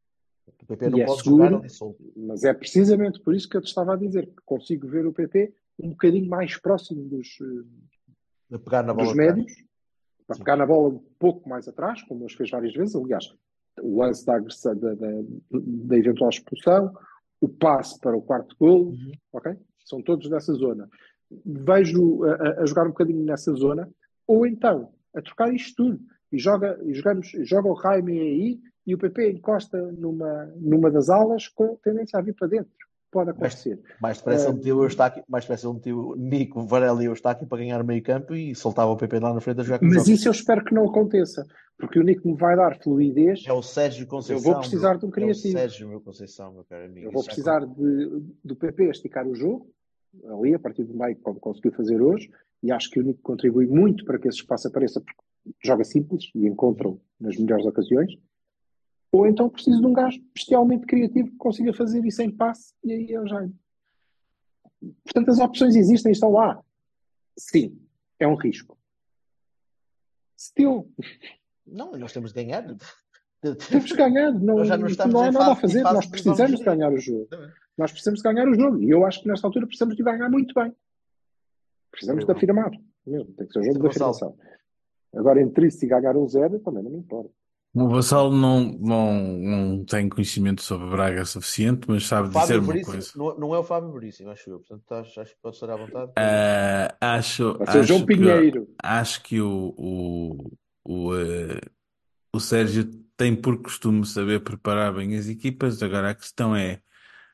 O 0.47 0.67
PP 0.67 0.91
não 0.91 0.99
e 0.99 1.03
é 1.03 1.07
pode 1.07 1.21
é 1.21 1.25
seguro, 1.25 1.51
jogar 1.51 1.69
solto. 1.71 2.13
Mas 2.17 2.45
é 2.45 2.55
precisamente 2.55 3.21
por 3.21 3.35
isso 3.35 3.49
que 3.49 3.57
eu 3.57 3.61
te 3.61 3.69
estava 3.69 3.95
a 3.95 3.97
dizer 3.97 4.27
que 4.27 4.43
consigo 4.45 4.89
ver 4.89 5.07
o 5.07 5.13
PP 5.13 5.53
um 5.81 5.91
bocadinho 5.91 6.29
mais 6.29 6.57
próximo 6.59 7.05
dos, 7.09 7.39
de 8.53 8.59
pegar 8.59 8.83
na 8.83 8.93
bola 8.93 9.07
dos 9.07 9.17
médios, 9.17 9.53
para 10.27 10.37
pegar 10.37 10.57
na 10.57 10.67
bola 10.67 10.89
um 10.91 10.99
pouco 11.19 11.49
mais 11.49 11.67
atrás, 11.67 12.03
como 12.03 12.27
os 12.27 12.35
fez 12.35 12.51
várias 12.51 12.75
vezes. 12.75 12.95
Aliás, 12.95 13.35
o 13.81 13.99
lance 13.99 14.25
da, 14.27 14.39
da, 14.39 14.95
da, 14.95 15.09
da 15.51 15.97
eventual 15.97 16.31
expulsão, 16.31 16.95
o 17.41 17.49
passe 17.49 17.99
para 17.99 18.17
o 18.17 18.23
quarto 18.23 18.55
gol, 18.59 18.89
uhum. 18.89 19.13
ok? 19.33 19.57
São 19.85 20.03
todos 20.03 20.31
nessa 20.31 20.53
zona. 20.53 20.89
Vejo 21.45 22.25
a, 22.25 22.63
a, 22.63 22.67
jogar 22.67 22.85
um 22.85 22.91
bocadinho 22.91 23.25
nessa 23.25 23.53
zona, 23.55 23.91
ou 24.27 24.47
então 24.47 24.93
a 25.15 25.23
trocar 25.23 25.53
isto 25.53 25.77
tudo 25.77 26.01
e 26.31 26.39
joga, 26.39 26.79
e 26.85 26.95
jogamos, 26.95 27.29
joga 27.41 27.69
o 27.69 27.81
Jaime 27.81 28.21
aí 28.21 28.61
e 28.87 28.95
o 28.95 28.99
PP 28.99 29.33
encosta 29.33 29.81
numa, 29.93 30.53
numa 30.57 30.91
das 30.91 31.09
alas 31.09 31.49
com 31.49 31.77
tendência 31.77 32.19
a 32.19 32.23
vir 32.23 32.35
para 32.35 32.49
dentro. 32.49 32.73
Pode 33.11 33.29
acontecer. 33.29 33.79
Mais, 34.01 34.01
mais 34.01 34.19
depressa 34.19 34.49
ele 34.49 34.57
meteu 34.57 34.79
o 34.79 34.85
Eustáquio, 34.85 35.23
mais 35.29 35.45
depressa 35.45 35.67
ele 35.67 35.75
meteu 35.75 35.99
o 35.99 36.17
Nico, 36.17 36.65
Varela 36.65 37.05
e 37.05 37.09
o 37.09 37.13
Eustáquio 37.13 37.47
para 37.47 37.59
ganhar 37.59 37.85
meio 37.85 38.03
campo 38.03 38.35
e 38.35 38.55
soltava 38.55 38.91
o 38.91 38.97
PP 38.97 39.19
lá 39.19 39.35
na 39.35 39.41
frente 39.41 39.61
a 39.61 39.65
jogar 39.65 39.81
com 39.81 39.85
Mas 39.87 40.09
isso 40.09 40.29
eu 40.29 40.33
espero 40.33 40.65
que 40.65 40.75
não 40.75 40.89
aconteça, 40.89 41.47
porque 41.79 41.99
o 41.99 42.03
Nico 42.03 42.27
me 42.27 42.35
vai 42.35 42.57
dar 42.57 42.81
fluidez. 42.81 43.45
É 43.47 43.53
o 43.53 43.61
Sérgio 43.61 44.07
Conceição. 44.07 44.37
Eu 44.39 44.43
vou 44.43 44.61
precisar 44.61 44.97
de 44.97 45.05
um 45.05 45.11
criativo. 45.11 45.47
É 45.47 45.51
o 45.51 45.61
Sérgio 45.61 45.89
meu 45.91 46.01
Conceição, 46.01 46.55
meu 46.55 46.65
caro 46.65 46.87
amigo. 46.87 47.07
Eu 47.07 47.13
vou 47.13 47.21
isso 47.21 47.29
precisar 47.29 47.63
é 47.63 47.67
de, 47.67 48.23
do 48.43 48.57
PP 48.57 48.89
esticar 48.89 49.29
o 49.29 49.35
jogo, 49.35 49.71
ali, 50.29 50.55
a 50.55 50.59
partir 50.59 50.85
do 50.85 50.95
meio, 50.95 51.17
como 51.17 51.39
conseguiu 51.39 51.73
fazer 51.73 52.01
hoje, 52.01 52.31
e 52.63 52.73
acho 52.73 52.91
que 52.91 52.99
o 52.99 53.03
Nico 53.03 53.21
contribui 53.21 53.67
muito 53.67 54.07
para 54.07 54.19
que 54.19 54.27
esse 54.27 54.39
espaço 54.39 54.69
apareça, 54.69 55.03
porque 55.03 55.21
joga 55.63 55.85
simples 55.85 56.31
e 56.35 56.47
encontra 56.47 56.91
nas 57.21 57.37
melhores 57.37 57.67
ocasiões. 57.67 58.15
Ou 59.13 59.27
então 59.27 59.51
preciso 59.51 59.81
de 59.81 59.87
um 59.87 59.93
gajo 59.93 60.19
bestialmente 60.35 60.87
criativo 60.87 61.31
que 61.31 61.37
consiga 61.37 61.73
fazer 61.75 62.05
isso 62.05 62.23
em 62.23 62.31
passe 62.31 62.75
e 62.83 62.93
aí 62.93 63.13
é 63.13 63.21
o 63.21 63.27
Jaime. 63.27 63.55
Portanto, 65.05 65.31
as 65.31 65.39
opções 65.39 65.77
existem, 65.77 66.13
estão 66.13 66.33
lá. 66.33 66.61
Sim, 67.39 67.79
é 68.19 68.27
um 68.27 68.35
risco. 68.35 68.77
Still. 70.39 70.91
Não, 71.67 71.93
nós 71.93 72.13
temos 72.13 72.33
de 72.33 72.43
ganhar. 72.43 72.65
Temos 73.69 73.87
de 73.87 73.97
ganhar. 73.97 74.33
Não, 74.33 74.65
já 74.65 74.77
não, 74.77 74.87
estamos 74.87 75.15
não 75.15 75.23
há 75.23 75.31
nada 75.31 75.53
a 75.53 75.57
fazer. 75.57 75.83
Nós 75.83 76.07
precisamos 76.07 76.59
de 76.59 76.65
ganhar 76.65 76.93
o 76.93 76.99
jogo. 76.99 77.29
Nós 77.77 77.93
precisamos 77.93 78.21
de 78.21 78.25
ganhar 78.25 78.49
o 78.49 78.55
jogo. 78.55 78.83
E 78.83 78.91
eu 78.91 79.05
acho 79.07 79.23
que 79.23 79.29
nesta 79.29 79.47
altura 79.47 79.67
precisamos 79.67 79.95
de 79.95 80.03
ganhar 80.03 80.29
muito 80.29 80.55
bem. 80.55 80.75
Precisamos 81.91 82.25
de 82.25 82.33
afirmar. 82.33 82.71
Mesmo. 83.07 83.33
Tem 83.35 83.47
que 83.47 83.53
ser 83.53 83.61
um 83.61 83.65
jogo 83.65 83.81
de 83.81 83.87
afirmação. 83.89 84.37
Agora, 85.15 85.41
entre 85.41 85.67
isso 85.67 85.85
e 85.85 85.89
ganhar 85.89 86.17
um 86.17 86.27
zero, 86.27 86.59
também 86.61 86.83
não 86.83 86.91
me 86.91 86.99
importa. 86.99 87.35
O 87.75 87.89
Vassal 87.89 88.31
não, 88.31 88.65
não, 88.79 89.15
não 89.15 89.85
tem 89.85 90.07
conhecimento 90.07 90.63
sobre 90.63 90.91
Braga 90.91 91.25
suficiente, 91.25 91.87
mas 91.89 92.07
sabe 92.07 92.29
dizer 92.29 92.59
uma 92.59 92.67
Veríssimo, 92.67 92.93
coisa. 92.93 93.13
Não, 93.17 93.39
não, 93.39 93.55
é 93.55 93.59
o 93.59 93.65
Fábio 93.65 93.91
Veríssimo, 93.93 94.29
acho 94.29 94.51
eu. 94.51 94.59
Portanto, 94.59 94.93
acho, 94.93 95.21
acho 95.21 95.35
que 95.35 95.41
pode 95.41 95.57
estar 95.57 95.71
à 95.71 95.77
vontade. 95.77 96.11
Uh, 96.11 96.97
acho, 97.01 97.57
Vai 97.57 97.73
ser 97.73 97.79
o 97.79 97.83
João 97.85 98.05
Pinheiro. 98.05 98.67
Que, 98.67 98.73
acho 98.83 99.23
que 99.23 99.41
o, 99.41 99.75
o, 99.79 100.53
o, 100.85 101.15
uh, 101.15 101.61
o 102.35 102.41
Sérgio 102.41 102.85
tem 103.17 103.35
por 103.35 103.63
costume 103.63 104.05
saber 104.05 104.41
preparar 104.41 104.93
bem 104.93 105.17
as 105.17 105.27
equipas. 105.27 105.83
Agora 105.83 106.11
a 106.11 106.15
questão 106.15 106.55
é. 106.55 106.83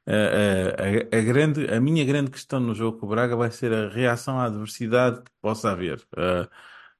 Uh, 0.06 1.10
a, 1.12 1.18
a, 1.18 1.20
grande, 1.20 1.66
a 1.68 1.80
minha 1.80 2.04
grande 2.04 2.30
questão 2.30 2.60
no 2.60 2.76
jogo 2.76 2.96
com 2.96 3.06
o 3.06 3.08
Braga 3.08 3.34
vai 3.34 3.50
ser 3.50 3.72
a 3.74 3.88
reação 3.88 4.38
à 4.38 4.44
adversidade 4.44 5.20
que 5.20 5.32
possa 5.42 5.72
haver, 5.72 6.00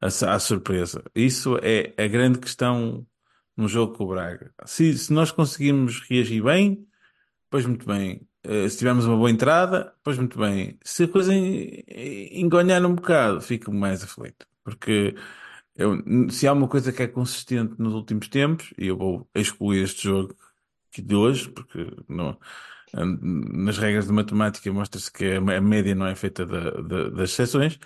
à 0.01 0.39
surpresa. 0.41 1.05
Isso 1.15 1.57
é 1.63 1.95
a 1.97 2.07
grande 2.09 2.41
questão 2.41 3.07
no 3.59 3.69
jogo 3.69 3.95
com 3.97 4.05
o 4.05 4.09
Braga. 4.09 4.55
Se, 4.67 4.97
se 4.99 5.13
nós 5.13 5.31
conseguirmos 5.33 6.01
reagir 6.09 6.43
bem, 6.45 6.87
pois 7.51 7.67
muito 7.67 7.87
bem. 7.87 8.27
eh, 8.45 8.69
se 8.69 8.79
tivermos 8.79 9.05
uma 9.07 9.17
boa 9.17 9.31
entrada, 9.31 9.95
pois 10.03 10.19
muito 10.19 10.39
bem. 10.39 10.79
Se 10.85 11.05
a 11.05 11.09
coisa 11.09 11.35
en- 11.35 11.85
en- 11.89 12.41
engonhar 12.43 12.85
um 12.87 12.95
bocado, 12.95 13.41
fico 13.43 13.73
mais 13.73 14.03
aflito. 14.05 14.47
Porque 14.65 15.15
eu- 15.77 16.03
se 16.31 16.47
há 16.47 16.53
uma 16.53 16.69
coisa 16.69 16.93
que 16.93 17.03
é 17.03 17.09
consistente 17.09 17.75
nos 17.79 17.95
últimos 17.95 18.29
tempos, 18.29 18.73
e 18.79 18.87
eu 18.89 18.97
vou 18.97 19.29
excluir 19.35 19.83
este 19.85 20.05
jogo 20.05 20.37
aqui 20.93 21.03
de 21.03 21.15
hoje, 21.17 21.51
porque 21.51 21.87
não, 22.09 22.39
nas 22.95 23.79
regras 23.79 24.07
de 24.07 24.13
matemática 24.13 24.73
mostra-se 24.73 25.13
que 25.13 25.25
a 25.35 25.61
média 25.61 25.95
não 25.95 26.07
é 26.07 26.15
feita 26.15 26.47
da- 26.47 26.71
da- 26.83 27.11
das 27.11 27.31
exceções. 27.31 27.79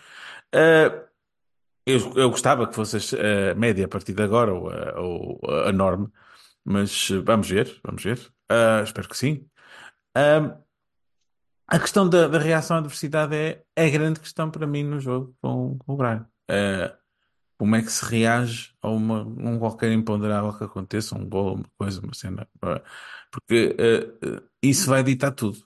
Eh, 0.53 1.05
eu, 1.87 2.12
eu 2.16 2.30
gostava 2.30 2.66
que 2.66 2.74
fosse 2.74 2.97
a 3.16 3.55
média 3.55 3.85
a 3.85 3.89
partir 3.89 4.12
de 4.14 4.22
agora, 4.22 4.53
ou 4.55 4.70
a, 4.70 5.01
ou 5.01 5.41
a 5.66 5.72
norma, 5.72 6.11
mas 6.64 7.09
eh, 7.11 7.18
vamos 7.18 7.49
ver, 7.49 7.80
vamos 7.85 8.03
ver. 8.03 8.20
Ah, 8.49 8.83
espero 8.85 9.09
que 9.09 9.16
sim. 9.16 9.47
Ah, 10.14 10.59
a 11.66 11.78
questão 11.78 12.09
da, 12.09 12.28
da 12.28 12.39
reação 12.39 12.76
à 12.76 12.80
adversidade 12.80 13.35
é, 13.35 13.62
é 13.74 13.87
a 13.87 13.91
grande 13.91 14.20
questão 14.20 14.51
para 14.51 14.66
mim 14.66 14.85
no 14.85 15.01
jogo 15.01 15.35
com, 15.41 15.78
com 15.78 15.95
o 15.95 15.97
Braga. 15.97 16.28
Ah, 16.49 16.97
como 17.59 17.76
é 17.76 17.83
que 17.83 17.91
se 17.93 18.05
reage 18.05 18.74
a 18.83 18.89
uma, 18.89 19.22
um 19.22 19.59
qualquer 19.59 19.93
imponderável 19.93 20.53
que 20.57 20.64
aconteça, 20.64 21.16
um 21.16 21.28
gol, 21.28 21.55
uma 21.55 21.70
coisa, 21.78 22.01
uma 22.01 22.14
cena. 22.14 22.49
ah, 22.62 22.83
Porque 23.30 23.76
isso 24.62 24.89
vai 24.89 25.03
ditar 25.03 25.33
tudo. 25.33 25.64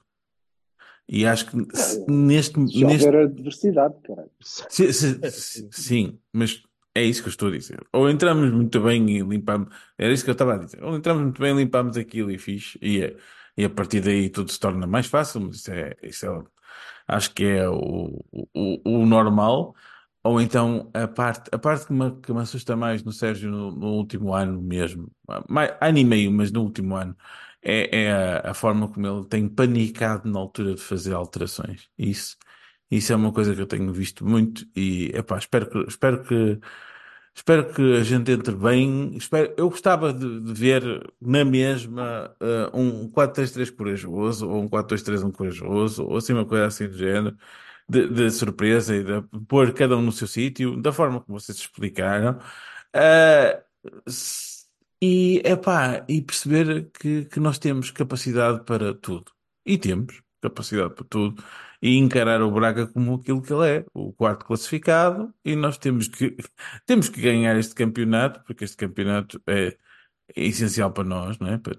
E 1.09 1.25
acho 1.27 1.47
que 1.47 1.77
se- 1.77 2.05
neste, 2.11 2.55
Se 2.69 2.85
neste 2.85 3.07
houver 3.07 3.25
adversidade, 3.27 3.95
caralho. 4.03 4.31
Se- 4.41 4.93
se- 4.93 5.69
sim, 5.71 6.19
mas 6.33 6.63
é 6.95 7.03
isso 7.05 7.23
que 7.23 7.29
eu 7.29 7.31
estou 7.31 7.49
a 7.49 7.53
dizer. 7.53 7.81
Ou 7.93 8.11
entramos 8.11 8.51
muito 8.53 8.81
bem 8.81 9.09
e 9.11 9.23
limpamos. 9.23 9.69
Era 9.97 10.13
isso 10.13 10.25
que 10.25 10.31
eu 10.31 10.33
estava 10.33 10.55
a 10.55 10.59
dizer. 10.59 10.83
Ou 10.83 10.97
entramos 10.97 11.23
muito 11.23 11.41
bem 11.41 11.53
e 11.55 11.57
limpamos 11.59 11.97
aquilo 11.97 12.31
e 12.31 12.39
fixe. 12.39 12.79
E, 12.83 13.03
é- 13.03 13.17
e 13.57 13.65
a 13.65 13.71
partir 13.71 14.01
daí 14.01 14.29
tudo 14.31 14.51
se 14.51 14.59
torna 14.59 14.87
mais 14.87 15.07
fácil. 15.07 15.41
Mas 15.43 15.57
isso 15.57 15.71
é, 15.73 15.97
isso 16.03 16.27
é- 16.27 16.45
acho 17.09 17.33
que 17.35 17.45
é 17.45 17.69
o, 17.69 18.25
o, 18.33 18.81
o 19.03 19.07
normal. 19.07 19.75
Ou 20.25 20.41
então 20.41 20.91
a 20.93 21.07
parte, 21.07 21.49
a 21.53 21.59
parte 21.59 21.87
que 21.87 21.93
me, 21.93 22.11
que 22.21 22.33
me 22.33 22.41
assusta 22.41 22.75
mais 22.75 23.05
no 23.05 23.13
Sérgio 23.13 23.49
no, 23.51 23.71
no 23.71 23.87
último 23.95 24.35
ano 24.35 24.61
mesmo, 24.61 25.09
mais, 25.49 25.73
ano 25.81 25.99
e 25.99 26.05
meio, 26.05 26.33
mas 26.33 26.51
no 26.51 26.63
último 26.63 26.97
ano, 26.97 27.17
é, 27.67 28.05
é 28.07 28.13
a, 28.49 28.55
forma 28.55 28.89
como 28.89 29.07
ele 29.07 29.27
tem 29.27 29.49
panicado 29.49 30.31
na 30.31 30.39
altura 30.39 30.75
de 30.75 30.81
fazer 30.83 31.15
alterações. 31.15 31.89
Isso. 31.99 32.37
Isso 32.91 33.13
é 33.13 33.17
uma 33.17 33.33
coisa 33.33 33.55
que 33.55 33.61
eu 33.61 33.67
tenho 33.67 33.93
visto 33.93 34.25
muito 34.25 34.67
e 34.77 35.11
epá, 35.15 35.39
espero 35.39 35.69
que, 35.69 35.79
espero 35.89 36.23
que, 36.25 36.61
espero 37.35 37.73
que 37.75 37.83
a 37.97 38.03
gente 38.05 38.31
entre 38.31 38.55
bem. 38.55 39.17
Espero, 39.17 39.53
eu 39.57 39.69
gostava 39.71 40.13
de, 40.13 40.41
de 40.41 40.53
ver 40.55 40.83
na 41.21 41.45
mesma 41.45 42.35
eh, 42.41 42.71
um 42.75 43.09
4-3-3 43.11 43.71
corajoso 43.71 44.49
ou 44.49 44.63
um 44.63 44.69
4-2-3-1 44.69 45.33
corajoso 45.33 46.05
ou 46.05 46.17
assim 46.17 46.33
uma 46.33 46.47
coisa 46.47 46.67
assim 46.67 46.89
do 46.89 46.97
género. 46.97 47.37
De, 47.89 48.09
de 48.09 48.31
surpresa 48.33 48.97
e 48.97 49.05
de 49.05 49.23
pôr 49.47 49.73
cada 49.73 49.97
um 49.97 50.03
no 50.03 50.11
seu 50.11 50.27
sítio, 50.27 50.77
da 50.83 50.93
forma 50.93 51.21
como 51.21 51.39
vocês 51.39 51.57
explicaram. 51.59 52.37
S- 54.07 54.56
e, 55.03 55.43
epá, 55.45 56.05
e 56.09 56.23
perceber 56.23 56.91
que, 56.93 57.25
que 57.27 57.41
nós 57.41 57.59
temos 57.59 57.91
capacidade 57.91 58.65
para 58.65 58.95
tudo. 58.95 59.33
E 59.65 59.79
temos 59.79 60.23
capacidade 60.41 60.95
para 60.95 61.05
tudo 61.05 61.43
e 61.83 61.97
encarar 61.99 62.43
o 62.43 62.51
Braga 62.51 62.87
como 62.87 63.15
aquilo 63.17 63.43
que 63.43 63.53
ele 63.53 63.69
é, 63.81 63.87
o 63.93 64.13
quarto 64.13 64.45
classificado, 64.47 65.35
e 65.45 65.55
nós 65.57 65.77
temos 65.79 66.09
que, 66.09 66.37
temos 66.87 67.09
que 67.09 67.21
ganhar 67.21 67.57
este 67.57 67.75
campeonato, 67.75 68.43
porque 68.45 68.65
este 68.65 68.77
campeonato 68.77 69.41
é, 69.47 69.77
é 70.37 70.47
essencial 70.47 70.93
para 70.93 71.05
nós, 71.05 71.39
não 71.39 71.49
é? 71.49 71.59
Para- 71.59 71.77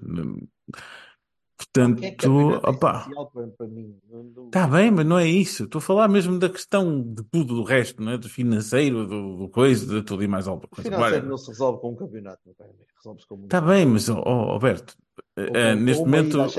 Portanto, 1.57 2.03
é 2.03 2.11
para, 2.11 2.73
para. 2.73 3.09
Não- 3.09 4.23
não- 4.35 4.45
está 4.45 4.67
bem, 4.67 4.91
mas 4.91 5.05
não 5.05 5.17
é 5.17 5.27
isso. 5.27 5.63
Estou 5.63 5.79
a 5.79 5.81
falar 5.81 6.07
mesmo 6.07 6.37
da 6.37 6.47
questão 6.49 7.01
de 7.01 7.23
tudo, 7.23 7.55
do 7.55 7.63
resto, 7.63 7.99
não 8.01 8.11
é? 8.11 8.17
Do 8.17 8.29
financeiro, 8.29 9.07
do, 9.07 9.37
do 9.37 9.49
coisa, 9.49 9.85
de 9.87 10.03
tudo 10.03 10.23
e 10.23 10.27
mais 10.27 10.47
alguma 10.47 10.65
O 10.65 10.69
coisa. 10.69 10.83
financeiro 10.87 11.13
Whatever. 11.15 11.29
não 11.31 11.37
se 11.37 11.47
resolve 11.49 11.81
com 11.81 11.91
um 11.91 11.95
campeonato, 11.95 12.39
caro 12.55 12.69
amigo. 12.69 12.85
Resolve-se 12.95 13.27
com 13.27 13.43
Está 13.43 13.59
bem, 13.61 13.85
mas, 13.87 14.07
ó, 14.07 14.19
Alberto, 14.23 14.95
com- 15.35 15.75
neste 15.79 16.03
momento 16.03 16.39
os, 16.41 16.55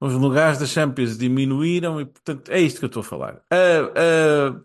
os 0.00 0.12
lugares 0.14 0.58
da 0.58 0.66
Champions 0.66 1.16
diminuíram 1.16 1.98
e, 1.98 2.04
portanto, 2.04 2.50
é 2.50 2.60
isto 2.60 2.80
que 2.80 2.84
eu 2.84 2.88
estou 2.88 3.00
a 3.00 3.04
falar. 3.04 3.40
Ah, 3.50 3.92
ah, 3.96 4.60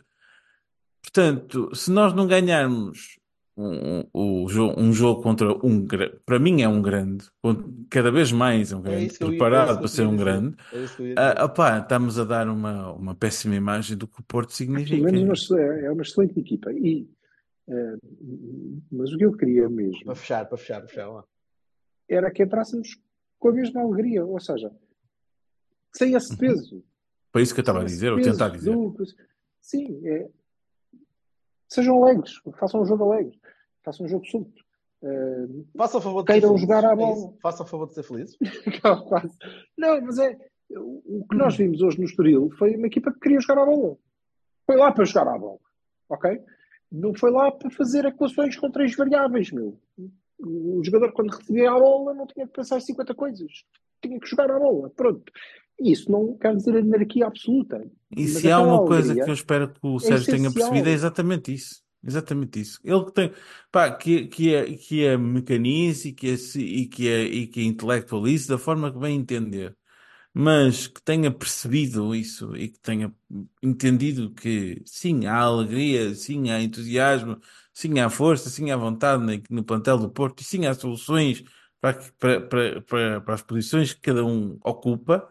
portanto, 1.02 1.74
se 1.74 1.90
nós 1.92 2.14
não 2.14 2.28
ganharmos 2.28 3.18
um, 3.58 4.04
um, 4.14 4.46
um 4.78 4.94
jogo 4.94 5.22
contra 5.24 5.52
um 5.66 5.84
grande, 5.84 6.20
para 6.26 6.38
mim 6.38 6.62
é 6.62 6.68
um 6.70 6.82
grande, 6.82 7.26
cada 7.90 8.12
vez 8.12 8.32
mais 8.32 8.72
é 8.72 8.76
um 8.76 8.80
É 8.80 8.84
grande, 8.84 9.18
eu 9.20 9.28
ia- 9.30 9.34
é 9.34 9.38
preparado 9.38 9.80
para 9.80 9.88
ser 9.88 10.06
um 10.06 10.16
grande, 10.16 10.56
É 10.72 11.14
ah, 11.18 11.46
opá, 11.46 11.80
estamos 11.80 12.20
a 12.20 12.24
dar 12.24 12.48
uma, 12.48 12.92
uma 12.94 13.16
péssima 13.16 13.56
imagem 13.56 13.98
do 13.98 14.08
que 14.08 14.20
o 14.20 14.24
Porto 14.24 14.50
Pelo 14.50 14.58
significa. 14.58 14.96
é 15.58 15.92
uma 15.92 16.04
excelente 16.04 16.40
equipa. 16.40 16.72
E, 16.72 17.10
eh, 17.68 17.98
mas 18.92 19.12
o 19.12 19.18
que 19.18 19.26
eu 19.26 19.32
queria 19.36 19.68
mesmo 19.68 20.06
Para 20.06 20.16
fechar, 20.16 20.46
para 20.46 20.58
fechar, 20.58 20.80
para 20.82 20.90
fechar. 20.90 21.08
Lá. 21.10 21.24
era 22.08 22.30
que 22.32 22.44
entrássemos 22.44 22.96
com 23.40 23.50
a 23.50 23.54
mesma 23.54 23.82
alegria, 23.82 24.24
ou 24.24 24.40
seja, 24.40 24.72
sem 25.94 26.14
esse 26.14 26.32
Uhum. 26.34 26.38
peso. 26.38 26.84
Foi 27.34 27.42
isso 27.42 27.54
que 27.54 27.60
eu 27.60 27.64
estava 27.64 27.82
a 27.82 27.86
dizer, 27.86 28.12
ou 28.14 28.22
tentar 28.22 28.50
dizer. 28.50 28.72
do- 28.72 28.96
Sim, 29.60 30.00
é, 30.08 30.30
sejam 31.68 32.02
alegres, 32.04 32.40
façam 32.58 32.82
um 32.82 32.86
jogo 32.86 33.12
alegre, 33.12 33.38
façam 33.88 34.06
um 34.06 34.10
jogo 34.10 34.26
solto. 34.26 34.62
Eh, 35.02 35.48
Faça 35.78 36.02
favor 36.02 36.24
de 36.24 36.34
ser 36.34 36.40
Queiram 36.42 36.58
jogar 36.58 36.84
à 36.86 36.92
É 36.92 36.96
bola. 36.96 37.14
isso. 37.14 37.38
Faça 37.42 37.66
favor 37.66 37.88
de 37.88 37.94
ser 37.96 38.04
felizes. 38.04 38.38
quase. 39.08 39.38
Não, 39.78 40.02
mas 40.02 40.18
é 40.20 40.38
o 40.76 41.26
que 41.30 41.38
nós 41.38 41.56
vimos 41.56 41.82
hoje 41.82 41.98
no 41.98 42.04
Estoril 42.04 42.50
foi 42.58 42.76
uma 42.76 42.88
equipa 42.88 43.14
que 43.14 43.20
queria 43.20 43.40
jogar 43.40 43.62
à 43.62 43.66
bola. 43.66 43.98
Foi 44.66 44.76
lá 44.76 44.92
para 44.92 45.06
jogar 45.06 45.28
à 45.34 45.38
bola, 45.38 45.60
ok? 46.10 46.40
Não 46.92 47.14
foi 47.14 47.32
lá 47.32 47.50
para 47.52 47.70
fazer 47.70 48.04
equações 48.04 48.58
com 48.58 48.70
três 48.70 48.94
variáveis, 48.96 49.50
meu. 49.52 49.80
O 50.40 50.82
jogador, 50.84 51.14
quando 51.14 51.32
recebia 51.32 51.72
a 51.72 51.80
bola, 51.80 52.14
não 52.14 52.28
tinha 52.28 52.46
que 52.46 52.54
pensar 52.54 52.78
em 52.78 52.82
50 52.82 53.16
coisas. 53.16 53.52
Tinha 54.02 54.20
que 54.20 54.28
jogar 54.28 54.52
à 54.52 54.60
bola, 54.60 54.90
pronto. 54.90 55.32
E 55.80 55.92
isso 55.92 56.12
não 56.12 56.36
quer 56.38 56.56
dizer 56.56 56.76
anarquia 56.76 57.28
absoluta. 57.28 57.90
E 58.16 58.28
se 58.28 58.52
há 58.52 58.60
uma 58.60 58.86
coisa 58.86 59.14
que 59.14 59.22
eu 59.30 59.34
espero 59.34 59.70
que 59.70 59.80
o 59.84 59.96
é 59.96 60.00
Sérgio 60.00 60.36
tenha 60.36 60.52
percebido 60.52 60.90
é 60.90 60.92
exatamente 60.92 61.54
isso. 61.54 61.87
Exatamente 62.04 62.60
isso. 62.62 62.80
Ele 62.84 63.04
que 63.06 63.12
tem, 63.12 63.34
pá, 63.72 63.92
que, 63.92 64.28
que 64.28 64.54
é, 64.56 64.78
que 64.78 65.04
é 65.06 65.18
mecanize 65.18 66.10
e 66.10 66.14
que 66.14 66.28
é, 66.30 66.36
e 66.60 66.88
que 66.88 67.08
é, 67.10 67.24
e 67.24 67.48
que 67.48 67.64
intelectualize 67.64 68.48
da 68.48 68.58
forma 68.58 68.92
que 68.92 69.00
bem 69.00 69.18
entender. 69.20 69.76
Mas 70.34 70.88
que 70.88 71.02
tenha 71.04 71.32
percebido 71.32 72.16
isso 72.16 72.56
e 72.58 72.70
que 72.70 72.80
tenha 72.80 73.14
entendido 73.64 74.34
que 74.34 74.82
sim, 74.86 75.26
há 75.28 75.38
alegria, 75.42 76.14
sim, 76.16 76.52
há 76.52 76.62
entusiasmo, 76.62 77.40
sim, 77.74 78.00
há 78.00 78.10
força, 78.10 78.50
sim, 78.50 78.72
há 78.72 78.78
vontade 78.78 79.24
no, 79.50 79.64
plantel 79.64 79.98
do 80.00 80.10
Porto 80.10 80.42
e 80.42 80.44
sim, 80.46 80.66
há 80.68 80.74
soluções 80.76 81.44
para, 81.82 81.96
para, 82.20 82.42
para, 82.42 82.82
para, 82.84 83.22
para 83.22 83.34
as 83.36 83.42
posições 83.44 83.94
que 83.94 84.02
cada 84.02 84.26
um 84.26 84.60
ocupa. 84.64 85.30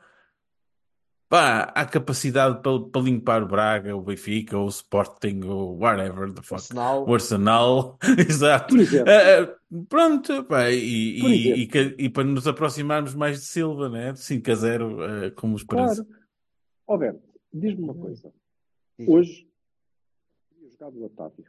Pá, 1.29 1.73
há 1.75 1.85
capacidade 1.85 2.63
para, 2.63 2.81
para 2.89 3.03
limpar 3.03 3.43
o 3.43 3.49
Braga, 3.49 3.97
o 3.97 4.01
Benfica, 4.01 4.57
o 4.57 4.69
Sporting, 4.69 5.41
o 5.43 5.77
whatever 5.77 6.33
the 6.33 6.41
fuck, 6.41 6.55
Arsenal. 6.55 7.09
o 7.09 7.15
Arsenal, 7.15 7.99
exato. 8.29 8.75
Por 8.75 8.81
exemplo, 8.81 9.11
ah, 9.11 9.59
pronto, 9.89 10.45
pá, 10.45 10.71
e, 10.71 10.79
e, 10.79 11.65
e, 11.65 11.69
e 11.99 12.09
para 12.09 12.23
nos 12.23 12.47
aproximarmos 12.47 13.13
mais 13.17 13.41
de 13.41 13.47
Silva, 13.47 13.89
né? 13.89 14.13
De 14.13 14.21
5 14.21 14.51
a 14.51 14.55
0, 14.55 15.03
ah, 15.03 15.31
como 15.33 15.57
esperança. 15.57 16.05
claro. 16.05 16.27
Alberto, 16.87 17.29
diz-me 17.53 17.83
uma 17.83 17.95
coisa. 17.95 18.33
Diz. 18.97 19.09
Hoje, 19.09 19.49
teria 20.49 20.71
jogado 20.71 20.97
o 20.97 21.05
Otávio. 21.07 21.45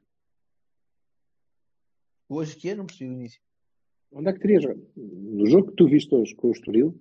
Hoje 2.27 2.55
que 2.55 2.69
é? 2.69 2.75
Não 2.75 2.87
percebi 2.87 3.11
o 3.11 3.13
início. 3.13 3.39
Onde 4.11 4.29
é 4.29 4.33
que 4.33 4.39
teria 4.39 4.59
jogado? 4.59 4.89
No 4.95 5.45
jogo 5.45 5.69
que 5.69 5.75
tu 5.75 5.87
viste 5.87 6.13
hoje 6.15 6.33
com 6.33 6.47
o 6.47 6.51
Estoril, 6.51 6.99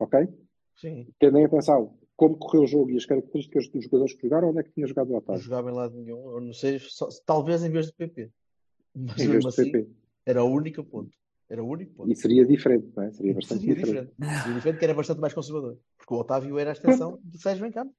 ok? 0.00 0.26
Sim. 0.76 1.06
Tendem 1.20 1.44
a 1.44 1.48
pensar 1.48 1.78
como 2.18 2.36
correu 2.36 2.64
o 2.64 2.66
jogo 2.66 2.90
e 2.90 2.96
as 2.96 3.06
características 3.06 3.68
dos 3.68 3.84
jogadores 3.84 4.12
que 4.12 4.22
jogaram, 4.22 4.48
onde 4.50 4.58
é 4.58 4.62
que 4.64 4.72
tinha 4.72 4.88
jogado 4.88 5.06
o 5.06 5.12
Não 5.12 5.18
Otávio? 5.18 5.40
jogava 5.40 5.70
em 5.70 5.74
lado 5.74 5.94
nenhum. 5.96 6.32
Eu 6.32 6.40
não 6.40 6.52
sei, 6.52 6.80
só- 6.80 7.08
talvez 7.24 7.62
em 7.62 7.70
vez 7.70 7.86
de 7.86 7.92
PP. 7.92 8.28
Mas 8.92 9.12
Em 9.20 9.28
vez 9.28 9.28
mesmo 9.28 9.40
de 9.42 9.46
assim, 9.60 9.70
PP. 9.70 9.88
era 10.26 10.42
o 10.42 10.48
único 10.50 10.82
ponto. 10.82 11.16
Era 11.48 11.62
o 11.62 11.68
único 11.68 11.94
ponto. 11.94 12.10
E 12.10 12.16
seria 12.16 12.44
diferente, 12.44 12.88
não 12.96 13.04
é? 13.04 13.12
Seria 13.12 13.34
bastante 13.34 13.60
Seria 13.60 13.74
diferente. 13.76 14.10
diferente. 14.18 14.38
Seria 14.42 14.54
diferente, 14.56 14.78
que 14.80 14.84
era 14.84 14.94
bastante 14.94 15.20
mais 15.20 15.32
conservador. 15.32 15.78
Porque 15.96 16.12
o 16.12 16.16
Otávio 16.18 16.58
era 16.58 16.70
a 16.70 16.72
extensão 16.72 17.20
de 17.22 17.40
Sérgio 17.40 17.64
Vencampo. 17.64 17.94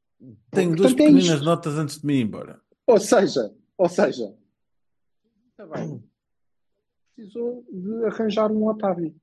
Tenho 0.51 0.75
duas 0.75 0.91
Portanto, 0.91 0.99
é 0.99 1.03
pequeninas 1.05 1.25
isto. 1.35 1.45
notas 1.45 1.75
antes 1.75 1.99
de 2.01 2.05
me 2.05 2.15
ir 2.15 2.21
embora. 2.23 2.59
Ou 2.85 2.99
seja, 2.99 3.55
ou 3.77 3.87
seja, 3.87 4.35
também 5.55 6.03
precisou 7.15 7.63
de 7.71 8.05
arranjar 8.05 8.51
um 8.51 8.67
Otávio. 8.67 9.15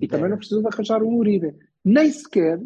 E 0.00 0.06
também 0.06 0.30
não 0.30 0.36
precisou 0.36 0.62
de 0.62 0.68
arranjar 0.68 1.02
um 1.02 1.16
Uribe. 1.16 1.52
Nem 1.84 2.12
sequer, 2.12 2.60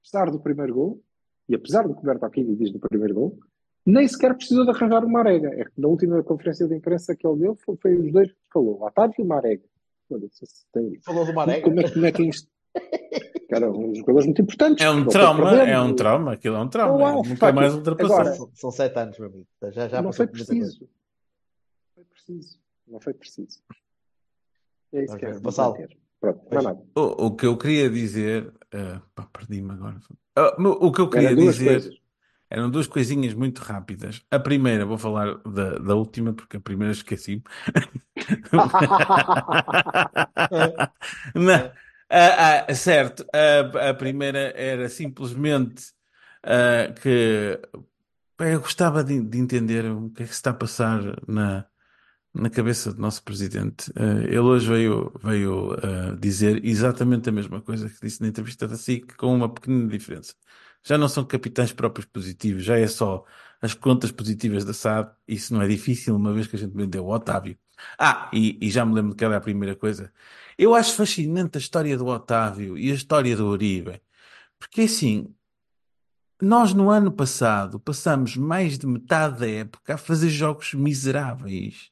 apesar 0.00 0.30
do 0.30 0.40
primeiro 0.40 0.74
gol, 0.74 1.02
e 1.48 1.54
apesar 1.54 1.86
do 1.86 1.94
que 1.94 2.00
o 2.00 2.04
Berto 2.04 2.24
Aquini 2.26 2.56
diz 2.56 2.70
do 2.72 2.78
primeiro 2.78 3.14
gol, 3.14 3.38
nem 3.84 4.06
sequer 4.06 4.34
precisou 4.34 4.64
de 4.64 4.70
arranjar 4.70 5.04
o 5.04 5.08
Marega. 5.10 5.48
É 5.54 5.64
que 5.64 5.80
na 5.80 5.88
última 5.88 6.22
conferência 6.22 6.68
de 6.68 6.74
imprensa 6.74 7.16
que 7.16 7.26
ele 7.26 7.38
deu, 7.38 7.56
foi, 7.56 7.76
foi 7.76 7.94
os 7.96 8.12
dois 8.12 8.30
que 8.30 8.38
falou, 8.52 8.78
o 8.80 8.84
Otávio 8.86 9.14
e 9.18 9.22
o 9.22 9.26
Marega. 9.26 9.64
Se 10.30 10.66
tem- 10.72 11.00
Falou 11.00 11.24
do 11.24 11.32
Marega. 11.32 11.62
Como 11.62 11.80
é, 11.80 11.90
como 11.90 12.06
é 12.06 12.12
que 12.12 12.22
isto... 12.24 12.48
que 12.74 13.54
eram 13.54 13.72
uns 13.72 13.98
jogadores 13.98 14.26
muito 14.26 14.42
importantes. 14.42 14.84
É 14.84 14.90
um 14.90 15.04
que 15.04 15.10
trauma, 15.10 15.62
é 15.62 15.80
um 15.80 15.94
trauma, 15.96 16.32
aquilo 16.34 16.56
é 16.56 16.60
um 16.60 16.68
trauma. 16.68 16.98
Não 16.98 17.08
é 17.24 17.28
nunca 17.28 17.52
mais 17.52 17.74
ultrapassar. 17.74 18.20
Agora, 18.20 18.34
São, 18.34 18.50
são 18.54 18.70
sete 18.70 18.98
anos, 18.98 19.18
meu 19.18 19.28
amigo. 19.28 19.46
Já, 19.70 19.88
já 19.88 20.02
não 20.02 20.12
foi 20.12 20.26
preciso. 20.26 20.88
Não 21.96 22.04
foi 22.04 22.04
preciso. 22.04 22.58
Não 22.86 23.00
foi 23.00 23.14
preciso. 23.14 23.58
É 24.92 25.04
isso 25.04 25.16
Vamos 25.40 25.76
que 25.76 25.82
é. 25.82 25.88
Pronto, 26.20 26.40
é 26.58 26.62
nada. 26.62 26.82
O, 26.94 27.26
o 27.26 27.36
que 27.36 27.46
eu 27.46 27.56
queria 27.56 27.88
dizer. 27.90 28.52
pá, 29.14 29.24
perdi-me 29.32 29.72
agora. 29.72 29.98
Ah, 30.36 30.54
o 30.58 30.92
que 30.92 31.00
eu 31.00 31.08
queria 31.10 31.28
Era 31.30 31.36
dizer 31.36 31.64
coisas. 31.64 31.94
eram 32.50 32.70
duas 32.70 32.86
coisinhas 32.86 33.34
muito 33.34 33.58
rápidas. 33.60 34.22
A 34.30 34.38
primeira, 34.38 34.84
vou 34.86 34.98
falar 34.98 35.38
da, 35.44 35.78
da 35.78 35.94
última, 35.96 36.32
porque 36.34 36.56
a 36.58 36.60
primeira 36.60 36.92
esqueci-me. 36.92 37.42
Não. 41.34 41.72
Ah, 42.10 42.64
ah, 42.68 42.74
certo, 42.74 43.24
a, 43.34 43.90
a 43.90 43.94
primeira 43.94 44.38
era 44.56 44.88
simplesmente 44.88 45.92
ah, 46.42 46.92
que 47.02 47.60
eu 48.40 48.60
gostava 48.60 49.04
de, 49.04 49.20
de 49.22 49.38
entender 49.38 49.84
o 49.90 50.10
que 50.10 50.22
é 50.22 50.26
que 50.26 50.32
se 50.32 50.36
está 50.38 50.50
a 50.50 50.54
passar 50.54 51.00
na, 51.28 51.66
na 52.38 52.50
cabeça 52.50 52.92
do 52.92 53.00
nosso 53.00 53.22
presidente. 53.22 53.92
Ah, 53.96 54.22
ele 54.24 54.38
hoje 54.38 54.68
veio, 54.68 55.12
veio 55.22 55.72
ah, 55.82 56.16
dizer 56.18 56.64
exatamente 56.64 57.28
a 57.28 57.32
mesma 57.32 57.60
coisa 57.60 57.88
que 57.88 58.00
disse 58.00 58.20
na 58.22 58.28
entrevista 58.28 58.66
da 58.68 58.76
SIC, 58.76 59.16
com 59.16 59.34
uma 59.34 59.48
pequena 59.52 59.88
diferença. 59.88 60.34
Já 60.82 60.96
não 60.96 61.08
são 61.08 61.24
capitais 61.24 61.72
próprios 61.72 62.06
positivos, 62.06 62.64
já 62.64 62.78
é 62.78 62.86
só 62.86 63.24
as 63.60 63.74
contas 63.74 64.10
positivas 64.12 64.64
da 64.64 64.72
SAD. 64.72 65.10
Isso 65.26 65.52
não 65.54 65.62
é 65.62 65.68
difícil, 65.68 66.16
uma 66.16 66.32
vez 66.32 66.46
que 66.46 66.56
a 66.56 66.58
gente 66.58 66.74
vendeu 66.74 67.04
o 67.04 67.12
Otávio. 67.12 67.58
Ah, 67.98 68.30
e, 68.32 68.58
e 68.60 68.70
já 68.70 68.84
me 68.84 68.94
lembro 68.94 69.14
que 69.14 69.24
era 69.24 69.36
a 69.36 69.40
primeira 69.40 69.76
coisa. 69.76 70.12
Eu 70.56 70.74
acho 70.74 70.94
fascinante 70.94 71.58
a 71.58 71.60
história 71.60 71.96
do 71.96 72.06
Otávio 72.06 72.76
e 72.78 72.90
a 72.90 72.94
história 72.94 73.36
do 73.36 73.48
Uribe, 73.48 74.00
porque 74.58 74.82
assim, 74.82 75.32
nós 76.40 76.72
no 76.72 76.90
ano 76.90 77.12
passado 77.12 77.80
passamos 77.80 78.36
mais 78.36 78.78
de 78.78 78.86
metade 78.86 79.40
da 79.40 79.48
época 79.48 79.94
a 79.94 79.98
fazer 79.98 80.30
jogos 80.30 80.74
miseráveis. 80.74 81.90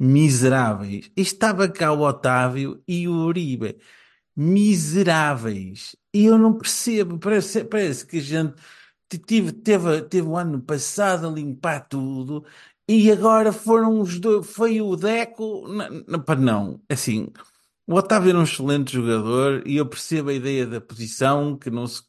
Miseráveis. 0.00 1.10
Estava 1.16 1.68
cá 1.68 1.92
o 1.92 2.02
Otávio 2.02 2.82
e 2.88 3.08
o 3.08 3.12
Uribe. 3.26 3.78
Miseráveis. 4.36 5.96
E 6.14 6.26
eu 6.26 6.38
não 6.38 6.56
percebo. 6.56 7.18
Parece, 7.18 7.64
parece 7.64 8.06
que 8.06 8.18
a 8.18 8.22
gente 8.22 8.54
te- 9.08 9.18
tive, 9.18 9.52
teve, 9.52 10.02
teve 10.04 10.26
o 10.28 10.36
ano 10.36 10.60
passado 10.62 11.28
a 11.28 11.30
limpar 11.30 11.80
tudo 11.88 12.44
e 12.88 13.10
agora 13.12 13.52
foram 13.52 14.00
os 14.00 14.18
dois. 14.20 14.46
Foi 14.52 14.80
o 14.80 14.96
Deco. 14.96 15.66
N- 15.68 16.04
n- 16.08 16.24
pá, 16.24 16.36
Não, 16.36 16.80
assim. 16.88 17.28
O 17.86 17.94
Otávio 17.94 18.30
era 18.30 18.38
um 18.38 18.44
excelente 18.44 18.92
jogador 18.92 19.66
e 19.66 19.76
eu 19.76 19.86
percebo 19.86 20.30
a 20.30 20.34
ideia 20.34 20.66
da 20.66 20.80
posição, 20.80 21.56
que 21.58 21.70
não 21.70 21.86
se, 21.86 22.02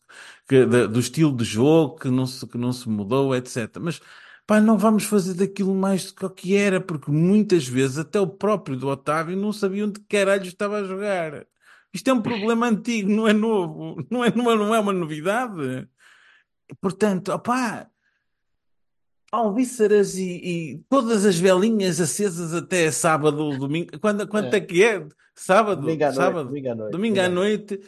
que- 0.47 0.65
da- 0.65 0.85
do 0.87 0.99
estilo 0.99 1.35
de 1.35 1.43
jogo, 1.43 1.95
que 1.99 2.09
não 2.09 2.25
se, 2.27 2.45
que 2.47 2.57
não 2.57 2.71
se 2.73 2.87
mudou, 2.89 3.35
etc. 3.35 3.83
Mas 3.83 3.99
pá, 4.51 4.59
não 4.59 4.77
vamos 4.77 5.05
fazer 5.05 5.33
daquilo 5.33 5.73
mais 5.73 6.07
do 6.07 6.13
que 6.13 6.25
o 6.25 6.29
que 6.29 6.55
era, 6.57 6.81
porque 6.81 7.09
muitas 7.09 7.65
vezes 7.65 7.97
até 7.99 8.19
o 8.19 8.27
próprio 8.27 8.75
do 8.75 8.89
Otávio 8.89 9.37
não 9.37 9.53
sabia 9.53 9.85
onde 9.85 10.01
caralho 10.09 10.43
estava 10.45 10.79
a 10.79 10.83
jogar. 10.83 11.47
Isto 11.93 12.09
é 12.09 12.13
um 12.13 12.21
problema 12.21 12.67
antigo, 12.67 13.09
não 13.09 13.25
é 13.29 13.31
novo, 13.31 14.05
não 14.11 14.25
é, 14.25 14.35
não 14.35 14.51
é, 14.51 14.55
não 14.57 14.75
é 14.75 14.79
uma 14.81 14.91
novidade. 14.91 15.87
Portanto, 16.81 17.31
opá, 17.31 17.87
alvíceras 19.31 20.15
e, 20.17 20.41
e 20.43 20.77
todas 20.89 21.25
as 21.25 21.39
velinhas 21.39 22.01
acesas 22.01 22.53
até 22.53 22.91
sábado, 22.91 23.57
domingo. 23.57 23.97
Quando, 24.01 24.27
quanto 24.27 24.53
é, 24.53 24.57
É. 24.57 24.59
que 24.59 24.83
é? 24.83 25.07
Sábado, 25.33 25.79
Domingo 25.79 26.03
à 26.03 26.07
noite. 26.07 26.17
sábado, 26.17 26.47
Domingo 26.49 26.69
à 26.69 26.75
noite. 26.75 26.91
domingo 26.91 27.19
à 27.21 27.29
noite, 27.29 27.81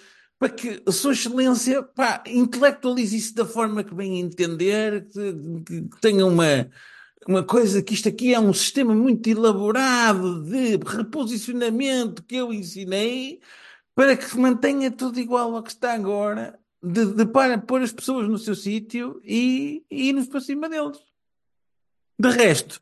para 0.43 0.49
que 0.49 0.83
a 0.85 0.91
Sua 0.91 1.13
Excelência 1.13 1.81
pá, 1.81 2.21
intelectualize 2.27 3.15
isso 3.15 3.33
da 3.33 3.45
forma 3.45 3.81
que 3.81 3.95
bem 3.95 4.19
entender, 4.19 5.07
que, 5.07 5.33
que 5.89 6.01
tenha 6.01 6.25
uma, 6.25 6.69
uma 7.25 7.43
coisa 7.45 7.81
que 7.81 7.93
isto 7.93 8.09
aqui 8.09 8.33
é 8.33 8.39
um 8.41 8.51
sistema 8.51 8.93
muito 8.93 9.29
elaborado 9.29 10.43
de 10.43 10.75
reposicionamento 10.85 12.23
que 12.23 12.35
eu 12.35 12.51
ensinei 12.51 13.39
para 13.95 14.17
que 14.17 14.25
se 14.25 14.37
mantenha 14.37 14.91
tudo 14.91 15.17
igual 15.17 15.55
ao 15.55 15.63
que 15.63 15.69
está 15.69 15.93
agora, 15.93 16.59
de, 16.81 17.13
de 17.13 17.25
para 17.25 17.57
pôr 17.57 17.81
as 17.81 17.93
pessoas 17.93 18.27
no 18.27 18.37
seu 18.37 18.53
sítio 18.53 19.21
e, 19.23 19.85
e 19.89 20.09
irmos 20.09 20.27
para 20.27 20.41
cima 20.41 20.67
deles. 20.67 20.99
De 22.19 22.29
resto, 22.29 22.81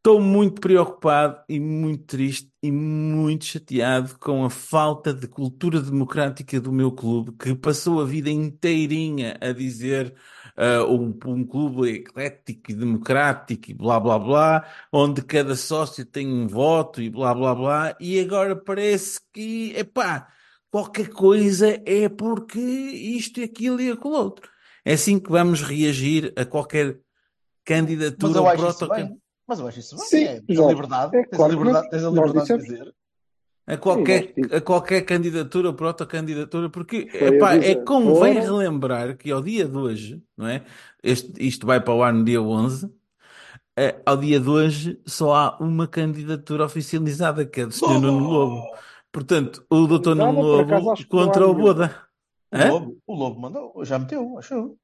estou 0.00 0.18
muito 0.18 0.62
preocupado 0.62 1.42
e 1.46 1.60
muito 1.60 2.04
triste 2.04 2.50
e 2.62 2.72
muito 2.72 3.44
chateado 3.44 4.18
com 4.18 4.44
a 4.46 4.50
falta 4.50 5.12
de 5.12 5.28
cultura 5.28 5.78
democrática 5.78 6.58
do 6.58 6.72
meu 6.72 6.90
clube, 6.90 7.32
que 7.32 7.54
passou 7.54 8.00
a 8.00 8.06
vida 8.06 8.30
inteirinha 8.30 9.36
a 9.42 9.52
dizer 9.52 10.14
ah, 10.56 10.84
um, 10.86 11.14
um 11.26 11.44
clube 11.46 11.90
eclético 11.90 12.70
e 12.70 12.74
democrático 12.74 13.70
e 13.70 13.74
blá 13.74 14.00
blá 14.00 14.18
blá, 14.18 14.66
onde 14.90 15.22
cada 15.22 15.54
sócio 15.54 16.04
tem 16.06 16.26
um 16.26 16.46
voto 16.48 17.02
e 17.02 17.10
blá 17.10 17.34
blá 17.34 17.54
blá, 17.54 17.96
e 18.00 18.18
agora 18.20 18.56
parece 18.56 19.20
que, 19.34 19.74
epá, 19.76 20.28
qualquer 20.70 21.10
coisa 21.10 21.78
é 21.84 22.08
porque 22.08 22.58
isto 22.58 23.40
e 23.40 23.44
aquilo 23.44 23.78
e 23.80 23.90
aquilo 23.90 24.14
outro. 24.14 24.50
É 24.82 24.94
assim 24.94 25.18
que 25.18 25.30
vamos 25.30 25.60
reagir 25.62 26.32
a 26.36 26.44
qualquer 26.46 26.98
candidatura 27.64 28.38
eu 28.38 28.46
Mas 29.50 29.58
eu 29.58 29.66
acho 29.66 29.80
isso 29.80 29.96
bem. 29.96 30.04
Sim, 30.06 30.24
é, 30.26 30.40
tens 30.42 30.60
a 30.60 30.66
liberdade, 30.68 31.16
é 31.16 31.22
tens 31.24 31.32
a 31.32 31.36
claro 31.36 31.52
liberdade, 31.52 31.90
tens 31.90 32.04
a 32.04 32.08
liberdade 32.08 32.34
de 32.36 32.40
dissemos. 32.42 32.64
dizer. 32.64 32.94
A 33.66 33.76
qualquer, 33.76 34.34
a 34.52 34.60
qualquer 34.60 35.00
candidatura 35.02 35.68
ou 35.68 35.74
protocandidatura, 35.74 36.70
porque 36.70 37.08
epá, 37.12 37.56
é 37.56 37.74
convém 37.74 38.34
foram- 38.40 38.58
relembrar 38.58 39.16
que 39.16 39.28
ao 39.32 39.42
dia 39.42 39.64
de 39.66 39.76
hoje, 39.76 40.22
não 40.36 40.46
é? 40.46 40.64
Este, 41.02 41.32
isto 41.44 41.66
vai 41.66 41.80
para 41.80 41.92
o 41.92 42.00
ar 42.00 42.12
no 42.14 42.22
dia 42.24 42.40
11, 42.40 42.88
eh, 43.76 44.00
ao 44.06 44.16
dia 44.16 44.38
de 44.38 44.48
hoje 44.48 45.00
só 45.04 45.34
há 45.34 45.58
uma 45.58 45.88
candidatura 45.88 46.64
oficializada, 46.64 47.44
que 47.44 47.62
é 47.62 47.66
do 47.66 47.72
Sr. 47.72 47.98
Nuno 48.00 48.28
Lobo. 48.30 48.62
Portanto, 49.10 49.66
o 49.68 49.84
Dr. 49.88 50.14
Nuno 50.14 50.60
acaso 50.60 50.84
Lobo 50.84 51.08
contra 51.08 51.44
o. 51.48 51.54
Boda. 51.54 52.06
O 52.52 52.56
Hã? 52.56 52.68
Lobo, 52.70 52.96
o 53.04 53.14
Lobo 53.16 53.40
mandou, 53.40 53.84
já 53.84 53.98
meteu, 53.98 54.38
achou. 54.38 54.78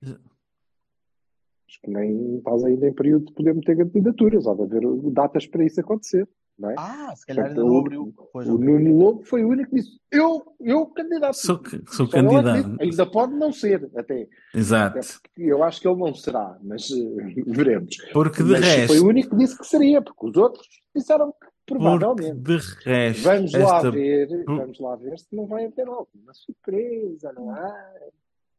Acho 1.69 1.81
que 1.83 1.91
nem 1.91 2.37
estás 2.39 2.65
ainda 2.65 2.87
em 2.89 2.93
período 2.93 3.27
de 3.27 3.33
poder 3.33 3.55
meter 3.55 3.77
candidaturas. 3.77 4.47
Há 4.47 4.55
de 4.55 4.63
haver 4.63 4.83
datas 5.13 5.47
para 5.47 5.65
isso 5.65 5.81
acontecer. 5.81 6.29
Não 6.59 6.71
é? 6.71 6.75
Ah, 6.79 7.13
se 7.15 7.27
calhar 7.27 7.49
ainda 7.49 7.61
não 7.61 7.69
o- 7.75 7.79
abriu. 7.81 8.15
Pois, 8.33 8.49
o. 8.49 8.57
Nuno 8.57 8.97
Lobo 8.99 9.25
foi 9.25 9.45
o 9.45 9.49
único 9.49 9.69
que 9.71 9.77
disse: 9.77 10.01
Eu, 10.11 10.43
eu 10.61 10.87
candidato. 10.87 11.35
Sou, 11.35 11.61
sou 11.89 12.09
candidato. 12.09 12.77
Ainda 12.81 13.05
pode 13.05 13.35
não 13.35 13.53
ser, 13.53 13.85
até. 13.95 14.23
Até 14.23 14.29
Exato. 14.55 14.99
porque 15.23 15.43
eu 15.43 15.63
acho 15.63 15.81
que 15.83 15.87
ele 15.89 15.99
não 15.99 16.15
será, 16.15 16.57
mas 16.63 16.89
eh, 16.91 17.43
veremos. 17.47 17.97
Porque 18.13 18.43
de 18.43 18.53
mas 18.53 18.61
foi 18.65 18.77
resto, 18.77 19.05
o 19.05 19.09
único 19.09 19.31
que 19.31 19.37
disse 19.37 19.59
que 19.59 19.67
seria, 19.67 20.01
porque 20.01 20.27
os 20.29 20.37
outros 20.37 20.67
disseram 20.95 21.33
que 21.33 21.47
porque 21.67 21.83
provavelmente. 21.83 22.41
de 22.41 22.57
resto, 22.85 23.23
Vamos 23.25 23.53
lá 23.53 23.77
esta 23.77 23.91
ver, 23.91 24.45
por- 24.47 24.57
vamos 24.57 24.81
lá 24.81 24.97
ver 24.97 25.19
se 25.19 25.27
não 25.37 25.47
vai 25.47 25.67
haver 25.67 25.89
alguma 25.89 26.33
surpresa, 26.33 27.33
não 27.35 27.51
há? 27.51 27.91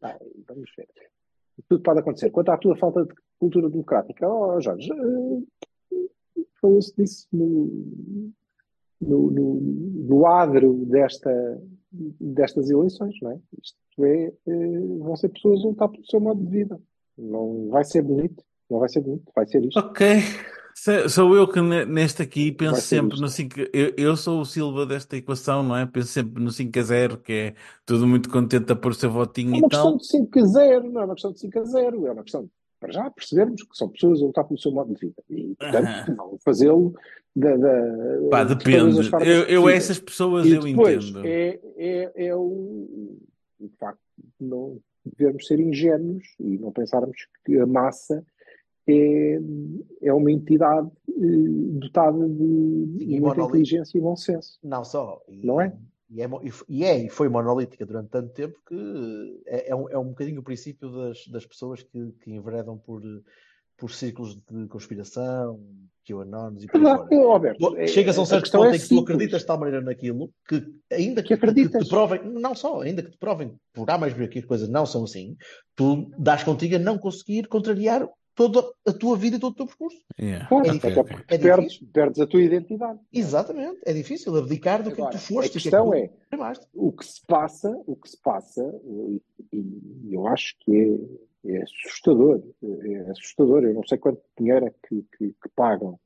Vai, 0.01 0.18
vamos 0.47 0.70
ver. 0.78 0.88
Tudo 1.68 1.82
pode 1.82 1.99
acontecer. 1.99 2.30
Quanto 2.30 2.49
à 2.49 2.58
tua 2.58 2.76
falta 2.78 3.03
de 3.03 3.14
cultura 3.39 3.70
democrática, 3.70 4.28
oh, 4.28 4.60
Jorge, 4.62 4.91
eh, 4.91 5.97
falou-se 6.62 6.95
disso 6.95 7.28
no, 7.34 8.32
no, 9.01 9.32
no, 9.32 9.55
no 9.62 10.26
adro 10.26 10.86
desta, 10.86 11.62
destas 11.91 12.70
eleições, 12.70 13.16
não 13.22 13.32
é? 13.32 13.39
Isto 13.62 14.05
é, 14.05 14.34
eh, 14.47 14.80
vão 14.99 15.16
ser 15.16 15.30
pessoas 15.30 15.62
a 15.64 15.68
lutar 15.68 15.89
pelo 15.89 16.05
seu 16.05 16.20
modo 16.20 16.43
de 16.43 16.49
vida. 16.49 16.80
Não 17.18 17.70
vai 17.70 17.84
ser 17.84 18.03
bonito, 18.03 18.43
não 18.70 18.80
vai 18.80 18.89
ser 18.89 19.01
bonito, 19.01 19.32
vai 19.36 19.47
ser 19.47 19.64
isto. 19.66 19.80
Ok. 19.80 20.05
Sou 21.09 21.36
eu 21.36 21.47
que 21.47 21.59
ne- 21.59 21.86
neste 21.86 22.21
aqui 22.21 22.51
penso 22.51 22.73
Vai 22.73 22.82
sempre 22.82 23.19
no 23.19 23.28
5. 23.28 23.59
Eu, 23.73 23.93
eu 23.97 24.15
sou 24.15 24.41
o 24.41 24.45
Silva 24.45 24.86
desta 24.86 25.17
equação, 25.17 25.63
não 25.63 25.75
é? 25.75 25.86
Penso 25.88 26.09
sempre 26.09 26.41
no 26.43 26.51
5 26.51 26.78
a 26.80 26.82
0, 26.84 27.17
que 27.17 27.34
é 27.34 27.53
tudo 27.86 28.05
muito 28.07 28.30
contente 28.30 28.71
a 28.71 28.75
pôr 28.75 28.91
o 28.91 28.95
seu 28.95 29.09
votinho 29.09 29.55
É 29.55 29.57
e 29.57 29.61
uma 29.61 29.69
tal. 29.69 29.97
questão 29.97 30.21
de 30.21 30.28
5 30.30 30.39
a 30.39 30.45
0, 30.45 30.91
não 30.91 31.01
é 31.01 31.05
uma 31.05 31.13
questão 31.15 31.32
de 31.34 31.39
5 31.39 31.59
a 31.59 31.63
0, 31.63 32.05
é 32.07 32.11
uma 32.11 32.23
questão, 32.23 32.49
para 32.80 32.91
já 32.93 33.09
percebermos 33.09 33.63
que 33.63 33.75
são 33.75 33.89
pessoas 33.89 34.21
a 34.21 34.25
lutar 34.25 34.45
pelo 34.45 34.59
seu 34.59 34.71
modo 34.71 34.93
de 34.93 34.99
vida 34.99 35.23
e, 35.30 35.55
portanto, 35.55 36.15
não 36.15 36.38
fazê-lo 36.45 36.93
da, 37.36 37.57
da, 37.57 37.69
Pá, 38.30 38.43
de 38.43 38.49
todas 38.55 38.63
depende. 38.63 38.99
as 38.99 39.07
formas 39.07 39.28
Eu, 39.28 39.43
eu 39.45 39.69
essas 39.69 39.99
pessoas 39.99 40.45
E 40.45 40.51
eu 40.53 40.67
entendo. 40.67 41.25
é, 41.25 41.59
é, 41.75 42.28
é 42.28 42.36
o, 42.36 42.39
o 43.59 43.69
facto 43.80 43.99
de 44.39 44.45
não 44.47 44.80
devemos 45.17 45.47
ser 45.47 45.59
ingênuos 45.59 46.23
e 46.39 46.57
não 46.59 46.71
pensarmos 46.71 47.17
que 47.43 47.57
a 47.59 47.65
massa 47.65 48.23
é, 48.88 49.40
é 50.02 50.14
uma 50.14 50.32
entidade 50.32 50.90
eh, 51.10 51.14
dotada 51.80 52.28
de 52.28 52.98
e 53.00 53.20
muita 53.20 53.42
inteligência 53.42 53.98
e 53.98 54.02
bom 54.02 54.16
senso. 54.16 54.60
Não 54.64 54.84
só. 54.84 55.22
E, 55.28 55.46
Não 55.46 55.60
é? 55.62 55.74
E 56.10 56.22
é, 56.22 56.30
e 56.70 56.86
é, 56.86 57.06
e 57.06 57.10
foi 57.10 57.28
monolítica 57.28 57.86
durante 57.86 58.10
tanto 58.10 58.30
tempo 58.30 58.58
que 58.66 59.42
é, 59.46 59.72
é, 59.72 59.76
um, 59.76 59.90
é 59.90 59.98
um 59.98 60.06
bocadinho 60.10 60.40
o 60.40 60.44
princípio 60.44 60.90
das, 60.90 61.28
das 61.28 61.46
pessoas 61.46 61.84
que, 61.84 62.14
que 62.24 62.32
enveredam 62.32 62.78
por, 62.78 63.02
por 63.76 63.92
ciclos 63.92 64.36
de 64.50 64.68
conspiração, 64.68 65.60
QAnons 66.08 66.64
e 66.64 66.68
por 66.68 66.80
aí 66.80 66.98
fora. 67.10 67.56
É- 67.78 67.88
Chegas 67.88 68.18
a 68.18 68.22
um 68.22 68.26
certo 68.26 68.50
ponto 68.50 68.66
é 68.74 68.78
em 68.78 68.80
que 68.80 68.88
tu 68.88 69.00
acreditas 69.00 69.42
de 69.42 69.48
tal 69.48 69.60
maneira 69.60 69.82
naquilo 69.82 70.32
que, 70.48 70.66
ainda 70.90 71.22
que, 71.22 71.28
Que 71.28 71.34
acreditas. 71.34 71.82
que 71.82 71.86
te 71.86 71.90
provem, 71.90 72.24
não 72.24 72.56
só, 72.56 72.82
ainda 72.82 73.04
que 73.04 73.12
te 73.12 73.18
provem 73.18 73.54
por 73.74 73.90
A 73.90 73.98
mais 73.98 74.14
B 74.14 74.30
que 74.30 74.40
as 74.40 74.46
coisas 74.46 74.70
não 74.70 74.86
são 74.86 75.04
assim, 75.04 75.36
tu 75.76 76.10
dás 76.18 76.42
contigo 76.42 76.78
a 76.78 76.80
não 76.80 76.98
conseguir 76.98 77.50
contrariar 77.50 78.08
toda 78.38 78.64
a 78.86 78.94
tua 78.94 79.18
vida 79.18 79.36
e 79.36 79.40
todo 79.40 79.52
o 79.52 79.56
teu 79.56 79.66
percurso. 79.66 79.98
Yeah. 80.20 80.48
Claro, 80.48 80.68
É 80.68 80.70
Ok, 80.72 80.92
até 80.92 81.04
porque 81.04 81.34
É 81.36 81.38
perdes, 81.40 81.72
difícil. 81.74 81.90
perdes 81.92 82.22
a 82.22 82.28
tua 82.28 82.42
identidade. 82.42 83.00
Exatamente, 83.12 83.80
é 83.84 83.92
difícil 83.94 84.38
abdicar 84.38 84.84
do 84.84 84.92
que 84.92 85.02
Agora, 85.02 85.18
tu 85.18 85.22
foste. 85.22 85.50
a 85.50 85.54
questão 85.62 85.90
que 85.90 85.98
é, 85.98 86.08
tu 86.08 86.28
primaste. 86.30 86.68
o 86.74 86.92
que 86.92 87.04
se 87.06 87.26
passa, 87.26 87.84
o 87.88 87.96
que 87.96 88.10
se 88.10 88.22
passa, 88.22 88.64
e, 88.86 89.22
e 89.52 90.14
eu 90.14 90.28
acho 90.28 90.56
que 90.60 90.72
é, 91.44 91.52
é 91.58 91.62
assustador, 91.64 92.44
é 92.64 93.10
assustador. 93.10 93.64
Eu 93.64 93.74
não 93.74 93.84
sei 93.88 93.98
quanto 93.98 94.22
dinheiro 94.40 94.66
é 94.68 94.74
que, 94.88 95.02
que, 95.18 95.28
que 95.30 95.50
pagam 95.56 96.00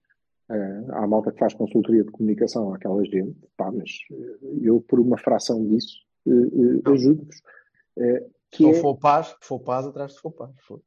eh, 0.49 0.83
à 0.91 1.05
malta 1.05 1.31
que 1.33 1.39
faz 1.39 1.53
consultoria 1.53 2.03
de 2.05 2.11
comunicação 2.11 2.73
àquela 2.73 3.03
gente, 3.03 3.35
pá, 3.57 3.69
mas 3.71 3.91
eh, 4.11 4.37
eu, 4.61 4.79
por 4.81 4.99
uma 5.01 5.17
fração 5.17 5.65
disso, 5.67 5.97
eh, 6.25 6.31
eh, 6.31 6.91
ajudo-vos. 6.91 7.35
Se 7.35 8.57
que 8.57 8.63
não 8.63 8.71
é- 8.71 8.75
for 8.75 8.97
paz, 8.97 9.35
for 9.41 9.59
paz 9.59 9.85
atrás 9.85 10.13
de 10.13 10.19
for 10.19 10.31
paz. 10.31 10.51
For. 10.65 10.79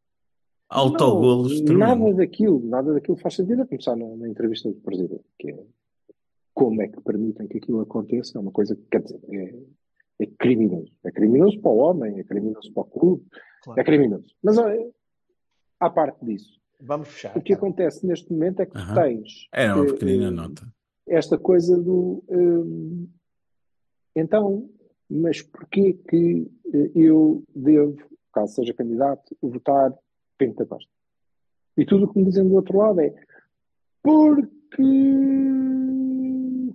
Autogolos 0.74 1.60
Não. 1.62 1.76
Nada 1.78 2.12
daquilo, 2.14 2.60
nada 2.66 2.92
daquilo 2.94 3.16
faz 3.16 3.34
sentido 3.34 3.62
a 3.62 3.66
começar 3.66 3.96
na, 3.96 4.06
na 4.16 4.28
entrevista 4.28 4.68
do 4.68 4.74
Presidente, 4.76 5.24
que 5.38 5.50
é 5.50 5.64
como 6.52 6.82
é 6.82 6.88
que 6.88 7.00
permitem 7.00 7.46
que 7.48 7.58
aquilo 7.58 7.80
aconteça, 7.80 8.38
é 8.38 8.40
uma 8.40 8.50
coisa 8.52 8.74
que, 8.76 8.82
quer 8.90 9.02
dizer, 9.02 9.20
é, 9.30 9.54
é 10.20 10.26
criminoso. 10.38 10.92
É 11.04 11.10
criminoso 11.10 11.60
para 11.60 11.70
o 11.70 11.76
homem, 11.78 12.18
é 12.18 12.24
criminoso 12.24 12.72
para 12.72 12.82
o 12.82 12.86
clube, 12.86 13.24
Claro. 13.62 13.80
é 13.80 13.84
criminoso. 13.84 14.26
Mas 14.42 14.58
olha, 14.58 14.88
à 15.80 15.88
parte 15.90 16.24
disso, 16.24 16.60
Vamos 16.80 17.08
fechar. 17.08 17.36
o 17.36 17.40
que 17.40 17.54
cara. 17.54 17.58
acontece 17.66 18.06
neste 18.06 18.30
momento 18.32 18.60
é 18.60 18.66
que 18.66 18.76
Aham. 18.76 18.94
tens 18.94 19.48
Era 19.52 19.74
uma 19.76 19.84
eh, 19.86 19.92
pequenina 19.92 20.26
eh, 20.26 20.30
nota. 20.30 20.68
esta 21.08 21.38
coisa 21.38 21.76
do 21.80 22.22
hum, 22.28 23.08
então, 24.14 24.68
mas 25.10 25.42
porquê 25.42 25.94
que 26.08 26.46
eh, 26.72 26.90
eu 26.94 27.42
devo, 27.54 27.96
caso 28.32 28.54
seja 28.54 28.72
candidato, 28.74 29.36
votar 29.42 29.92
Costa? 30.68 30.90
E 31.76 31.84
tudo 31.84 32.04
o 32.04 32.12
que 32.12 32.18
me 32.18 32.26
dizem 32.26 32.48
do 32.48 32.54
outro 32.54 32.78
lado 32.78 33.00
é 33.00 33.14
porque 34.02 34.82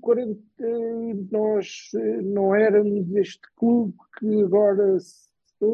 40, 0.01 0.39
eh, 0.59 1.13
nós 1.31 1.89
eh, 1.95 2.21
não 2.21 2.55
éramos 2.55 3.13
este 3.15 3.47
clube 3.55 3.93
que 4.17 4.43
agora 4.43 4.97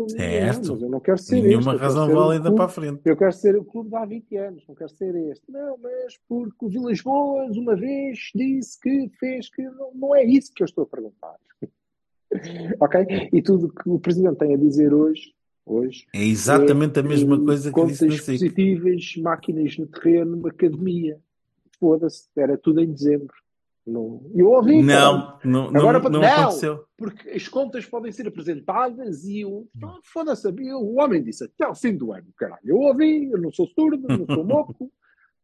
Certo. 0.07 0.73
Não, 0.75 0.81
eu 0.81 0.89
não 0.89 0.99
quero 0.99 1.19
ser 1.19 1.43
Nenhuma 1.43 1.73
este, 1.73 1.81
razão 1.83 2.09
o 2.09 2.15
válida 2.15 2.41
clube- 2.45 2.55
para 2.55 2.65
a 2.65 2.69
frente. 2.69 3.01
eu 3.05 3.15
quero 3.15 3.31
ser 3.33 3.55
o 3.55 3.63
clube 3.63 3.89
de 3.91 3.95
há 3.95 4.03
20 4.03 4.35
anos, 4.37 4.65
não 4.67 4.73
quero 4.73 4.89
ser 4.89 5.13
este. 5.29 5.51
Não, 5.51 5.77
mas 5.77 6.17
porque 6.27 6.65
o 6.65 6.69
Vilas 6.69 7.01
Boas 7.01 7.55
uma 7.55 7.75
vez 7.75 8.17
disse 8.33 8.79
que 8.79 9.07
fez 9.19 9.47
que. 9.47 9.61
Não, 9.61 9.91
não 9.93 10.15
é 10.15 10.23
isso 10.23 10.51
que 10.55 10.63
eu 10.63 10.65
estou 10.65 10.85
a 10.85 10.87
perguntar. 10.87 11.35
ok? 12.81 13.29
E 13.31 13.41
tudo 13.43 13.71
que 13.71 13.87
o 13.87 13.99
Presidente 13.99 14.37
tem 14.39 14.55
a 14.55 14.57
dizer 14.57 14.91
hoje, 14.91 15.34
hoje 15.65 16.05
É 16.13 16.23
exatamente 16.23 16.99
a 16.99 17.03
é, 17.03 17.05
mesma 17.05 17.35
eh, 17.35 17.45
coisa 17.45 17.71
que 17.71 17.85
disse 17.85 18.05
contas 18.05 18.25
positivas, 18.25 19.13
máquinas 19.17 19.77
no 19.77 19.87
terreno, 19.87 20.37
uma 20.37 20.49
academia. 20.49 21.19
Foda-se, 21.79 22.27
era 22.35 22.57
tudo 22.57 22.81
em 22.81 22.91
dezembro. 22.91 23.33
Não, 23.85 24.19
eu 24.33 24.47
ouvi. 24.47 24.81
Não, 24.81 25.37
não, 25.43 25.67
Agora 25.67 25.99
não, 25.99 26.09
não 26.09 26.21
não! 26.21 26.27
aconteceu. 26.27 26.85
Porque 26.97 27.29
as 27.29 27.47
contas 27.47 27.85
podem 27.85 28.11
ser 28.11 28.27
apresentadas 28.27 29.25
e. 29.25 29.43
Não, 29.43 29.99
Foda-se, 30.03 30.47
o 30.47 30.99
homem 30.99 31.21
disse 31.21 31.43
até 31.43 31.65
ao 31.65 31.75
fim 31.75 31.95
do 31.95 32.11
ano, 32.11 32.27
caralho. 32.35 32.61
Eu 32.63 32.77
ouvi, 32.77 33.29
eu 33.29 33.39
não 33.39 33.51
sou 33.51 33.67
surdo, 33.67 34.07
não 34.07 34.25
sou 34.25 34.43
moco, 34.43 34.91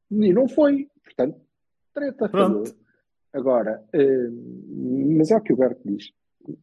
e 0.10 0.34
não 0.34 0.48
foi. 0.48 0.90
Portanto, 1.04 1.40
treta. 1.94 2.30
Pronto. 2.30 2.76
Agora, 3.32 3.84
eh, 3.94 4.30
mas 5.18 5.30
é 5.30 5.38
o 5.38 5.42
que 5.42 5.54
o 5.54 5.58
Berto 5.58 5.82
diz. 5.86 6.12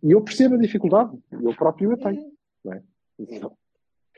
E 0.02 0.10
eu 0.10 0.20
percebo 0.20 0.56
a 0.56 0.58
dificuldade, 0.58 1.16
eu 1.30 1.54
próprio 1.54 1.92
a 1.92 1.96
tenho. 1.96 2.32
Não 2.64 2.72
é? 2.72 2.82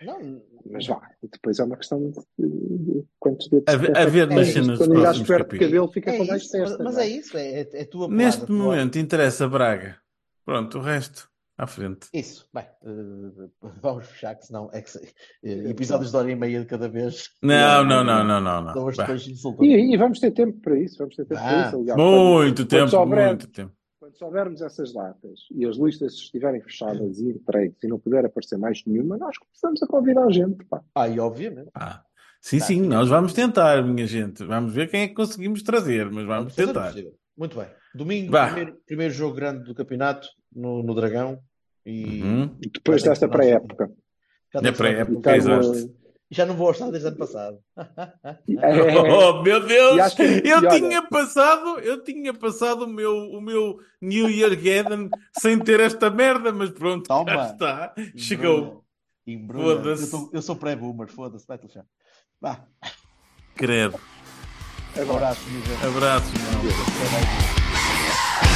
Não, 0.02 0.42
Mas 0.70 0.86
vá, 0.86 1.00
depois 1.22 1.58
é 1.58 1.64
uma 1.64 1.76
questão 1.76 2.10
de, 2.10 2.20
de 2.38 3.04
quantos 3.18 3.48
dedos. 3.48 3.64
A, 3.72 3.76
ver- 3.76 3.96
a 3.96 4.04
ver 4.06 4.28
nas 4.28 4.48
É, 4.48 4.52
cenas 4.52 4.78
Quando 4.78 4.92
próximos 4.92 5.28
perto 5.28 5.38
de 5.40 5.44
capítulos. 5.44 5.68
cabelo, 5.72 5.92
fica 5.92 6.10
é 6.10 6.16
com 6.18 6.24
mais 6.24 6.48
testa. 6.48 6.82
mas 6.82 6.94
não 6.94 7.02
é 7.02 7.06
isso, 7.08 7.36
é, 7.36 7.60
é, 7.60 7.68
é 7.72 7.84
tua 7.84 8.08
Neste 8.08 8.46
tua- 8.46 8.56
momento 8.56 8.98
interessa 8.98 9.46
Braga. 9.46 9.98
Pronto, 10.44 10.78
o 10.78 10.80
resto 10.80 11.28
à 11.58 11.66
frente. 11.66 12.08
Isso, 12.14 12.48
bem, 12.54 12.64
eh, 12.64 13.48
vamos 13.82 14.06
fechar, 14.06 14.34
que 14.36 14.46
senão 14.46 14.70
é 14.72 14.80
que 14.80 14.90
se- 14.90 15.14
eh, 15.44 15.68
episódios 15.68 16.10
de 16.10 16.16
hora 16.16 16.30
e 16.30 16.34
meia 16.34 16.60
de 16.60 16.66
cada 16.66 16.88
vez. 16.88 17.28
Não, 17.42 17.84
não, 17.84 18.02
não, 18.02 18.24
não, 18.24 18.40
não, 18.40 18.62
não. 18.62 18.90
Insultantes. 18.90 19.36
E, 19.60 19.92
e 19.92 19.96
vamos 19.98 20.18
ter 20.18 20.30
tempo 20.30 20.58
para 20.62 20.78
isso, 20.80 20.96
vamos 20.96 21.14
ter 21.14 21.26
tempo 21.26 21.40
para 21.42 21.64
Ah, 21.64 21.66
isso. 21.68 21.76
Aliás, 21.76 22.00
Muito 22.00 22.62
quando- 22.62 22.68
tempo, 22.68 22.90
quando 22.90 23.16
muito 23.16 23.46
tempo. 23.48 23.72
Quando 24.10 24.16
soubermos 24.18 24.60
essas 24.60 24.92
datas 24.92 25.40
e 25.52 25.64
as 25.64 25.76
listas 25.76 26.14
estiverem 26.14 26.60
fechadas 26.60 27.18
e 27.20 27.28
entregues 27.30 27.82
e 27.82 27.86
não 27.86 27.98
puder 27.98 28.24
aparecer 28.24 28.58
mais 28.58 28.82
nenhuma, 28.84 29.16
nós 29.16 29.36
começamos 29.38 29.82
a 29.82 29.86
convidar 29.86 30.24
a 30.24 30.30
gente. 30.30 30.64
Pá. 30.64 30.82
Ah, 30.94 31.08
e 31.08 31.20
obviamente. 31.20 31.70
Ah, 31.74 32.02
sim, 32.40 32.58
Tá. 32.58 32.64
sim, 32.64 32.80
nós 32.82 33.08
vamos 33.08 33.32
tentar, 33.32 33.82
minha 33.84 34.06
gente. 34.06 34.44
Vamos 34.44 34.72
ver 34.74 34.90
quem 34.90 35.02
é 35.02 35.08
que 35.08 35.14
conseguimos 35.14 35.62
trazer, 35.62 36.10
mas 36.10 36.26
vamos 36.26 36.54
tentar. 36.54 36.92
Muito 37.36 37.56
bem. 37.56 37.68
Domingo, 37.94 38.32
primeiro, 38.32 38.76
primeiro 38.86 39.14
jogo 39.14 39.34
grande 39.34 39.64
do 39.64 39.74
campeonato 39.74 40.28
no, 40.54 40.82
no 40.82 40.94
Dragão. 40.94 41.38
E 41.86 42.22
Uhum. 42.22 42.56
E 42.60 42.68
depois 42.68 43.02
desta 43.02 43.28
pré-época. 43.28 43.90
Na 44.54 44.72
pré-época, 44.72 45.36
exato. 45.36 45.94
Já 46.30 46.46
não 46.46 46.54
vou 46.54 46.66
ao 46.68 46.72
estádio 46.72 46.92
desde 46.92 47.08
ano 47.08 47.16
passado. 47.18 47.58
É, 48.62 48.98
Oh, 48.98 49.42
meu 49.42 49.66
Deus! 49.66 50.14
Que- 50.14 50.42
eu 50.44 50.58
olha- 50.58 50.70
tinha 50.70 51.02
passado, 51.02 51.78
eu 51.80 52.02
tinha 52.04 52.32
passado 52.32 52.82
o 52.84 52.88
meu, 52.88 53.16
o 53.30 53.40
meu 53.40 53.78
New 54.00 54.30
Year 54.30 54.50
Gathering 54.54 55.10
sem 55.38 55.58
ter 55.58 55.80
esta 55.80 56.08
merda, 56.10 56.52
mas 56.52 56.70
pronto, 56.70 57.06
Toma. 57.08 57.24
cá 57.24 57.46
está. 57.46 57.94
Chegou. 58.16 58.84
Embrulha. 59.26 59.76
Foda-se. 59.76 60.02
Eu 60.04 60.08
sou, 60.08 60.30
eu 60.34 60.42
sou 60.42 60.56
pré-boomer, 60.56 61.08
foda-se, 61.08 61.46
vai-te 61.46 61.62
lixar. 61.66 61.84
Vá. 62.40 62.64
Credo. 63.56 63.98
Abraço, 65.00 65.40
gente. 65.48 65.86
Abraços, 65.86 66.32
meu. 66.32 66.72
Mais. 67.12 68.49